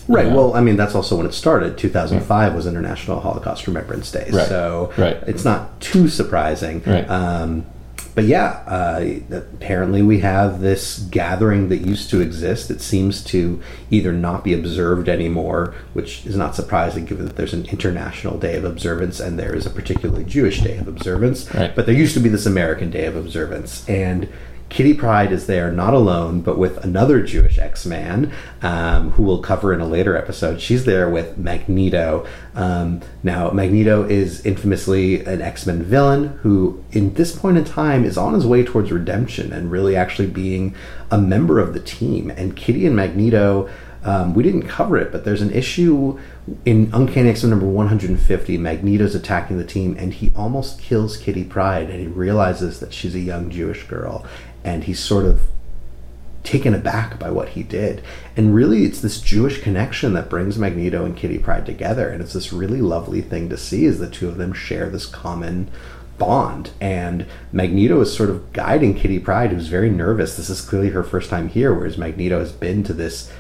Right. 0.08 0.26
Yeah. 0.28 0.34
Well, 0.34 0.56
I 0.56 0.62
mean, 0.62 0.78
that's 0.78 0.96
also 0.96 1.16
when 1.16 1.26
it 1.26 1.34
started. 1.34 1.78
2005 1.78 2.56
was 2.56 2.66
International 2.66 3.20
Holocaust 3.20 3.68
Remembrance 3.68 4.12
Day. 4.12 4.30
Right. 4.32 4.48
So 4.48 4.92
Right. 4.98 5.18
it's 5.28 5.46
not 5.46 5.80
too 5.80 6.08
surprising. 6.08 6.82
Right. 6.86 7.08
Um, 7.10 7.66
but 8.14 8.26
yeah, 8.26 8.64
uh, 8.68 9.20
apparently 9.32 10.02
we 10.02 10.20
have 10.20 10.62
this 10.62 11.00
gathering 11.00 11.70
that 11.70 11.78
used 11.78 12.10
to 12.10 12.20
exist 12.20 12.68
that 12.68 12.82
seems 12.82 13.24
to 13.26 13.62
either 13.90 14.12
not 14.12 14.44
be 14.44 14.54
observed 14.54 15.08
anymore, 15.08 15.74
which 15.94 16.26
is 16.26 16.36
not 16.36 16.56
surprising 16.56 17.06
given 17.06 17.26
that 17.26 17.36
there's 17.36 17.54
an 17.54 17.66
international 17.68 18.38
day 18.38 18.56
of 18.56 18.66
observance 18.66 19.20
and 19.20 19.40
there 19.40 19.56
is 19.56 19.66
a 19.66 19.70
particularly 19.70 20.26
Jewish 20.26 20.60
day 20.60 20.78
of 20.78 20.88
observance. 20.88 21.54
Right. 21.54 21.76
But 21.76 21.86
there 21.86 21.96
used 21.96 22.14
to 22.16 22.20
be 22.20 22.30
this 22.30 22.46
American 22.46 22.90
day 22.90 23.06
of 23.06 23.16
observance. 23.16 23.88
And 23.88 24.28
Kitty 24.72 24.94
Pryde 24.94 25.34
is 25.34 25.48
there 25.48 25.70
not 25.70 25.94
alone, 25.94 26.40
but 26.40 26.58
with 26.58 26.82
another 26.82 27.22
Jewish 27.22 27.60
X 27.60 27.86
Man 27.86 28.32
um, 28.62 29.12
who 29.12 29.24
we'll 29.24 29.42
cover 29.42 29.74
in 29.74 29.82
a 29.82 29.86
later 29.86 30.16
episode. 30.16 30.62
She's 30.62 30.86
there 30.86 31.10
with 31.10 31.38
Magneto. 31.38 32.26
Um, 32.56 33.02
now, 33.22 33.52
Magneto 33.52 34.04
is 34.04 34.46
infamously 34.46 35.26
an 35.26 35.42
X 35.42 35.66
Men 35.68 35.84
villain 35.84 36.40
who, 36.42 36.82
in 36.94 37.16
this 37.16 37.38
point 37.38 37.58
in 37.58 37.66
time, 37.66 38.06
is 38.06 38.18
on 38.18 38.34
his 38.34 38.48
way 38.48 38.64
towards 38.64 38.94
redemption 38.94 39.52
and 39.52 39.70
really 39.70 39.98
actually 39.98 40.30
being 40.30 40.74
a 41.12 41.18
member 41.18 41.60
of 41.60 41.74
the 41.74 41.82
team. 41.82 42.32
And 42.32 42.56
Kitty 42.56 42.88
and 42.88 42.96
Magneto. 42.96 43.70
Um, 44.04 44.34
we 44.34 44.42
didn't 44.42 44.64
cover 44.64 44.98
it, 44.98 45.12
but 45.12 45.26
there's 45.26 45.44
an 45.44 45.52
issue 45.52 46.20
in 46.66 46.90
Uncanny 46.92 47.30
X 47.30 47.44
Men 47.44 47.52
number 47.52 47.68
150. 47.68 48.58
Magneto's 48.58 49.14
attacking 49.14 49.60
the 49.60 49.64
team, 49.64 49.96
and 50.00 50.12
he 50.12 50.32
almost 50.36 50.80
kills 50.80 51.18
Kitty 51.18 51.44
Pryde, 51.44 51.90
and 51.92 52.00
he 52.00 52.08
realizes 52.08 52.80
that 52.80 52.94
she's 52.94 53.14
a 53.14 53.20
young 53.20 53.52
Jewish 53.52 53.84
girl, 53.84 54.26
and 54.64 54.84
he's 54.84 55.00
sort 55.00 55.26
of 55.26 55.42
taken 56.44 56.74
aback 56.74 57.20
by 57.20 57.30
what 57.30 57.50
he 57.50 57.64
did. 57.64 58.04
And 58.36 58.56
really, 58.56 58.84
it's 58.84 59.02
this 59.02 59.22
Jewish 59.22 59.62
connection 59.62 60.14
that 60.14 60.30
brings 60.30 60.58
Magneto 60.58 61.06
and 61.06 61.16
Kitty 61.16 61.38
Pryde 61.38 61.66
together, 61.66 62.10
and 62.10 62.22
it's 62.22 62.34
this 62.34 62.52
really 62.52 62.82
lovely 62.82 63.22
thing 63.22 63.50
to 63.50 63.58
see 63.58 63.86
as 63.86 64.00
the 64.00 64.10
two 64.10 64.28
of 64.28 64.38
them 64.38 64.54
share 64.54 64.90
this 64.90 65.06
common 65.06 65.70
bond. 66.18 66.72
And 66.80 67.26
Magneto 67.52 68.02
is 68.02 68.16
sort 68.16 68.30
of 68.30 68.54
guiding 68.54 68.96
Kitty 68.96 69.20
Pryde, 69.20 69.52
who's 69.52 69.68
very 69.68 69.90
nervous. 69.90 70.38
This 70.38 70.50
is 70.50 70.62
clearly 70.62 70.90
her 70.90 71.04
first 71.04 71.30
time 71.30 71.50
here, 71.50 71.74
whereas 71.74 71.98
Magneto 71.98 72.40
has 72.40 72.52
been 72.52 72.84
to 72.86 72.94
this 72.94 73.32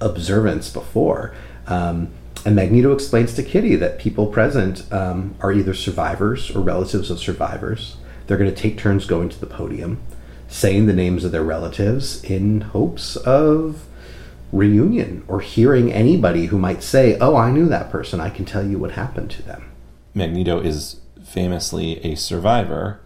observance 0.00 0.70
before. 0.70 1.34
Um, 1.66 2.08
and 2.44 2.54
Magneto 2.54 2.92
explains 2.92 3.34
to 3.34 3.42
Kitty 3.42 3.76
that 3.76 3.98
people 3.98 4.26
present 4.26 4.92
um, 4.92 5.34
are 5.40 5.52
either 5.52 5.74
survivors 5.74 6.50
or 6.50 6.60
relatives 6.60 7.10
of 7.10 7.18
survivors. 7.18 7.96
They're 8.26 8.36
going 8.36 8.52
to 8.52 8.56
take 8.56 8.78
turns 8.78 9.06
going 9.06 9.28
to 9.30 9.40
the 9.40 9.46
podium, 9.46 10.00
saying 10.54 10.86
the 10.86 10.92
names 10.92 11.24
of 11.24 11.32
their 11.32 11.42
relatives 11.42 12.22
in 12.22 12.60
hopes 12.60 13.16
of 13.16 13.86
reunion 14.52 15.24
or 15.26 15.40
hearing 15.40 15.92
anybody 15.92 16.46
who 16.46 16.56
might 16.56 16.80
say, 16.80 17.18
Oh, 17.18 17.34
I 17.34 17.50
knew 17.50 17.66
that 17.66 17.90
person. 17.90 18.20
I 18.20 18.30
can 18.30 18.44
tell 18.44 18.64
you 18.64 18.78
what 18.78 18.92
happened 18.92 19.32
to 19.32 19.42
them. 19.42 19.68
Magneto 20.14 20.60
is 20.60 21.00
famously 21.24 21.98
a 22.06 22.14
survivor 22.14 23.00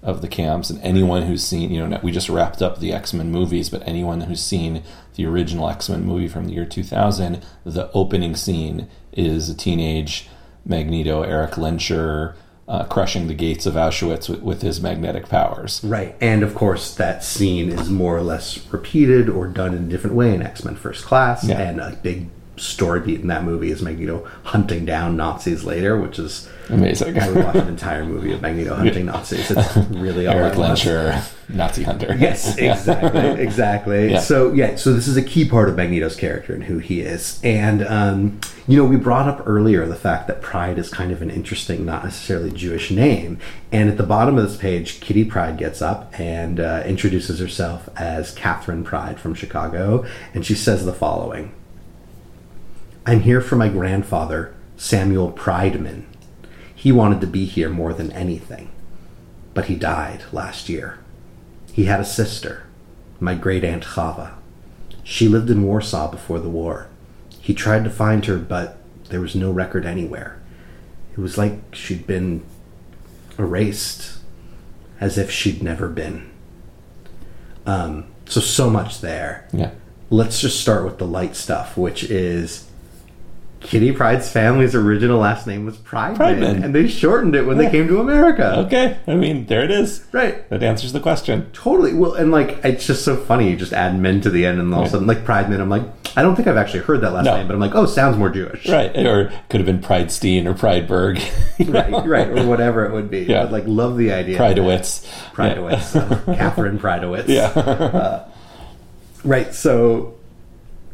of 0.00 0.22
the 0.22 0.28
camps, 0.28 0.70
and 0.70 0.80
anyone 0.80 1.22
who's 1.22 1.42
seen, 1.42 1.72
you 1.72 1.84
know, 1.84 1.98
we 2.04 2.12
just 2.12 2.28
wrapped 2.28 2.62
up 2.62 2.78
the 2.78 2.92
X 2.92 3.12
Men 3.12 3.32
movies, 3.32 3.68
but 3.68 3.86
anyone 3.86 4.22
who's 4.22 4.40
seen 4.40 4.84
the 5.16 5.26
original 5.26 5.68
X 5.68 5.88
Men 5.88 6.04
movie 6.04 6.28
from 6.28 6.44
the 6.44 6.52
year 6.52 6.64
2000, 6.64 7.44
the 7.64 7.90
opening 7.92 8.36
scene 8.36 8.88
is 9.12 9.48
a 9.48 9.56
teenage 9.56 10.28
Magneto, 10.64 11.22
Eric 11.22 11.52
Lehnsherr, 11.52 12.34
uh, 12.72 12.84
crushing 12.84 13.26
the 13.26 13.34
gates 13.34 13.66
of 13.66 13.74
Auschwitz 13.74 14.30
with, 14.30 14.40
with 14.40 14.62
his 14.62 14.80
magnetic 14.80 15.28
powers. 15.28 15.82
Right. 15.84 16.16
And 16.22 16.42
of 16.42 16.54
course, 16.54 16.94
that 16.94 17.22
scene 17.22 17.68
is 17.68 17.90
more 17.90 18.16
or 18.16 18.22
less 18.22 18.66
repeated 18.72 19.28
or 19.28 19.46
done 19.46 19.74
in 19.74 19.84
a 19.84 19.88
different 19.88 20.16
way 20.16 20.34
in 20.34 20.40
X 20.40 20.64
Men 20.64 20.76
First 20.76 21.04
Class. 21.04 21.46
Yeah. 21.46 21.60
And 21.60 21.80
a 21.80 21.98
big 22.02 22.30
story 22.56 23.00
beat 23.00 23.20
in 23.20 23.28
that 23.28 23.44
movie 23.44 23.70
is 23.70 23.82
Magneto 23.82 24.28
hunting 24.44 24.84
down 24.84 25.16
Nazis 25.16 25.64
later, 25.64 26.00
which 26.00 26.18
is 26.18 26.48
Amazing. 26.68 27.18
I 27.18 27.30
would 27.30 27.44
watch 27.44 27.56
an 27.56 27.68
entire 27.68 28.04
movie 28.04 28.32
of 28.32 28.40
Magneto 28.40 28.74
hunting 28.74 29.06
Nazis. 29.06 29.50
It's 29.50 29.76
really 29.90 30.26
all 30.26 30.36
Eric 30.36 30.54
Lehnsherr, 30.54 31.22
Nazi 31.48 31.82
hunter. 31.82 32.16
Yes, 32.18 32.56
exactly, 32.56 33.20
exactly. 33.42 34.12
Yeah. 34.12 34.20
So 34.20 34.52
yeah, 34.52 34.76
so 34.76 34.92
this 34.92 35.08
is 35.08 35.16
a 35.16 35.22
key 35.22 35.46
part 35.46 35.68
of 35.68 35.76
Magneto's 35.76 36.16
character 36.16 36.54
and 36.54 36.64
who 36.64 36.78
he 36.78 37.00
is. 37.00 37.40
And 37.42 37.86
um, 37.86 38.40
you 38.66 38.78
know, 38.78 38.84
we 38.84 38.96
brought 38.96 39.28
up 39.28 39.42
earlier 39.46 39.86
the 39.86 39.96
fact 39.96 40.28
that 40.28 40.40
Pryde 40.40 40.78
is 40.78 40.88
kind 40.88 41.10
of 41.10 41.20
an 41.20 41.30
interesting, 41.30 41.84
not 41.84 42.04
necessarily 42.04 42.50
Jewish 42.50 42.90
name. 42.90 43.38
And 43.72 43.90
at 43.90 43.96
the 43.96 44.04
bottom 44.04 44.38
of 44.38 44.48
this 44.48 44.56
page, 44.56 45.00
Kitty 45.00 45.24
Pryde 45.24 45.58
gets 45.58 45.82
up 45.82 46.18
and 46.18 46.60
uh, 46.60 46.84
introduces 46.86 47.40
herself 47.40 47.88
as 47.96 48.32
Catherine 48.32 48.84
Pryde 48.84 49.18
from 49.18 49.34
Chicago, 49.34 50.06
and 50.32 50.46
she 50.46 50.54
says 50.54 50.86
the 50.86 50.94
following: 50.94 51.52
"I'm 53.06 53.20
here 53.20 53.40
for 53.40 53.56
my 53.56 53.68
grandfather, 53.68 54.54
Samuel 54.76 55.32
Prydeman. 55.32 56.04
He 56.74 56.92
wanted 56.92 57.20
to 57.20 57.26
be 57.26 57.44
here 57.44 57.68
more 57.68 57.92
than 57.92 58.12
anything, 58.12 58.70
but 59.54 59.66
he 59.66 59.76
died 59.76 60.22
last 60.32 60.68
year." 60.68 60.98
He 61.72 61.84
had 61.84 62.00
a 62.00 62.04
sister, 62.04 62.64
my 63.18 63.34
great 63.34 63.64
aunt 63.64 63.84
Chava. 63.84 64.32
She 65.02 65.26
lived 65.26 65.50
in 65.50 65.62
Warsaw 65.62 66.10
before 66.10 66.38
the 66.38 66.50
war. 66.50 66.88
He 67.40 67.54
tried 67.54 67.84
to 67.84 67.90
find 67.90 68.24
her, 68.26 68.36
but 68.36 68.78
there 69.08 69.20
was 69.20 69.34
no 69.34 69.50
record 69.50 69.86
anywhere. 69.86 70.38
It 71.12 71.18
was 71.18 71.38
like 71.38 71.74
she'd 71.74 72.06
been 72.06 72.42
erased, 73.38 74.18
as 75.00 75.18
if 75.18 75.30
she'd 75.30 75.62
never 75.62 75.88
been. 75.88 76.30
Um, 77.66 78.06
so, 78.26 78.40
so 78.40 78.70
much 78.70 79.00
there. 79.00 79.48
Yeah. 79.52 79.70
Let's 80.10 80.40
just 80.40 80.60
start 80.60 80.84
with 80.84 80.98
the 80.98 81.06
light 81.06 81.34
stuff, 81.34 81.76
which 81.76 82.04
is 82.04 82.68
Kitty 83.62 83.92
Pryde's 83.92 84.30
family's 84.30 84.74
original 84.74 85.18
last 85.18 85.46
name 85.46 85.64
was 85.64 85.76
Prydeman, 85.76 86.16
Prydeman. 86.16 86.64
and 86.64 86.74
they 86.74 86.88
shortened 86.88 87.34
it 87.34 87.46
when 87.46 87.58
they 87.58 87.70
came 87.70 87.86
to 87.88 88.00
America. 88.00 88.58
Okay. 88.66 88.98
I 89.06 89.14
mean, 89.14 89.46
there 89.46 89.62
it 89.62 89.70
is. 89.70 90.04
Right. 90.12 90.48
That 90.50 90.62
answers 90.62 90.92
the 90.92 91.00
question. 91.00 91.50
Totally. 91.52 91.94
Well, 91.94 92.14
and 92.14 92.30
like 92.30 92.58
it's 92.64 92.86
just 92.86 93.04
so 93.04 93.16
funny. 93.16 93.50
You 93.50 93.56
just 93.56 93.72
add 93.72 93.98
men 93.98 94.20
to 94.22 94.30
the 94.30 94.44
end, 94.46 94.60
and 94.60 94.74
all 94.74 94.82
of 94.82 94.88
a 94.88 94.90
sudden, 94.90 95.06
like 95.06 95.24
Pryde 95.24 95.46
Prydeman. 95.46 95.60
I'm 95.60 95.68
like, 95.70 95.82
I 96.16 96.22
don't 96.22 96.36
think 96.36 96.48
I've 96.48 96.56
actually 96.56 96.80
heard 96.80 97.00
that 97.00 97.12
last 97.12 97.24
No. 97.24 97.36
name, 97.36 97.46
but 97.46 97.54
I'm 97.54 97.60
like, 97.60 97.74
oh, 97.74 97.86
sounds 97.86 98.16
more 98.18 98.28
Jewish. 98.30 98.68
Right. 98.68 98.94
Or 98.96 99.32
could 99.48 99.60
have 99.60 99.66
been 99.66 99.80
Pridestein 99.80 100.44
or 100.46 100.54
Prideberg. 100.54 101.18
right, 101.72 102.06
right, 102.06 102.28
or 102.28 102.46
whatever 102.46 102.84
it 102.84 102.92
would 102.92 103.10
be. 103.10 103.20
Yeah. 103.20 103.44
But 103.44 103.52
like, 103.52 103.64
love 103.66 103.96
the 103.96 104.12
idea. 104.12 104.38
Pridewitz. 104.38 105.06
Pridewitz, 105.32 105.96
uh, 105.96 106.34
Catherine 106.36 106.78
Pridewitz. 106.78 107.28
Yeah. 107.28 107.46
Uh, 107.48 108.28
right. 109.24 109.54
So 109.54 110.14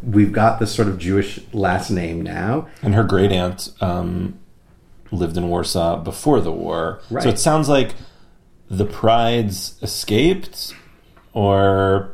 we've 0.02 0.32
got 0.32 0.60
this 0.60 0.74
sort 0.74 0.88
of 0.88 0.98
Jewish 0.98 1.40
last 1.52 1.90
name 1.90 2.22
now. 2.22 2.68
And 2.82 2.94
her 2.94 3.04
great 3.04 3.32
aunt 3.32 3.70
um, 3.80 4.38
lived 5.10 5.36
in 5.36 5.48
Warsaw 5.48 6.02
before 6.02 6.40
the 6.40 6.52
war. 6.52 7.00
Right. 7.10 7.22
So 7.22 7.28
it 7.28 7.38
sounds 7.38 7.68
like 7.68 7.94
the 8.70 8.84
Prydes 8.84 9.82
escaped, 9.82 10.74
or 11.32 12.10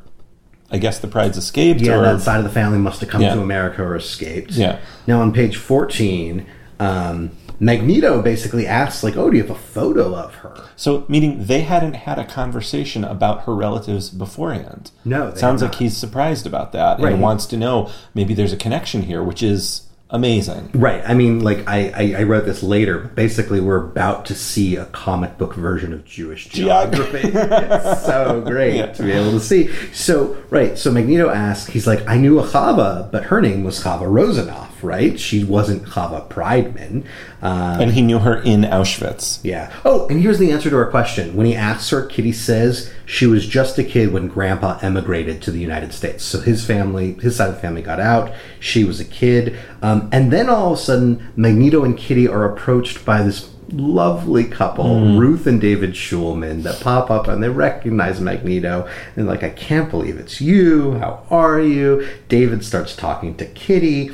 I 0.70 0.78
guess 0.78 0.99
the 0.99 1.09
Prydes 1.09 1.37
escaped. 1.37 1.80
Yeah, 1.80 1.99
or, 1.99 2.03
that 2.03 2.20
side 2.20 2.39
of 2.39 2.45
the 2.45 2.51
family 2.51 2.78
must 2.78 3.01
have 3.01 3.09
come 3.09 3.22
Yeah. 3.22 3.35
to 3.35 3.41
America 3.41 3.82
or 3.82 3.97
escaped. 3.97 4.53
Yeah. 4.53 4.78
Now 5.07 5.20
on 5.20 5.32
page 5.32 5.57
14, 5.57 6.47
um, 6.80 7.30
Magneto 7.61 8.20
basically 8.22 8.66
asks, 8.66 9.02
like, 9.02 9.16
oh, 9.16 9.30
do 9.30 9.36
you 9.36 9.42
have 9.42 9.50
a 9.50 9.59
photo 9.59 10.14
of 10.14 10.34
her? 10.36 10.64
So, 10.76 11.05
meaning 11.09 11.44
they 11.46 11.61
hadn't 11.61 11.94
had 11.94 12.18
a 12.18 12.24
conversation 12.24 13.05
about 13.05 13.44
her 13.44 13.55
relatives 13.55 14.11
beforehand. 14.11 14.90
No, 15.05 15.32
sounds 15.34 15.62
like 15.62 15.76
he's 15.76 15.96
surprised 15.96 16.46
about 16.46 16.72
that 16.72 16.98
Right. 17.00 17.12
and 17.12 17.22
wants 17.22 17.46
to 17.46 17.57
know 17.57 17.90
maybe 18.14 18.34
there's 18.34 18.52
a 18.52 18.57
connection 18.57 19.02
here, 19.02 19.22
which 19.22 19.42
is 19.42 19.82
amazing. 20.11 20.70
Right. 20.74 21.02
I 21.07 21.14
mean, 21.14 21.40
like 21.40 21.66
I, 21.68 21.90
I, 21.94 22.20
I 22.20 22.22
wrote 22.24 22.44
this 22.44 22.62
later. 22.62 22.98
Basically, 22.98 23.61
we're 23.61 23.84
about 23.84 24.26
to 24.26 24.34
see 24.34 24.76
a 24.76 24.84
comic 24.86 25.38
book 25.38 25.55
version 25.55 25.92
of 25.92 26.05
Jewish 26.05 26.48
geography. 26.48 27.18
it's 27.34 28.05
so 28.07 28.40
great 28.46 28.76
Yeah. 28.76 28.86
to 28.92 29.02
be 29.02 29.12
able 29.12 29.32
to 29.32 29.40
see. 29.40 29.70
So 29.92 30.36
right. 30.50 30.78
So 30.78 30.92
Magneto 30.92 31.30
asks. 31.30 31.70
He's 31.70 31.86
like, 31.86 32.07
I 32.07 32.16
knew 32.16 32.38
a 32.38 32.44
Chava, 32.44 33.11
but 33.11 33.24
her 33.24 33.40
name 33.40 33.64
was 33.64 33.82
Chava 33.82 34.02
Rosanoff. 34.02 34.68
Right. 34.85 35.18
She 35.18 35.43
wasn't 35.45 35.85
Chava 35.85 36.28
Prydeman. 36.28 37.05
Um, 37.43 37.80
And 37.80 37.93
he 37.93 38.03
knew 38.03 38.18
her 38.18 38.41
in 38.43 38.62
Auschwitz. 38.62 39.41
yeah. 39.43 39.72
Oh, 39.85 40.07
and 40.09 40.20
here's 40.20 40.39
the 40.39 40.53
answer 40.53 40.70
to 40.70 40.76
our 40.76 40.91
question. 40.91 41.35
When 41.35 41.47
he 41.47 41.55
asks 41.57 41.91
her, 41.91 42.05
Kitty 42.07 42.32
says 42.32 42.93
she 43.07 43.26
was 43.26 43.47
just 43.47 43.78
a 43.78 43.85
kid 43.85 44.12
when 44.12 44.28
Grandpa 44.28 44.78
emigrated 44.82 45.41
to 45.43 45.51
the 45.51 45.59
United 45.61 45.93
States. 45.93 46.22
So 46.24 46.41
his 46.41 46.64
family, 46.64 47.14
his 47.14 47.37
side 47.37 47.49
of 47.49 47.55
the 47.57 47.61
family 47.61 47.82
got 47.82 47.99
out. 48.01 48.32
She 48.61 48.85
was 48.85 49.01
a 49.01 49.05
kid. 49.05 49.57
Um, 49.82 50.09
and 50.12 50.30
then 50.32 50.49
all 50.49 50.72
of 50.74 50.78
a 50.78 50.82
sudden, 50.82 51.32
Magneto 51.37 51.82
and 51.85 51.97
Kitty 51.97 52.28
are 52.28 52.45
approached 52.45 53.05
by 53.05 53.22
this 53.22 53.51
lovely 53.70 54.45
couple, 54.45 55.16
Ruth 55.16 55.47
and 55.47 55.59
David 55.61 55.93
Schulman, 55.95 56.62
that 56.64 56.80
pop 56.80 57.11
up 57.11 57.28
and 57.28 57.43
they 57.43 57.49
recognize 57.49 58.20
Magneto. 58.20 58.87
And 59.16 59.26
like, 59.26 59.43
I 59.43 59.49
can't 59.51 59.91
believe 59.91 60.18
it's 60.18 60.39
you. 60.41 60.93
How 60.99 61.24
are 61.30 61.59
you? 61.61 62.07
David 62.28 62.62
starts 62.64 62.95
talking 62.95 63.35
to 63.37 63.47
Kitty. 63.47 64.11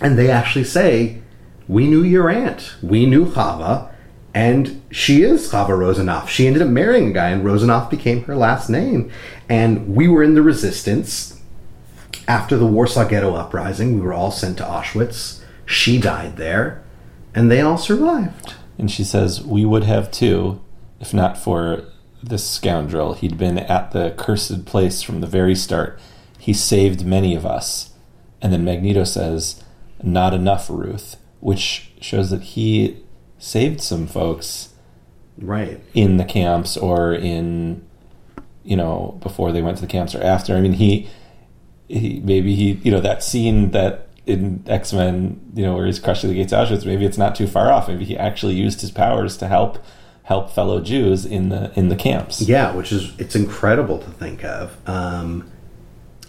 And 0.00 0.18
they 0.18 0.30
actually 0.30 0.64
say, 0.64 1.22
We 1.68 1.86
knew 1.86 2.02
your 2.02 2.28
aunt. 2.28 2.74
We 2.82 3.06
knew 3.06 3.26
Chava. 3.26 3.92
And 4.34 4.82
she 4.90 5.22
is 5.22 5.50
Chava 5.50 5.70
Rosanoff. 5.70 6.28
She 6.28 6.46
ended 6.46 6.60
up 6.60 6.68
marrying 6.68 7.08
a 7.08 7.12
guy, 7.12 7.30
and 7.30 7.42
Rosanoff 7.42 7.88
became 7.88 8.24
her 8.24 8.36
last 8.36 8.68
name. 8.68 9.10
And 9.48 9.94
we 9.94 10.08
were 10.08 10.22
in 10.22 10.34
the 10.34 10.42
resistance. 10.42 11.40
After 12.28 12.58
the 12.58 12.66
Warsaw 12.66 13.08
Ghetto 13.08 13.34
Uprising, 13.34 13.94
we 13.94 14.00
were 14.00 14.12
all 14.12 14.30
sent 14.30 14.58
to 14.58 14.64
Auschwitz. 14.64 15.40
She 15.64 15.98
died 15.98 16.36
there, 16.36 16.82
and 17.34 17.50
they 17.50 17.62
all 17.62 17.78
survived. 17.78 18.54
And 18.78 18.90
she 18.90 19.04
says, 19.04 19.42
We 19.42 19.64
would 19.64 19.84
have 19.84 20.10
too, 20.10 20.60
if 21.00 21.14
not 21.14 21.38
for 21.38 21.84
this 22.22 22.48
scoundrel. 22.48 23.14
He'd 23.14 23.38
been 23.38 23.58
at 23.58 23.92
the 23.92 24.14
cursed 24.18 24.66
place 24.66 25.02
from 25.02 25.20
the 25.20 25.26
very 25.26 25.54
start. 25.54 25.98
He 26.38 26.52
saved 26.52 27.06
many 27.06 27.34
of 27.34 27.46
us. 27.46 27.90
And 28.42 28.52
then 28.52 28.64
Magneto 28.64 29.04
says, 29.04 29.62
Not 30.06 30.32
enough, 30.34 30.70
Ruth, 30.70 31.16
which 31.40 31.90
shows 32.00 32.30
that 32.30 32.42
he 32.42 32.98
saved 33.38 33.80
some 33.80 34.06
folks 34.06 34.68
Right. 35.36 35.80
in 35.94 36.16
the 36.16 36.24
camps 36.24 36.76
or 36.76 37.12
in, 37.12 37.82
you 38.64 38.76
know, 38.76 39.18
before 39.20 39.50
they 39.52 39.60
went 39.62 39.78
to 39.78 39.82
the 39.82 39.88
camps 39.88 40.14
or 40.14 40.22
after. 40.22 40.54
I 40.56 40.60
mean, 40.60 40.74
he, 40.74 41.08
he 41.88 42.20
maybe 42.24 42.54
he, 42.54 42.72
you 42.84 42.90
know, 42.92 43.00
that 43.00 43.22
scene 43.24 43.72
that 43.72 44.08
in 44.26 44.62
X 44.68 44.92
Men, 44.92 45.40
you 45.54 45.64
know, 45.64 45.74
where 45.74 45.86
he's 45.86 45.98
crushing 45.98 46.30
the 46.30 46.36
gates 46.36 46.52
of 46.52 46.68
Auschwitz. 46.68 46.86
Maybe 46.86 47.04
it's 47.04 47.18
not 47.18 47.34
too 47.34 47.46
far 47.48 47.70
off. 47.72 47.88
Maybe 47.88 48.04
he 48.04 48.16
actually 48.16 48.54
used 48.54 48.80
his 48.80 48.90
powers 48.92 49.36
to 49.38 49.48
help 49.48 49.78
help 50.22 50.50
fellow 50.50 50.80
Jews 50.80 51.24
in 51.26 51.48
the 51.48 51.72
in 51.78 51.88
the 51.88 51.96
camps. 51.96 52.40
Yeah, 52.42 52.72
which 52.74 52.92
is 52.92 53.12
it's 53.18 53.34
incredible 53.36 53.98
to 53.98 54.10
think 54.10 54.44
of. 54.44 54.76
Um, 54.88 55.50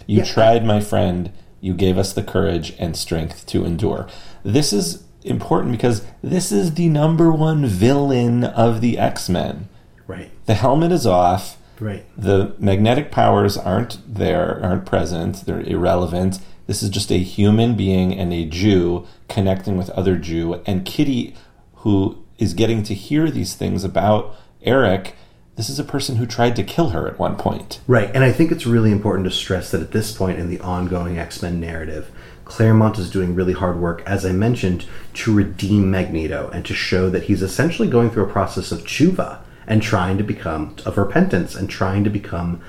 You 0.06 0.18
Yeah. 0.18 0.24
tried, 0.24 0.64
my 0.64 0.80
friend. 0.80 1.30
You 1.60 1.74
gave 1.74 1.98
us 1.98 2.12
the 2.12 2.22
courage 2.22 2.74
and 2.78 2.96
strength 2.96 3.46
to 3.46 3.64
endure. 3.64 4.08
This 4.44 4.72
is 4.72 5.04
important 5.24 5.72
because 5.72 6.04
this 6.22 6.52
is 6.52 6.74
the 6.74 6.88
number 6.88 7.30
one 7.32 7.66
villain 7.66 8.44
of 8.44 8.80
the 8.80 8.98
X 8.98 9.28
Men. 9.28 9.68
right. 10.06 10.30
The 10.46 10.54
helmet 10.54 10.92
is 10.92 11.06
off. 11.06 11.58
Right. 11.80 12.04
The 12.16 12.54
magnetic 12.58 13.10
powers 13.12 13.56
aren't 13.56 13.98
there, 14.06 14.60
aren't 14.62 14.86
present. 14.86 15.46
They're 15.46 15.60
irrelevant. 15.60 16.40
This 16.66 16.82
is 16.82 16.90
just 16.90 17.10
a 17.12 17.18
human 17.18 17.76
being 17.76 18.12
and 18.18 18.32
a 18.32 18.44
Jew 18.44 19.06
connecting 19.28 19.76
with 19.76 19.90
other 19.90 20.16
Jew. 20.16 20.62
And 20.66 20.84
Kitty, 20.84 21.34
who 21.76 22.24
is 22.38 22.52
getting 22.54 22.82
to 22.84 22.94
hear 22.94 23.30
these 23.30 23.54
things 23.54 23.84
about 23.84 24.34
Eric, 24.62 25.14
this 25.58 25.68
is 25.68 25.80
a 25.80 25.84
person 25.84 26.16
who 26.16 26.24
tried 26.24 26.54
to 26.54 26.62
kill 26.62 26.90
her 26.90 27.08
at 27.08 27.18
one 27.18 27.34
point. 27.36 27.80
Right, 27.88 28.12
and 28.14 28.22
I 28.22 28.30
think 28.30 28.52
it's 28.52 28.64
really 28.64 28.92
important 28.92 29.24
to 29.24 29.30
stress 29.32 29.72
that 29.72 29.80
at 29.82 29.90
this 29.90 30.12
point 30.12 30.38
in 30.38 30.48
the 30.48 30.60
ongoing 30.60 31.18
X 31.18 31.42
Men 31.42 31.58
narrative, 31.58 32.12
Claremont 32.44 32.96
is 32.96 33.10
doing 33.10 33.34
really 33.34 33.54
hard 33.54 33.80
work, 33.80 34.00
as 34.06 34.24
I 34.24 34.30
mentioned, 34.30 34.86
to 35.14 35.34
redeem 35.34 35.90
Magneto 35.90 36.48
and 36.54 36.64
to 36.64 36.74
show 36.74 37.10
that 37.10 37.24
he's 37.24 37.42
essentially 37.42 37.88
going 37.88 38.08
through 38.08 38.22
a 38.22 38.32
process 38.32 38.70
of 38.70 38.84
tshuva 38.84 39.40
and 39.66 39.82
trying 39.82 40.16
to 40.16 40.22
become, 40.22 40.76
of 40.86 40.96
repentance, 40.96 41.56
and 41.56 41.68
trying 41.68 42.04
to 42.04 42.10
become 42.10 42.60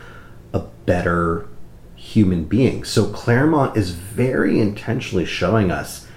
a 0.52 0.60
better 0.88 1.48
human 1.96 2.46
being. 2.46 2.84
So 2.84 3.06
Claremont 3.06 3.78
is 3.78 3.92
very 3.92 4.60
intentionally 4.60 5.26
showing 5.26 5.70
us 5.70 6.08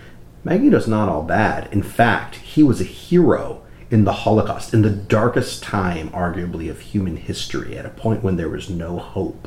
Magneto's 0.42 0.88
not 0.88 1.10
all 1.10 1.22
bad. 1.22 1.68
In 1.70 1.82
fact, 1.82 2.36
he 2.36 2.62
was 2.62 2.80
a 2.80 2.84
hero 2.84 3.62
in 3.92 4.04
the 4.04 4.12
Holocaust, 4.12 4.72
in 4.72 4.80
the 4.80 4.90
darkest 4.90 5.62
time, 5.62 6.08
arguably, 6.10 6.70
of 6.70 6.80
human 6.80 7.18
history, 7.18 7.76
at 7.76 7.84
a 7.84 7.90
point 7.90 8.22
when 8.22 8.36
there 8.36 8.48
was 8.48 8.70
no 8.70 8.98
hope. 8.98 9.46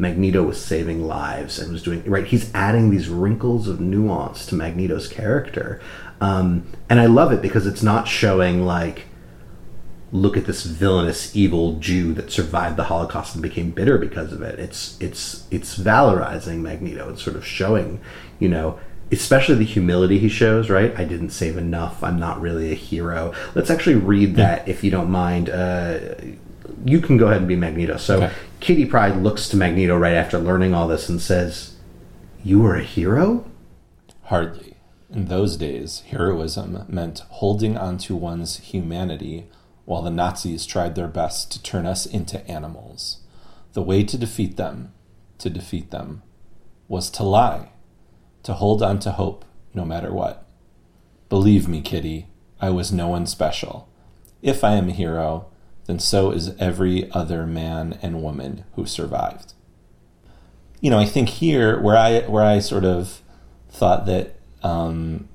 Magneto 0.00 0.44
was 0.44 0.62
saving 0.62 1.04
lives 1.06 1.58
and 1.58 1.72
was 1.72 1.82
doing 1.82 2.04
right. 2.04 2.26
He's 2.26 2.54
adding 2.54 2.90
these 2.90 3.08
wrinkles 3.08 3.66
of 3.66 3.80
nuance 3.80 4.46
to 4.46 4.54
Magneto's 4.54 5.08
character, 5.08 5.80
um, 6.20 6.66
and 6.88 7.00
I 7.00 7.06
love 7.06 7.32
it 7.32 7.42
because 7.42 7.66
it's 7.66 7.82
not 7.82 8.06
showing 8.06 8.64
like, 8.64 9.06
look 10.12 10.36
at 10.36 10.44
this 10.44 10.64
villainous, 10.64 11.34
evil 11.34 11.78
Jew 11.80 12.12
that 12.12 12.30
survived 12.30 12.76
the 12.76 12.84
Holocaust 12.84 13.34
and 13.34 13.42
became 13.42 13.70
bitter 13.70 13.98
because 13.98 14.32
of 14.34 14.42
it. 14.42 14.60
It's 14.60 14.96
it's 15.00 15.46
it's 15.50 15.78
valorizing 15.78 16.58
Magneto 16.58 17.08
and 17.08 17.18
sort 17.18 17.36
of 17.36 17.44
showing, 17.44 18.00
you 18.38 18.48
know, 18.50 18.78
especially 19.10 19.56
the 19.56 19.64
humility 19.64 20.18
he 20.18 20.28
shows, 20.28 20.68
right? 20.70 20.94
I 20.98 21.04
didn't 21.04 21.30
save 21.30 21.56
enough. 21.56 22.02
I'm 22.02 22.18
not 22.18 22.40
really 22.40 22.72
a 22.72 22.74
hero. 22.74 23.32
Let's 23.54 23.70
actually 23.70 23.96
read 23.96 24.36
that 24.36 24.68
if 24.68 24.84
you 24.84 24.90
don't 24.90 25.10
mind. 25.10 25.48
Uh, 25.50 25.98
you 26.84 27.00
can 27.00 27.16
go 27.16 27.26
ahead 27.26 27.38
and 27.38 27.48
be 27.48 27.56
Magneto. 27.56 27.96
So 27.96 28.16
Okay. 28.22 28.32
Kitty 28.60 28.84
Pryde 28.86 29.16
looks 29.16 29.48
to 29.48 29.56
Magneto 29.56 29.96
right 29.96 30.14
after 30.14 30.38
learning 30.38 30.74
all 30.74 30.88
this 30.88 31.08
and 31.08 31.20
says, 31.20 31.76
You 32.44 32.60
were 32.60 32.76
a 32.76 32.82
hero? 32.82 33.44
Hardly. 34.24 34.76
In 35.10 35.26
those 35.26 35.56
days, 35.56 36.00
heroism 36.08 36.84
meant 36.88 37.20
holding 37.30 37.76
onto 37.78 38.14
one's 38.14 38.58
humanity 38.58 39.46
while 39.86 40.02
the 40.02 40.10
Nazis 40.10 40.66
tried 40.66 40.94
their 40.94 41.08
best 41.08 41.50
to 41.52 41.62
turn 41.62 41.86
us 41.86 42.04
into 42.04 42.46
animals. 42.46 43.20
The 43.72 43.82
way 43.82 44.04
to 44.04 44.18
defeat 44.18 44.56
them, 44.56 44.92
to 45.38 45.48
defeat 45.48 45.90
them, 45.90 46.22
was 46.88 47.08
to 47.12 47.22
lie, 47.22 47.70
to 48.48 48.54
hold 48.54 48.82
on 48.82 48.98
to 48.98 49.12
hope 49.12 49.44
no 49.74 49.84
matter 49.84 50.10
what. 50.10 50.46
Believe 51.28 51.68
me, 51.68 51.82
Kitty, 51.82 52.28
I 52.58 52.70
was 52.70 52.90
no 52.90 53.08
one 53.08 53.26
special. 53.26 53.90
If 54.40 54.64
I 54.64 54.76
am 54.76 54.88
a 54.88 54.92
hero, 54.92 55.48
then 55.84 55.98
so 55.98 56.30
is 56.30 56.56
every 56.58 57.12
other 57.12 57.46
man 57.46 57.98
and 58.00 58.22
woman 58.22 58.64
who 58.74 58.86
survived. 58.86 59.52
You 60.80 60.88
know, 60.88 60.98
I 60.98 61.04
think 61.04 61.28
here 61.28 61.78
where 61.78 61.98
I 61.98 62.20
where 62.20 62.42
I 62.42 62.60
sort 62.60 62.86
of 62.86 63.20
thought 63.68 64.06
that 64.06 64.36
um, 64.62 65.28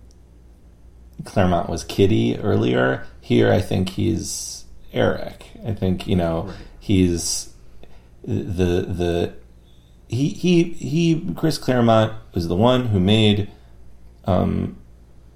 Claremont 1.24 1.70
was 1.70 1.84
Kitty 1.84 2.39
earlier. 2.39 3.05
Here, 3.22 3.53
I 3.53 3.61
think 3.61 3.89
he's 3.89 4.66
Eric. 4.91 5.51
I 5.64 5.74
think 5.74 6.07
you 6.07 6.16
know 6.16 6.51
he's 6.80 7.53
the 8.24 8.82
the 8.82 9.34
he 10.14 10.30
he 10.30 10.64
he. 10.64 11.34
Chris 11.36 11.57
Claremont 11.57 12.14
was 12.34 12.47
the 12.47 12.55
one 12.55 12.88
who 12.88 12.99
made 12.99 13.49
um, 14.26 14.78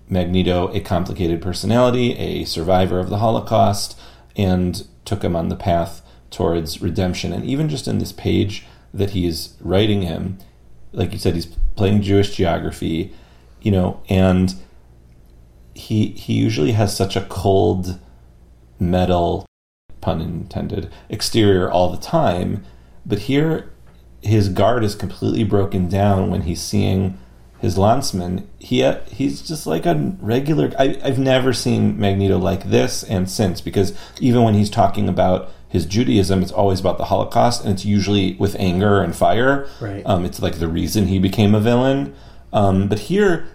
Magneto 0.10 0.70
a 0.74 0.80
complicated 0.80 1.42
personality, 1.42 2.14
a 2.18 2.46
survivor 2.46 3.00
of 3.00 3.10
the 3.10 3.18
Holocaust, 3.18 4.00
and 4.36 4.88
took 5.06 5.24
him 5.24 5.36
on 5.36 5.50
the 5.50 5.56
path 5.56 6.02
towards 6.32 6.82
redemption. 6.82 7.34
And 7.34 7.46
even 7.46 7.70
just 7.70 7.88
in 7.88 8.00
this 8.00 8.12
page 8.12 8.66
that 8.94 9.12
he 9.12 9.26
is 9.26 9.56
writing 9.60 10.04
him, 10.04 10.38
like 10.92 11.14
you 11.14 11.20
said, 11.20 11.36
he's 11.36 11.46
playing 11.76 12.02
Jewish 12.02 12.36
geography, 12.36 13.14
you 13.62 13.72
know, 13.72 14.02
and 14.10 14.56
he 15.78 16.08
he 16.08 16.34
usually 16.34 16.72
has 16.72 16.96
such 16.96 17.16
a 17.16 17.26
cold 17.26 18.00
metal 18.80 19.46
pun 20.02 20.22
intended 20.22 20.92
exterior 21.10 21.70
all 21.70 21.90
the 21.90 22.02
time 22.02 22.64
but 23.06 23.20
here 23.20 23.72
his 24.22 24.50
guard 24.50 24.84
is 24.84 24.96
completely 24.96 25.44
broken 25.44 25.88
down 25.88 26.30
when 26.30 26.44
he's 26.44 26.62
seeing 26.62 27.18
his 27.60 27.78
landsman 27.78 28.48
he 28.60 28.88
he's 29.08 29.42
just 29.42 29.66
like 29.66 29.86
a 29.86 29.96
regular 30.20 30.72
I, 30.78 31.00
i've 31.04 31.18
never 31.18 31.54
seen 31.54 32.00
magneto 32.00 32.38
like 32.38 32.70
this 32.70 33.04
and 33.04 33.30
since 33.30 33.62
because 33.62 33.98
even 34.20 34.44
when 34.44 34.54
he's 34.54 34.70
talking 34.70 35.10
about 35.10 35.50
his 35.68 35.86
judaism 35.86 36.44
it's 36.44 36.52
always 36.52 36.80
about 36.80 37.00
the 37.00 37.06
holocaust 37.06 37.64
and 37.64 37.74
it's 37.74 37.86
usually 37.86 38.36
with 38.36 38.56
anger 38.60 39.02
and 39.02 39.16
fire. 39.16 39.68
Right. 39.82 40.04
um, 40.06 40.26
it's 40.26 40.42
like 40.42 40.60
the 40.60 40.68
reason 40.68 41.08
he 41.08 41.20
became 41.20 41.54
a 41.54 41.60
villain. 41.60 42.16
Um, 42.54 42.88
but 42.88 43.00
here 43.00 43.48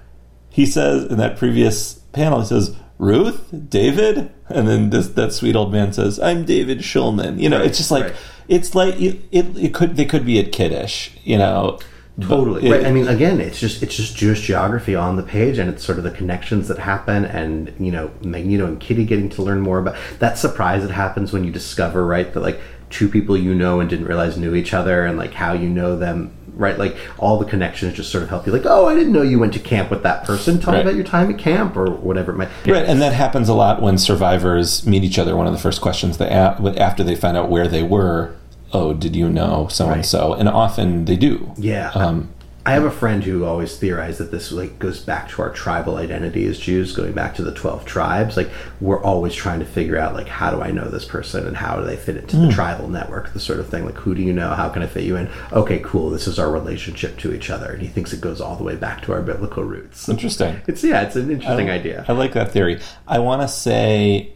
he 0.50 0.66
says 0.66 1.04
in 1.04 1.16
that 1.18 1.36
previous 1.36 1.94
panel, 2.12 2.40
he 2.40 2.46
says, 2.46 2.76
Ruth, 3.06 3.52
David, 3.68 4.30
and 4.48 4.68
then 4.68 4.90
this 4.90 5.08
that 5.08 5.32
sweet 5.32 5.56
old 5.56 5.72
man 5.72 5.92
says, 5.92 6.20
"I'm 6.20 6.44
David 6.44 6.78
Schulman." 6.78 7.40
You 7.40 7.48
know, 7.48 7.58
Right, 7.58 7.66
it's 7.66 7.78
just 7.78 7.90
like 7.90 8.04
right. 8.04 8.14
it's 8.46 8.76
like 8.76 8.94
it, 9.00 9.18
it. 9.32 9.46
It 9.58 9.74
could 9.74 9.96
they 9.96 10.04
could 10.04 10.24
be 10.24 10.38
at 10.38 10.52
kiddish. 10.52 11.10
You 11.24 11.38
know, 11.38 11.80
Totally. 12.20 12.68
it- 12.68 12.70
right. 12.70 12.86
I 12.86 12.92
mean, 12.92 13.08
again, 13.08 13.40
it's 13.40 13.58
just 13.58 13.82
it's 13.82 13.96
just 13.96 14.16
Jewish 14.16 14.42
geography 14.46 14.94
on 14.94 15.16
the 15.16 15.24
page, 15.24 15.58
and 15.58 15.68
it's 15.68 15.84
sort 15.84 15.98
of 15.98 16.04
the 16.04 16.12
connections 16.12 16.68
that 16.68 16.78
happen, 16.78 17.24
and 17.24 17.72
you 17.80 17.90
know, 17.90 18.12
Magneto 18.22 18.66
and 18.66 18.78
Kitty 18.78 19.04
getting 19.04 19.28
to 19.30 19.42
learn 19.42 19.60
more 19.60 19.80
about 19.80 19.96
that 20.20 20.38
surprise 20.38 20.82
that 20.86 20.92
happens 20.92 21.32
when 21.32 21.42
you 21.42 21.50
discover, 21.50 22.06
right, 22.06 22.32
that 22.32 22.40
like 22.40 22.60
two 22.88 23.08
people 23.08 23.36
you 23.36 23.52
know 23.52 23.80
and 23.80 23.90
didn't 23.90 24.06
realize 24.06 24.36
knew 24.38 24.54
each 24.54 24.72
other, 24.72 25.04
and 25.04 25.18
like 25.18 25.32
how 25.34 25.52
you 25.54 25.68
know 25.68 25.96
them, 25.96 26.30
right? 26.62 26.78
Like 26.78 26.96
all 27.18 27.38
the 27.38 27.44
connections 27.44 27.94
just 27.94 28.10
sort 28.10 28.22
of 28.24 28.30
help 28.30 28.46
you. 28.46 28.52
Like, 28.52 28.64
oh, 28.64 28.86
I 28.88 28.94
didn't 28.94 29.12
know 29.12 29.22
you 29.22 29.38
went 29.38 29.52
to 29.54 29.58
camp 29.58 29.90
with 29.90 30.02
that 30.04 30.24
person. 30.24 30.58
Tell 30.60 30.72
Right. 30.72 30.78
me 30.84 30.90
about 30.90 30.94
your 30.96 31.04
time 31.04 31.30
at 31.30 31.38
camp 31.38 31.76
or 31.76 31.90
whatever 31.90 32.32
it 32.32 32.36
might. 32.36 32.48
Right, 32.66 32.86
and 32.86 33.02
that 33.02 33.12
happens 33.12 33.48
a 33.48 33.54
lot 33.54 33.82
when 33.82 33.98
survivors 33.98 34.86
meet 34.86 35.04
each 35.04 35.18
other. 35.18 35.36
One 35.36 35.46
of 35.46 35.52
the 35.52 35.58
first 35.58 35.80
questions 35.80 36.16
they 36.18 36.28
after 36.28 37.02
they 37.04 37.14
find 37.16 37.36
out 37.36 37.50
where 37.50 37.68
they 37.68 37.82
were, 37.82 38.34
oh, 38.72 38.94
did 38.94 39.14
you 39.14 39.28
know 39.28 39.66
so 39.70 39.88
and 39.90 40.06
so? 40.06 40.32
And 40.32 40.48
often 40.48 41.04
they 41.04 41.16
do. 41.16 41.52
Yeah. 41.58 41.90
Um, 41.94 42.30
I 42.64 42.72
have 42.72 42.84
a 42.84 42.92
friend 42.92 43.24
who 43.24 43.44
always 43.44 43.76
theorized 43.76 44.20
that 44.20 44.30
this 44.30 44.52
like 44.52 44.78
goes 44.78 45.00
back 45.00 45.28
to 45.30 45.42
our 45.42 45.50
tribal 45.50 45.96
identity 45.96 46.46
as 46.46 46.60
Jews, 46.60 46.94
going 46.94 47.12
back 47.12 47.34
to 47.34 47.42
the 47.42 47.52
twelve 47.52 47.84
tribes. 47.84 48.36
Like 48.36 48.50
we're 48.80 49.02
always 49.02 49.34
trying 49.34 49.58
to 49.58 49.66
figure 49.66 49.98
out 49.98 50.14
like 50.14 50.28
how 50.28 50.52
do 50.52 50.62
I 50.62 50.70
know 50.70 50.88
this 50.88 51.04
person 51.04 51.44
and 51.44 51.56
how 51.56 51.76
do 51.76 51.84
they 51.84 51.96
fit 51.96 52.16
into 52.16 52.36
the 52.36 52.46
hmm. 52.46 52.52
tribal 52.52 52.88
network, 52.88 53.32
the 53.32 53.40
sort 53.40 53.58
of 53.58 53.68
thing. 53.68 53.84
Like 53.84 53.96
who 53.96 54.14
do 54.14 54.22
you 54.22 54.32
know? 54.32 54.50
How 54.50 54.68
can 54.68 54.82
I 54.82 54.86
fit 54.86 55.02
you 55.02 55.16
in? 55.16 55.28
Okay, 55.52 55.80
cool. 55.80 56.10
This 56.10 56.28
is 56.28 56.38
our 56.38 56.52
relationship 56.52 57.18
to 57.18 57.34
each 57.34 57.50
other, 57.50 57.72
and 57.72 57.82
he 57.82 57.88
thinks 57.88 58.12
it 58.12 58.20
goes 58.20 58.40
all 58.40 58.54
the 58.54 58.64
way 58.64 58.76
back 58.76 59.02
to 59.02 59.12
our 59.12 59.22
biblical 59.22 59.64
roots. 59.64 60.08
Interesting. 60.08 60.60
It's 60.72 60.84
yeah, 60.84 61.02
it's 61.02 61.16
an 61.16 61.30
interesting 61.30 61.68
I, 61.68 61.74
idea. 61.74 62.04
I 62.08 62.12
like 62.12 62.32
that 62.34 62.52
theory. 62.52 62.80
I 63.06 63.18
want 63.18 63.42
to 63.42 63.48
say, 63.48 64.32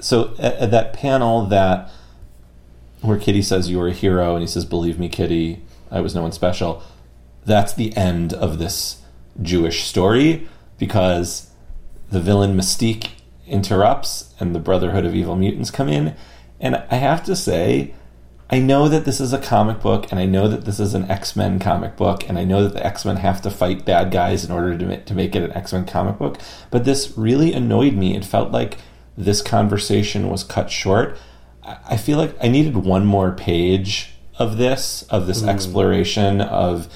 so 0.00 0.34
at, 0.38 0.54
at 0.54 0.70
that 0.72 0.92
panel 0.92 1.46
that 1.46 1.90
where 3.00 3.18
Kitty 3.18 3.42
says 3.42 3.70
you 3.70 3.78
were 3.78 3.88
a 3.88 3.92
hero, 3.92 4.34
and 4.34 4.42
he 4.42 4.48
says, 4.48 4.64
"Believe 4.64 4.98
me, 4.98 5.08
Kitty, 5.08 5.62
I 5.90 6.00
was 6.00 6.14
no 6.14 6.22
one 6.22 6.32
special." 6.32 6.82
That's 7.44 7.72
the 7.72 7.96
end 7.96 8.32
of 8.32 8.58
this 8.58 9.02
Jewish 9.40 9.84
story 9.84 10.48
because 10.78 11.50
the 12.10 12.20
villain 12.20 12.56
Mystique 12.56 13.10
interrupts, 13.46 14.34
and 14.38 14.54
the 14.54 14.60
Brotherhood 14.60 15.04
of 15.04 15.14
Evil 15.14 15.36
Mutants 15.36 15.70
come 15.70 15.88
in, 15.88 16.16
and 16.60 16.76
I 16.90 16.96
have 16.96 17.24
to 17.24 17.36
say. 17.36 17.94
I 18.52 18.58
know 18.58 18.88
that 18.88 19.04
this 19.04 19.20
is 19.20 19.32
a 19.32 19.38
comic 19.38 19.80
book, 19.80 20.10
and 20.10 20.18
I 20.18 20.26
know 20.26 20.48
that 20.48 20.64
this 20.64 20.80
is 20.80 20.92
an 20.92 21.08
X 21.08 21.36
Men 21.36 21.60
comic 21.60 21.96
book, 21.96 22.28
and 22.28 22.36
I 22.36 22.42
know 22.42 22.64
that 22.64 22.72
the 22.72 22.84
X 22.84 23.04
Men 23.04 23.16
have 23.18 23.40
to 23.42 23.50
fight 23.50 23.84
bad 23.84 24.10
guys 24.10 24.44
in 24.44 24.50
order 24.50 24.76
to 24.76 24.86
ma- 24.86 25.04
to 25.04 25.14
make 25.14 25.36
it 25.36 25.44
an 25.44 25.52
X 25.52 25.72
Men 25.72 25.86
comic 25.86 26.18
book. 26.18 26.36
But 26.68 26.84
this 26.84 27.16
really 27.16 27.52
annoyed 27.52 27.94
me. 27.94 28.16
It 28.16 28.24
felt 28.24 28.50
like 28.50 28.78
this 29.16 29.40
conversation 29.40 30.28
was 30.28 30.42
cut 30.42 30.68
short. 30.68 31.16
I 31.62 31.76
I 31.90 31.96
feel 31.96 32.18
like 32.18 32.34
I 32.42 32.48
needed 32.48 32.76
one 32.76 33.06
more 33.06 33.30
page 33.30 34.14
of 34.36 34.56
this, 34.56 35.04
of 35.10 35.28
this 35.28 35.42
mm. 35.42 35.48
exploration 35.48 36.40
of 36.40 36.88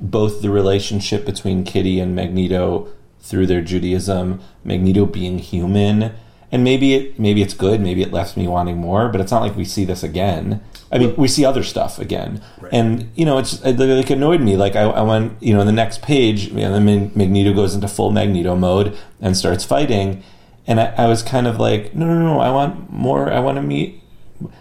both 0.00 0.42
the 0.42 0.50
relationship 0.50 1.24
between 1.24 1.64
Kitty 1.64 2.00
and 2.00 2.14
Magneto 2.14 2.88
through 3.20 3.46
their 3.46 3.60
Judaism, 3.60 4.40
Magneto 4.64 5.06
being 5.06 5.38
human, 5.38 6.12
and 6.52 6.64
maybe 6.64 6.94
it 6.94 7.18
maybe 7.18 7.42
it's 7.42 7.54
good, 7.54 7.80
maybe 7.80 8.02
it 8.02 8.12
left 8.12 8.36
me 8.36 8.48
wanting 8.48 8.76
more, 8.78 9.08
but 9.08 9.20
it's 9.20 9.30
not 9.30 9.42
like 9.42 9.56
we 9.56 9.64
see 9.64 9.84
this 9.84 10.02
again. 10.02 10.60
I 10.90 10.98
mean, 10.98 11.14
we 11.14 11.28
see 11.28 11.44
other 11.44 11.62
stuff 11.62 11.98
again, 12.00 12.42
and 12.72 13.10
you 13.14 13.24
know, 13.24 13.38
it's 13.38 13.60
it 13.62 13.78
like 13.78 14.10
annoyed 14.10 14.40
me. 14.40 14.56
Like 14.56 14.74
I, 14.74 14.82
I 14.82 15.02
went, 15.02 15.40
you 15.40 15.54
know, 15.54 15.60
in 15.60 15.66
the 15.66 15.72
next 15.72 16.02
page, 16.02 16.48
you 16.48 16.54
know, 16.54 16.72
then 16.72 17.12
Magneto 17.14 17.52
goes 17.54 17.74
into 17.74 17.86
full 17.86 18.10
Magneto 18.10 18.56
mode 18.56 18.98
and 19.20 19.36
starts 19.36 19.64
fighting, 19.64 20.24
and 20.66 20.80
I, 20.80 20.86
I 20.96 21.06
was 21.06 21.22
kind 21.22 21.46
of 21.46 21.60
like, 21.60 21.94
no, 21.94 22.06
no, 22.06 22.18
no, 22.18 22.40
I 22.40 22.50
want 22.50 22.90
more. 22.92 23.30
I 23.32 23.38
want 23.38 23.56
to 23.56 23.62
meet, 23.62 24.02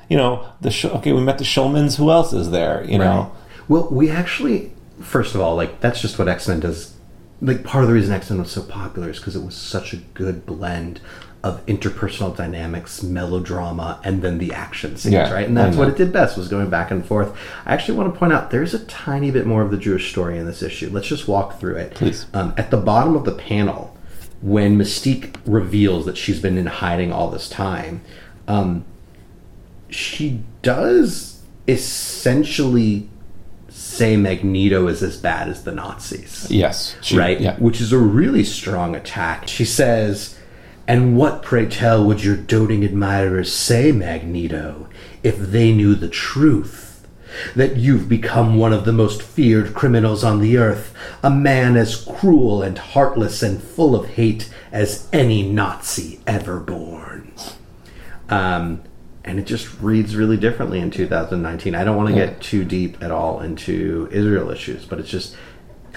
you 0.10 0.18
know, 0.18 0.48
the 0.62 0.70
Sh- 0.70 0.86
okay, 0.86 1.12
we 1.14 1.22
met 1.22 1.40
the 1.40 1.44
Schulmans. 1.44 1.98
Who 1.98 2.12
else 2.12 2.34
is 2.34 2.52
there? 2.52 2.84
You 2.88 3.00
know, 3.00 3.32
Well, 3.68 3.88
we 3.90 4.12
actually, 4.12 4.72
first 5.02 5.36
of 5.36 5.42
all, 5.42 5.56
like 5.56 5.80
that's 5.82 6.02
just 6.02 6.20
what 6.20 6.28
X 6.28 6.48
Men 6.48 6.60
does. 6.60 6.96
Like 7.42 7.64
part 7.64 7.84
of 7.84 7.88
the 7.88 7.94
reason 7.94 8.14
X 8.14 8.30
Men 8.30 8.40
was 8.40 8.52
so 8.52 8.64
popular 8.64 9.10
is 9.10 9.18
because 9.20 9.36
it 9.36 9.44
was 9.44 9.56
such 9.56 9.94
a 9.94 9.98
good 9.98 10.46
blend 10.46 11.00
of 11.42 11.66
interpersonal 11.68 12.36
dynamics, 12.36 13.02
melodrama, 13.02 14.02
and 14.04 14.22
then 14.22 14.40
the 14.40 14.52
action 14.52 14.98
scenes, 14.98 15.14
Yeah, 15.14 15.32
right? 15.32 15.48
And 15.48 15.56
that's 15.56 15.78
what 15.78 15.88
it 15.88 15.96
did 15.96 16.12
best 16.12 16.38
was 16.38 16.50
going 16.50 16.70
back 16.70 16.92
and 16.92 17.06
forth. 17.06 17.34
I 17.66 17.74
actually 17.74 17.98
want 17.98 18.14
to 18.14 18.20
point 18.20 18.34
out 18.34 18.52
there's 18.52 18.74
a 18.74 18.86
tiny 18.86 19.32
bit 19.32 19.46
more 19.46 19.62
of 19.62 19.72
the 19.72 19.78
Jewish 19.78 20.12
story 20.12 20.38
in 20.38 20.46
this 20.46 20.62
issue. 20.62 20.90
Let's 20.92 21.08
just 21.08 21.30
walk 21.30 21.58
through 21.58 21.78
it. 21.78 21.96
Please. 21.96 22.26
Um, 22.34 22.54
at 22.58 22.72
the 22.72 22.78
bottom 22.78 23.16
of 23.16 23.24
the 23.24 23.32
panel, 23.32 23.96
when 24.42 24.78
Mystique 24.78 25.38
reveals 25.46 26.06
that 26.06 26.18
she's 26.18 26.42
been 26.42 26.58
in 26.58 26.66
hiding 26.66 27.14
all 27.14 27.30
this 27.30 27.48
time, 27.48 28.02
um, 28.50 28.84
she 29.90 30.44
does 30.62 31.42
essentially 31.70 33.10
say 33.90 34.16
Magneto 34.16 34.88
is 34.88 35.02
as 35.02 35.18
bad 35.18 35.50
as 35.50 35.64
the 35.64 35.72
Nazis. 35.72 36.48
yes, 36.50 36.96
she- 37.02 37.18
right? 37.18 37.40
Yeah, 37.42 37.56
Which 37.58 37.82
is 37.82 37.92
a 37.92 37.98
really 37.98 38.44
strong 38.44 38.96
attack. 38.96 39.48
She 39.48 39.66
says, 39.66 40.38
And 40.88 41.18
what, 41.18 41.42
pray 41.44 41.66
tell, 41.68 42.06
would 42.06 42.24
your 42.24 42.36
doting 42.38 42.84
admirers 42.84 43.52
say, 43.52 43.92
Magneto, 43.92 44.88
if 45.24 45.38
they 45.38 45.74
knew 45.74 45.96
the 45.96 46.08
truth? 46.08 46.86
That 47.56 47.78
you've 47.78 48.10
become 48.10 48.58
one 48.58 48.74
of 48.74 48.86
the 48.86 48.92
most 48.92 49.22
feared 49.22 49.74
criminals 49.76 50.24
on 50.24 50.40
the 50.42 50.58
earth, 50.58 50.94
a 51.22 51.30
man 51.30 51.78
as 51.78 51.96
cruel 52.04 52.64
and 52.64 52.76
heartless 52.78 53.44
and 53.44 53.62
full 53.62 53.96
of 53.96 54.08
hate 54.10 54.50
as 54.72 55.08
any 55.14 55.44
Nazi 55.44 56.20
ever 56.26 56.60
born. 56.60 57.32
Um, 58.30 58.82
and 59.30 59.40
it 59.40 59.46
just 59.46 59.80
reads 59.80 60.16
really 60.16 60.38
differently 60.38 60.80
in 60.80 60.90
2019. 60.90 61.76
I 61.76 61.84
don't 61.84 61.96
want 61.96 62.10
to 62.10 62.16
get 62.16 62.42
too 62.42 62.66
deep 62.66 63.02
at 63.04 63.12
all 63.12 63.42
into 63.42 64.10
Israel 64.12 64.50
issues, 64.50 64.86
but 64.86 65.00
it's 65.00 65.10
just 65.10 65.36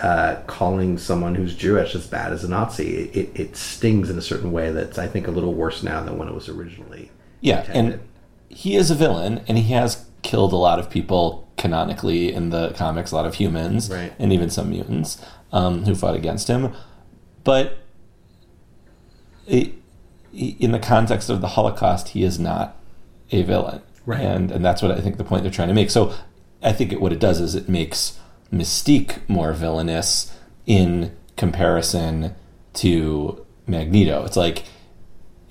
uh, 0.03 0.37
calling 0.47 0.99
someone 0.99 1.35
who's 1.35 1.55
Jewish 1.57 1.95
as 1.95 2.07
bad 2.07 2.33
as 2.33 2.45
a 2.45 2.49
Nazi. 2.49 2.95
It, 2.95 3.16
it, 3.16 3.41
it 3.41 3.57
stings 3.57 4.11
in 4.11 4.18
a 4.18 4.22
certain 4.22 4.53
way 4.53 4.70
that's, 4.70 4.99
I 4.99 5.07
think, 5.07 5.26
a 5.26 5.30
little 5.30 5.55
worse 5.55 5.83
now 5.83 6.03
than 6.03 6.18
when 6.18 6.28
it 6.28 6.35
was 6.35 6.51
originally. 6.51 7.11
Yeah, 7.41 7.61
intended. 7.61 7.93
and 7.95 8.09
he 8.51 8.76
is 8.76 8.91
a 8.91 8.95
villain, 8.95 9.41
and 9.49 9.57
he 9.57 9.72
has 9.72 10.05
killed 10.20 10.53
a 10.53 10.57
lot 10.57 10.78
of 10.78 10.91
people 10.91 11.49
canonically 11.57 12.33
in 12.33 12.51
the 12.51 12.72
comics, 12.72 13.12
a 13.12 13.16
lot 13.16 13.24
of 13.24 13.37
humans, 13.37 13.91
Right. 13.91 14.12
and 14.18 14.30
even 14.30 14.51
some 14.51 14.68
mutants 14.68 15.24
um, 15.53 15.85
who 15.85 15.95
fought 15.95 16.16
against 16.16 16.49
him. 16.49 16.72
But 17.45 17.78
it, 19.47 19.72
in 20.35 20.72
the 20.72 20.78
context 20.78 21.30
of 21.30 21.41
the 21.41 21.49
Holocaust, 21.49 22.09
he 22.11 22.22
is 22.24 22.39
not 22.39 22.76
a 23.33 23.43
villain, 23.43 23.83
Right. 24.07 24.20
And 24.20 24.51
and 24.51 24.64
that's 24.64 24.83
what 24.83 24.91
I 24.91 25.01
think 25.01 25.16
the 25.16 25.24
point 25.24 25.43
they're 25.43 25.53
trying 25.53 25.68
to 25.68 25.74
make. 25.74 25.91
So 25.91 26.14
I 26.62 26.72
think 26.72 26.93
it, 26.93 27.01
what 27.01 27.12
it 27.12 27.20
does 27.20 27.41
is 27.41 27.55
it 27.55 27.68
makes 27.68 28.18
Mystique 28.53 29.18
more 29.28 29.53
villainous 29.53 30.37
in 30.66 31.16
comparison 31.37 32.35
to 32.74 33.45
Magneto. 33.66 34.24
It's 34.24 34.37
like 34.37 34.64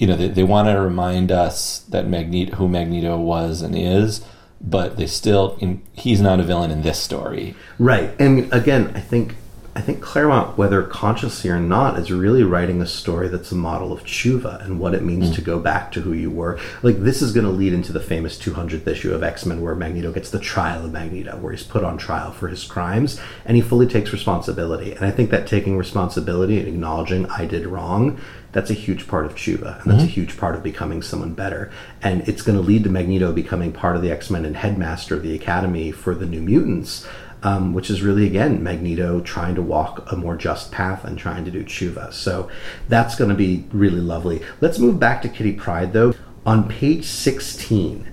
you 0.01 0.07
know, 0.07 0.15
they, 0.15 0.29
they 0.29 0.43
want 0.43 0.67
to 0.67 0.81
remind 0.81 1.31
us 1.31 1.81
that 1.89 2.07
Magneto, 2.07 2.55
who 2.55 2.67
Magneto 2.67 3.19
was 3.19 3.61
and 3.61 3.77
is, 3.77 4.25
but 4.59 4.97
they 4.97 5.05
still, 5.05 5.57
in, 5.59 5.83
he's 5.93 6.19
not 6.19 6.39
a 6.39 6.43
villain 6.43 6.71
in 6.71 6.81
this 6.81 6.99
story. 6.99 7.53
Right. 7.77 8.11
And 8.19 8.51
again, 8.51 8.91
I 8.95 8.99
think 8.99 9.35
I 9.73 9.79
think 9.79 10.01
Claremont, 10.01 10.57
whether 10.57 10.83
consciously 10.83 11.49
or 11.49 11.59
not, 11.59 11.97
is 11.97 12.11
really 12.11 12.43
writing 12.43 12.81
a 12.81 12.85
story 12.85 13.29
that's 13.29 13.53
a 13.53 13.55
model 13.55 13.93
of 13.93 14.03
tshuva 14.03 14.61
and 14.65 14.81
what 14.81 14.93
it 14.93 15.01
means 15.01 15.29
hmm. 15.29 15.35
to 15.35 15.41
go 15.41 15.59
back 15.59 15.93
to 15.93 16.01
who 16.01 16.11
you 16.11 16.29
were. 16.29 16.59
Like 16.83 16.99
this 16.99 17.21
is 17.21 17.31
going 17.31 17.45
to 17.45 17.51
lead 17.51 17.71
into 17.71 17.93
the 17.93 18.01
famous 18.01 18.37
200th 18.37 18.85
issue 18.85 19.13
of 19.13 19.23
X 19.23 19.45
Men, 19.45 19.61
where 19.61 19.73
Magneto 19.73 20.11
gets 20.11 20.29
the 20.29 20.39
trial 20.39 20.83
of 20.83 20.91
Magneto, 20.91 21.37
where 21.37 21.53
he's 21.53 21.63
put 21.63 21.85
on 21.85 21.97
trial 21.97 22.33
for 22.33 22.49
his 22.49 22.65
crimes, 22.65 23.19
and 23.45 23.55
he 23.55 23.61
fully 23.61 23.87
takes 23.87 24.11
responsibility. 24.11 24.91
And 24.91 25.05
I 25.05 25.11
think 25.11 25.29
that 25.29 25.47
taking 25.47 25.77
responsibility 25.77 26.59
and 26.59 26.67
acknowledging 26.67 27.25
I 27.27 27.45
did 27.45 27.65
wrong. 27.65 28.19
That's 28.53 28.69
a 28.69 28.73
huge 28.73 29.07
part 29.07 29.25
of 29.25 29.35
tshuva, 29.35 29.81
and 29.81 29.89
that's 29.89 30.03
hmm. 30.03 30.09
a 30.09 30.11
huge 30.11 30.35
part 30.35 30.55
of 30.55 30.63
becoming 30.63 31.01
someone 31.01 31.33
better. 31.33 31.71
And 32.01 32.27
it's 32.27 32.41
going 32.41 32.57
to 32.57 32.61
lead 32.61 32.83
to 32.83 32.89
Magneto 32.89 33.31
becoming 33.31 33.71
part 33.71 33.95
of 33.95 34.01
the 34.01 34.11
X 34.11 34.29
Men 34.29 34.43
and 34.43 34.57
headmaster 34.57 35.15
of 35.15 35.23
the 35.23 35.33
Academy 35.33 35.93
for 35.93 36.13
the 36.13 36.25
New 36.25 36.41
Mutants 36.41 37.07
um, 37.43 37.73
which 37.73 37.89
is 37.89 38.01
really 38.01 38.25
again 38.25 38.63
Magneto 38.63 39.19
trying 39.21 39.55
to 39.55 39.61
walk 39.61 40.11
a 40.11 40.15
more 40.15 40.35
just 40.35 40.71
path 40.71 41.03
and 41.03 41.17
trying 41.17 41.45
to 41.45 41.51
do 41.51 41.63
tshuva. 41.63 42.13
So 42.13 42.49
that's 42.87 43.15
going 43.15 43.29
to 43.29 43.35
be 43.35 43.65
really 43.71 44.01
lovely. 44.01 44.41
Let's 44.59 44.79
move 44.79 44.99
back 44.99 45.21
to 45.23 45.29
Kitty 45.29 45.53
Pryde 45.53 45.93
though. 45.93 46.13
On 46.45 46.67
page 46.67 47.05
16, 47.05 48.07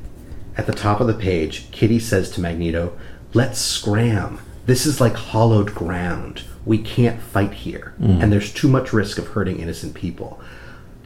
at 0.56 0.66
the 0.66 0.72
top 0.72 1.00
of 1.00 1.06
the 1.06 1.14
page, 1.14 1.70
Kitty 1.70 1.98
says 1.98 2.30
to 2.32 2.40
Magneto, 2.40 2.92
"Let's 3.32 3.58
scram. 3.58 4.40
This 4.66 4.84
is 4.84 5.00
like 5.00 5.14
hollowed 5.14 5.74
ground. 5.74 6.42
We 6.66 6.78
can't 6.78 7.22
fight 7.22 7.54
here, 7.54 7.94
and 8.20 8.30
there's 8.30 8.52
too 8.52 8.68
much 8.68 8.92
risk 8.92 9.18
of 9.18 9.28
hurting 9.28 9.60
innocent 9.60 9.94
people." 9.94 10.40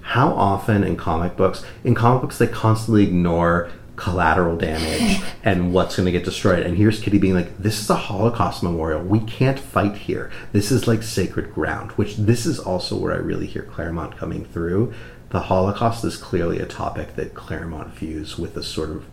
How 0.00 0.32
often 0.32 0.82
in 0.82 0.96
comic 0.96 1.36
books, 1.36 1.64
in 1.84 1.94
comic 1.94 2.22
books, 2.22 2.38
they 2.38 2.48
constantly 2.48 3.04
ignore 3.04 3.70
collateral 3.96 4.56
damage 4.56 5.22
and 5.44 5.72
what's 5.72 5.96
going 5.96 6.06
to 6.06 6.12
get 6.12 6.24
destroyed. 6.24 6.64
And 6.64 6.76
here's 6.76 7.00
Kitty 7.00 7.18
being 7.18 7.34
like, 7.34 7.58
"This 7.58 7.80
is 7.80 7.90
a 7.90 7.96
Holocaust 7.96 8.62
memorial. 8.62 9.02
We 9.02 9.20
can't 9.20 9.58
fight 9.58 9.96
here. 9.96 10.30
This 10.52 10.70
is 10.70 10.86
like 10.86 11.02
sacred 11.02 11.54
ground." 11.54 11.92
Which 11.92 12.16
this 12.16 12.46
is 12.46 12.58
also 12.58 12.96
where 12.96 13.12
I 13.12 13.18
really 13.18 13.46
hear 13.46 13.62
Claremont 13.62 14.16
coming 14.16 14.44
through. 14.44 14.92
The 15.30 15.40
Holocaust 15.40 16.04
is 16.04 16.16
clearly 16.16 16.58
a 16.58 16.66
topic 16.66 17.16
that 17.16 17.34
Claremont 17.34 17.94
views 17.94 18.38
with 18.38 18.56
a 18.56 18.62
sort 18.62 18.90
of 18.90 19.06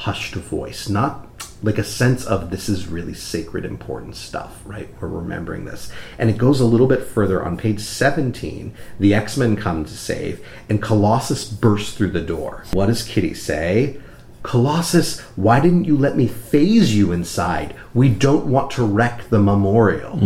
hushed 0.00 0.34
voice, 0.34 0.88
not 0.88 1.26
like 1.62 1.76
a 1.76 1.84
sense 1.84 2.24
of 2.24 2.50
this 2.50 2.70
is 2.70 2.86
really 2.86 3.12
sacred, 3.12 3.66
important 3.66 4.16
stuff, 4.16 4.62
right? 4.64 4.88
We're 4.98 5.08
remembering 5.08 5.66
this. 5.66 5.92
And 6.18 6.30
it 6.30 6.38
goes 6.38 6.58
a 6.58 6.64
little 6.64 6.86
bit 6.86 7.02
further 7.02 7.44
on 7.44 7.58
page 7.58 7.80
17. 7.80 8.72
The 8.98 9.12
X 9.12 9.36
Men 9.36 9.56
come 9.56 9.84
to 9.84 9.90
save, 9.90 10.44
and 10.70 10.82
Colossus 10.82 11.44
bursts 11.44 11.94
through 11.94 12.12
the 12.12 12.22
door. 12.22 12.64
What 12.72 12.86
does 12.86 13.02
Kitty 13.02 13.34
say? 13.34 14.00
Colossus, 14.42 15.20
why 15.36 15.60
didn't 15.60 15.84
you 15.84 15.98
let 15.98 16.16
me 16.16 16.26
phase 16.26 16.96
you 16.96 17.12
inside? 17.12 17.74
We 17.92 18.08
don't 18.08 18.46
want 18.46 18.70
to 18.72 18.84
wreck 18.84 19.28
the 19.28 19.38
memorial. 19.38 20.18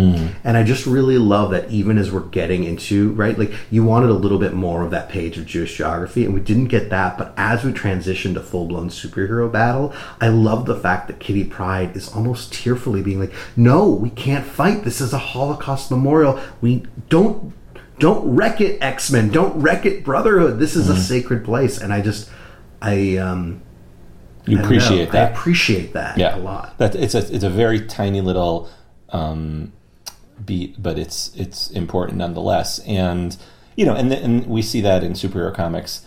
And 0.44 0.56
I 0.56 0.62
just 0.62 0.86
really 0.86 1.18
love 1.18 1.50
that 1.50 1.68
even 1.70 1.98
as 1.98 2.12
we're 2.12 2.20
getting 2.20 2.62
into, 2.62 3.12
right, 3.14 3.36
like 3.36 3.52
you 3.72 3.82
wanted 3.82 4.10
a 4.10 4.14
little 4.14 4.38
bit 4.38 4.52
more 4.54 4.84
of 4.84 4.92
that 4.92 5.08
page 5.08 5.36
of 5.36 5.46
Jewish 5.46 5.76
geography, 5.76 6.24
and 6.24 6.32
we 6.32 6.40
didn't 6.40 6.66
get 6.66 6.90
that. 6.90 7.18
But 7.18 7.34
as 7.36 7.64
we 7.64 7.72
transition 7.72 8.34
to 8.34 8.40
full 8.40 8.66
blown 8.66 8.88
superhero 8.88 9.50
battle, 9.50 9.92
I 10.20 10.28
love 10.28 10.66
the 10.66 10.76
fact 10.76 11.08
that 11.08 11.18
Kitty 11.18 11.44
Pryde 11.44 11.96
is 11.96 12.08
almost 12.12 12.52
tearfully 12.52 13.02
being 13.02 13.18
like, 13.18 13.32
no, 13.56 13.88
we 13.88 14.10
can't 14.10 14.46
fight. 14.46 14.84
This 14.84 15.00
is 15.00 15.12
a 15.12 15.18
Holocaust 15.18 15.90
memorial. 15.90 16.38
We 16.60 16.84
don't. 17.08 17.52
Don't 18.00 18.34
wreck 18.34 18.60
it, 18.60 18.82
X 18.82 19.12
Men. 19.12 19.30
Don't 19.30 19.60
wreck 19.60 19.86
it, 19.86 20.04
Brotherhood. 20.04 20.58
This 20.58 20.74
is 20.74 20.88
a 20.88 20.96
sacred 21.00 21.44
place, 21.44 21.78
and 21.78 21.92
I 21.92 22.00
just, 22.00 22.28
I 22.82 23.18
um, 23.18 23.62
You 24.46 24.60
appreciate 24.60 25.06
know. 25.06 25.12
that. 25.12 25.32
I 25.32 25.34
appreciate 25.34 25.92
that 25.94 26.18
yeah, 26.18 26.36
a 26.36 26.38
lot. 26.38 26.76
That 26.78 26.94
it's 26.94 27.14
a 27.14 27.18
it's 27.18 27.44
a 27.44 27.50
very 27.50 27.86
tiny 27.86 28.20
little 28.20 28.68
um, 29.10 29.72
beat, 30.44 30.82
but 30.82 30.98
it's 30.98 31.34
it's 31.34 31.70
important 31.70 32.18
nonetheless. 32.18 32.78
And 32.80 33.36
you 33.76 33.86
know, 33.86 33.94
and 33.94 34.12
and 34.12 34.46
we 34.46 34.62
see 34.62 34.80
that 34.82 35.02
in 35.02 35.12
superhero 35.12 35.54
comics. 35.54 36.04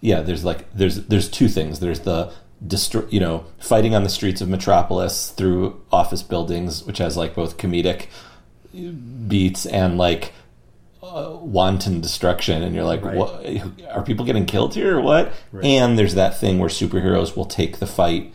Yeah, 0.00 0.22
there's 0.22 0.44
like 0.44 0.72
there's 0.72 1.06
there's 1.06 1.28
two 1.28 1.48
things. 1.48 1.80
There's 1.80 2.00
the 2.00 2.32
destroy, 2.66 3.04
you 3.10 3.20
know, 3.20 3.44
fighting 3.58 3.94
on 3.94 4.02
the 4.02 4.08
streets 4.08 4.40
of 4.40 4.48
Metropolis 4.48 5.30
through 5.30 5.80
office 5.92 6.22
buildings, 6.22 6.84
which 6.84 6.98
has 6.98 7.16
like 7.16 7.34
both 7.34 7.56
comedic 7.56 8.06
beats 9.28 9.66
and 9.66 9.98
like 9.98 10.32
uh, 11.04 11.36
wanton 11.40 12.00
destruction 12.00 12.62
and 12.62 12.74
you're 12.74 12.84
like 12.84 13.04
Right. 13.04 13.14
what 13.16 13.46
are 13.90 14.02
people 14.02 14.24
getting 14.24 14.46
killed 14.46 14.74
here 14.74 14.98
or 14.98 15.00
what 15.00 15.32
and 15.62 15.98
there's 15.98 16.14
that 16.14 16.38
thing 16.38 16.58
where 16.58 16.68
superheroes 16.70 17.36
will 17.36 17.44
take 17.44 17.78
the 17.78 17.86
fight 17.86 18.32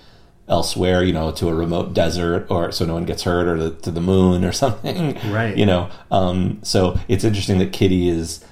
elsewhere 0.47 1.03
you 1.03 1.13
know 1.13 1.31
to 1.31 1.47
a 1.49 1.53
remote 1.53 1.93
desert 1.93 2.45
or 2.49 2.71
so 2.71 2.85
no 2.85 2.93
one 2.93 3.05
gets 3.05 3.23
hurt 3.23 3.47
or 3.47 3.57
to, 3.57 3.69
to 3.81 3.91
the 3.91 4.01
moon 4.01 4.43
or 4.45 4.51
something 4.63 5.17
Right. 5.31 5.57
you 5.57 5.65
know 5.65 5.89
um, 6.11 6.59
so 6.63 6.99
it's 7.07 7.23
interesting 7.23 7.59
that 7.59 7.73
kitty 7.73 8.07
is 8.09 8.43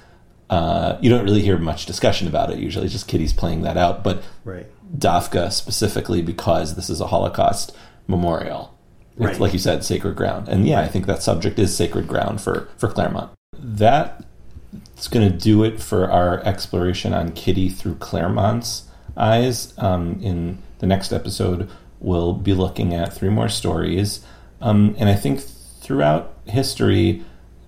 uh, 0.50 0.96
you 1.02 1.10
don't 1.10 1.24
really 1.24 1.42
hear 1.42 1.58
much 1.58 1.86
discussion 1.86 2.26
about 2.28 2.50
it 2.50 2.58
usually 2.58 2.88
just 2.88 3.06
kitty's 3.08 3.32
playing 3.32 3.62
that 3.62 3.76
out 3.76 4.02
but 4.04 4.22
Right. 4.44 4.66
Dafka 4.96 5.52
specifically 5.52 6.22
because 6.22 6.74
this 6.74 6.88
is 6.88 7.00
a 7.02 7.08
Holocaust 7.08 7.76
memorial. 8.06 8.74
Right. 9.18 9.38
like 9.38 9.52
you 9.52 9.58
said, 9.58 9.84
sacred 9.84 10.14
ground. 10.16 10.48
And 10.48 10.64
yeah, 10.66 10.80
I 10.80 10.86
think 10.88 11.04
that 11.06 11.22
subject 11.24 11.58
is 11.58 11.76
sacred 11.76 12.06
ground 12.08 12.40
for, 12.40 12.68
for 12.78 12.88
Claremont. 12.88 13.30
That's 13.78 15.08
going 15.08 15.30
to 15.30 15.36
do 15.36 15.64
it 15.64 15.80
for 15.80 16.10
our 16.10 16.40
exploration 16.44 17.12
on 17.12 17.32
Kitty 17.32 17.68
through 17.68 17.96
Claremont's 17.96 18.88
eyes. 19.16 19.74
Um, 19.78 20.20
in 20.22 20.62
the 20.78 20.86
next 20.86 21.12
episode, 21.12 21.68
we'll 21.98 22.32
be 22.32 22.54
looking 22.54 22.94
at 22.94 23.12
three 23.12 23.28
more 23.28 23.48
stories. 23.48 24.24
Um, 24.60 24.94
and 24.98 25.08
I 25.08 25.14
think 25.14 25.40
throughout 25.40 26.34
history, 26.46 27.24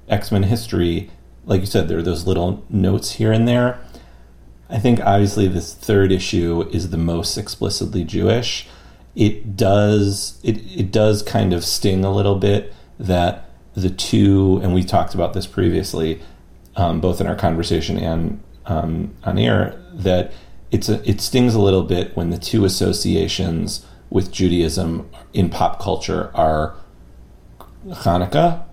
X 0.09 0.31
Men 0.31 0.45
history, 0.45 1.11
like 1.45 1.61
you 1.61 1.67
said, 1.67 1.89
there 1.89 1.99
are 1.99 2.03
those 2.03 2.27
little 2.27 2.65
notes 2.69 3.13
here 3.13 3.33
and 3.33 3.47
there. 3.47 3.81
I 4.69 4.79
think 4.79 5.01
obviously 5.01 5.49
this 5.49 5.75
third 5.75 6.13
issue 6.13 6.69
is 6.73 6.91
the 6.91 6.97
most 6.97 7.37
explicitly 7.37 8.05
Jewish. 8.05 8.69
It 9.17 9.57
does 9.57 10.39
it 10.45 10.59
it 10.59 10.93
does 10.93 11.23
kind 11.23 11.53
of 11.53 11.65
sting 11.65 12.05
a 12.05 12.15
little 12.15 12.37
bit 12.37 12.73
that 12.99 13.50
the 13.75 13.91
two, 13.91 14.61
and 14.63 14.75
we 14.75 14.83
talked 14.83 15.15
about 15.15 15.33
this 15.33 15.47
previously, 15.47 16.21
um, 16.77 17.01
both 17.01 17.21
in 17.21 17.27
our 17.27 17.37
conversation 17.37 17.99
and 17.99 18.43
um, 18.67 19.15
on 19.25 19.39
air, 19.39 19.81
that 19.93 20.33
it's 20.71 20.89
a, 20.89 21.09
it 21.09 21.21
stings 21.21 21.55
a 21.55 21.61
little 21.61 21.83
bit 21.83 22.17
when 22.17 22.31
the 22.31 22.39
two 22.39 22.65
associations 22.65 23.87
with 24.09 24.33
Judaism 24.33 25.09
in 25.33 25.51
pop 25.51 25.81
culture 25.81 26.31
are 26.35 26.75
Hanukkah 27.87 28.65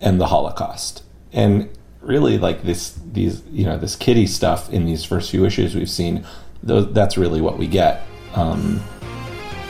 and 0.00 0.20
the 0.20 0.26
Holocaust. 0.26 1.02
And 1.32 1.68
really, 2.00 2.38
like 2.38 2.62
this, 2.62 2.98
these, 3.12 3.42
you 3.50 3.64
know, 3.64 3.76
this 3.76 3.96
kitty 3.96 4.26
stuff 4.26 4.72
in 4.72 4.86
these 4.86 5.04
first 5.04 5.30
few 5.30 5.44
issues 5.44 5.74
we've 5.74 5.90
seen, 5.90 6.24
those, 6.62 6.92
that's 6.92 7.18
really 7.18 7.40
what 7.40 7.58
we 7.58 7.66
get. 7.66 8.02
Um, 8.34 8.80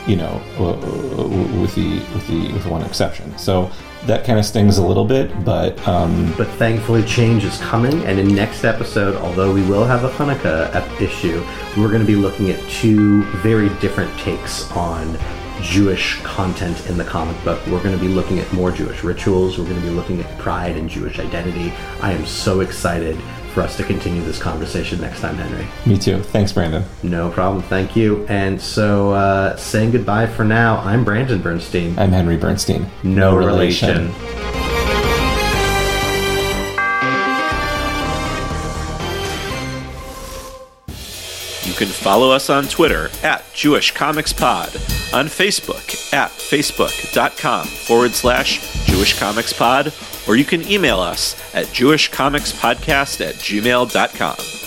you 0.07 0.15
know, 0.15 0.41
w- 0.57 0.81
w- 1.15 1.61
with 1.61 1.75
the 1.75 1.99
with 2.13 2.27
the 2.27 2.51
with 2.53 2.65
one 2.65 2.81
exception. 2.81 3.37
So 3.37 3.71
that 4.07 4.25
kind 4.25 4.39
of 4.39 4.45
stings 4.45 4.77
a 4.77 4.85
little 4.85 5.05
bit, 5.05 5.43
but 5.45 5.87
um, 5.87 6.33
But 6.37 6.47
thankfully, 6.49 7.03
change 7.03 7.43
is 7.43 7.57
coming, 7.59 8.03
and 8.05 8.19
in 8.19 8.33
next 8.33 8.63
episode, 8.63 9.15
although 9.17 9.53
we 9.53 9.61
will 9.63 9.85
have 9.85 10.03
a 10.03 10.09
Hanukkah 10.09 11.01
issue, 11.01 11.43
we're 11.77 11.89
going 11.89 12.01
to 12.01 12.07
be 12.07 12.15
looking 12.15 12.49
at 12.49 12.59
two 12.69 13.23
very 13.41 13.69
different 13.79 14.11
takes 14.19 14.69
on 14.71 15.17
Jewish 15.61 16.19
content 16.21 16.89
in 16.89 16.97
the 16.97 17.03
comic 17.03 17.41
book. 17.43 17.59
We're 17.67 17.83
going 17.83 17.95
to 17.95 18.01
be 18.01 18.07
looking 18.07 18.39
at 18.39 18.51
more 18.51 18.71
Jewish 18.71 19.03
rituals. 19.03 19.59
We're 19.59 19.65
going 19.65 19.79
to 19.81 19.87
be 19.87 19.93
looking 19.93 20.19
at 20.19 20.39
pride 20.39 20.75
and 20.75 20.89
Jewish 20.89 21.19
identity. 21.19 21.71
I 22.01 22.13
am 22.13 22.25
so 22.25 22.61
excited 22.61 23.19
for 23.51 23.61
us 23.61 23.75
to 23.77 23.83
continue 23.83 24.21
this 24.23 24.39
conversation 24.39 24.99
next 25.01 25.19
time, 25.21 25.35
Henry. 25.35 25.67
me 25.85 25.97
too. 25.97 26.21
Thanks, 26.21 26.51
Brandon. 26.53 26.83
No 27.03 27.29
problem. 27.29 27.61
Thank 27.63 27.95
you. 27.95 28.25
And 28.27 28.61
so, 28.61 29.11
uh, 29.11 29.55
saying 29.57 29.91
goodbye 29.91 30.27
for 30.27 30.43
now, 30.45 30.77
I'm 30.79 31.03
Brandon 31.03 31.41
Bernstein. 31.41 31.97
I'm 31.99 32.11
Henry 32.11 32.37
Bernstein. 32.37 32.89
no 33.03 33.35
relation. 33.35 34.11
Can 41.81 41.89
follow 41.89 42.29
us 42.29 42.51
on 42.51 42.65
Twitter 42.65 43.09
at 43.23 43.43
Jewish 43.55 43.91
Comics 43.91 44.31
Pod, 44.31 44.67
on 45.15 45.25
Facebook 45.25 46.13
at 46.13 46.29
facebook.com 46.29 47.65
forward 47.65 48.11
slash 48.11 48.85
Jewish 48.85 49.17
Comics 49.17 49.51
Pod, 49.51 49.91
or 50.27 50.35
you 50.35 50.45
can 50.45 50.61
email 50.69 50.99
us 50.99 51.33
at 51.55 51.65
jewishcomicspodcast 51.67 53.27
at 53.27 53.33
gmail.com. 53.33 54.60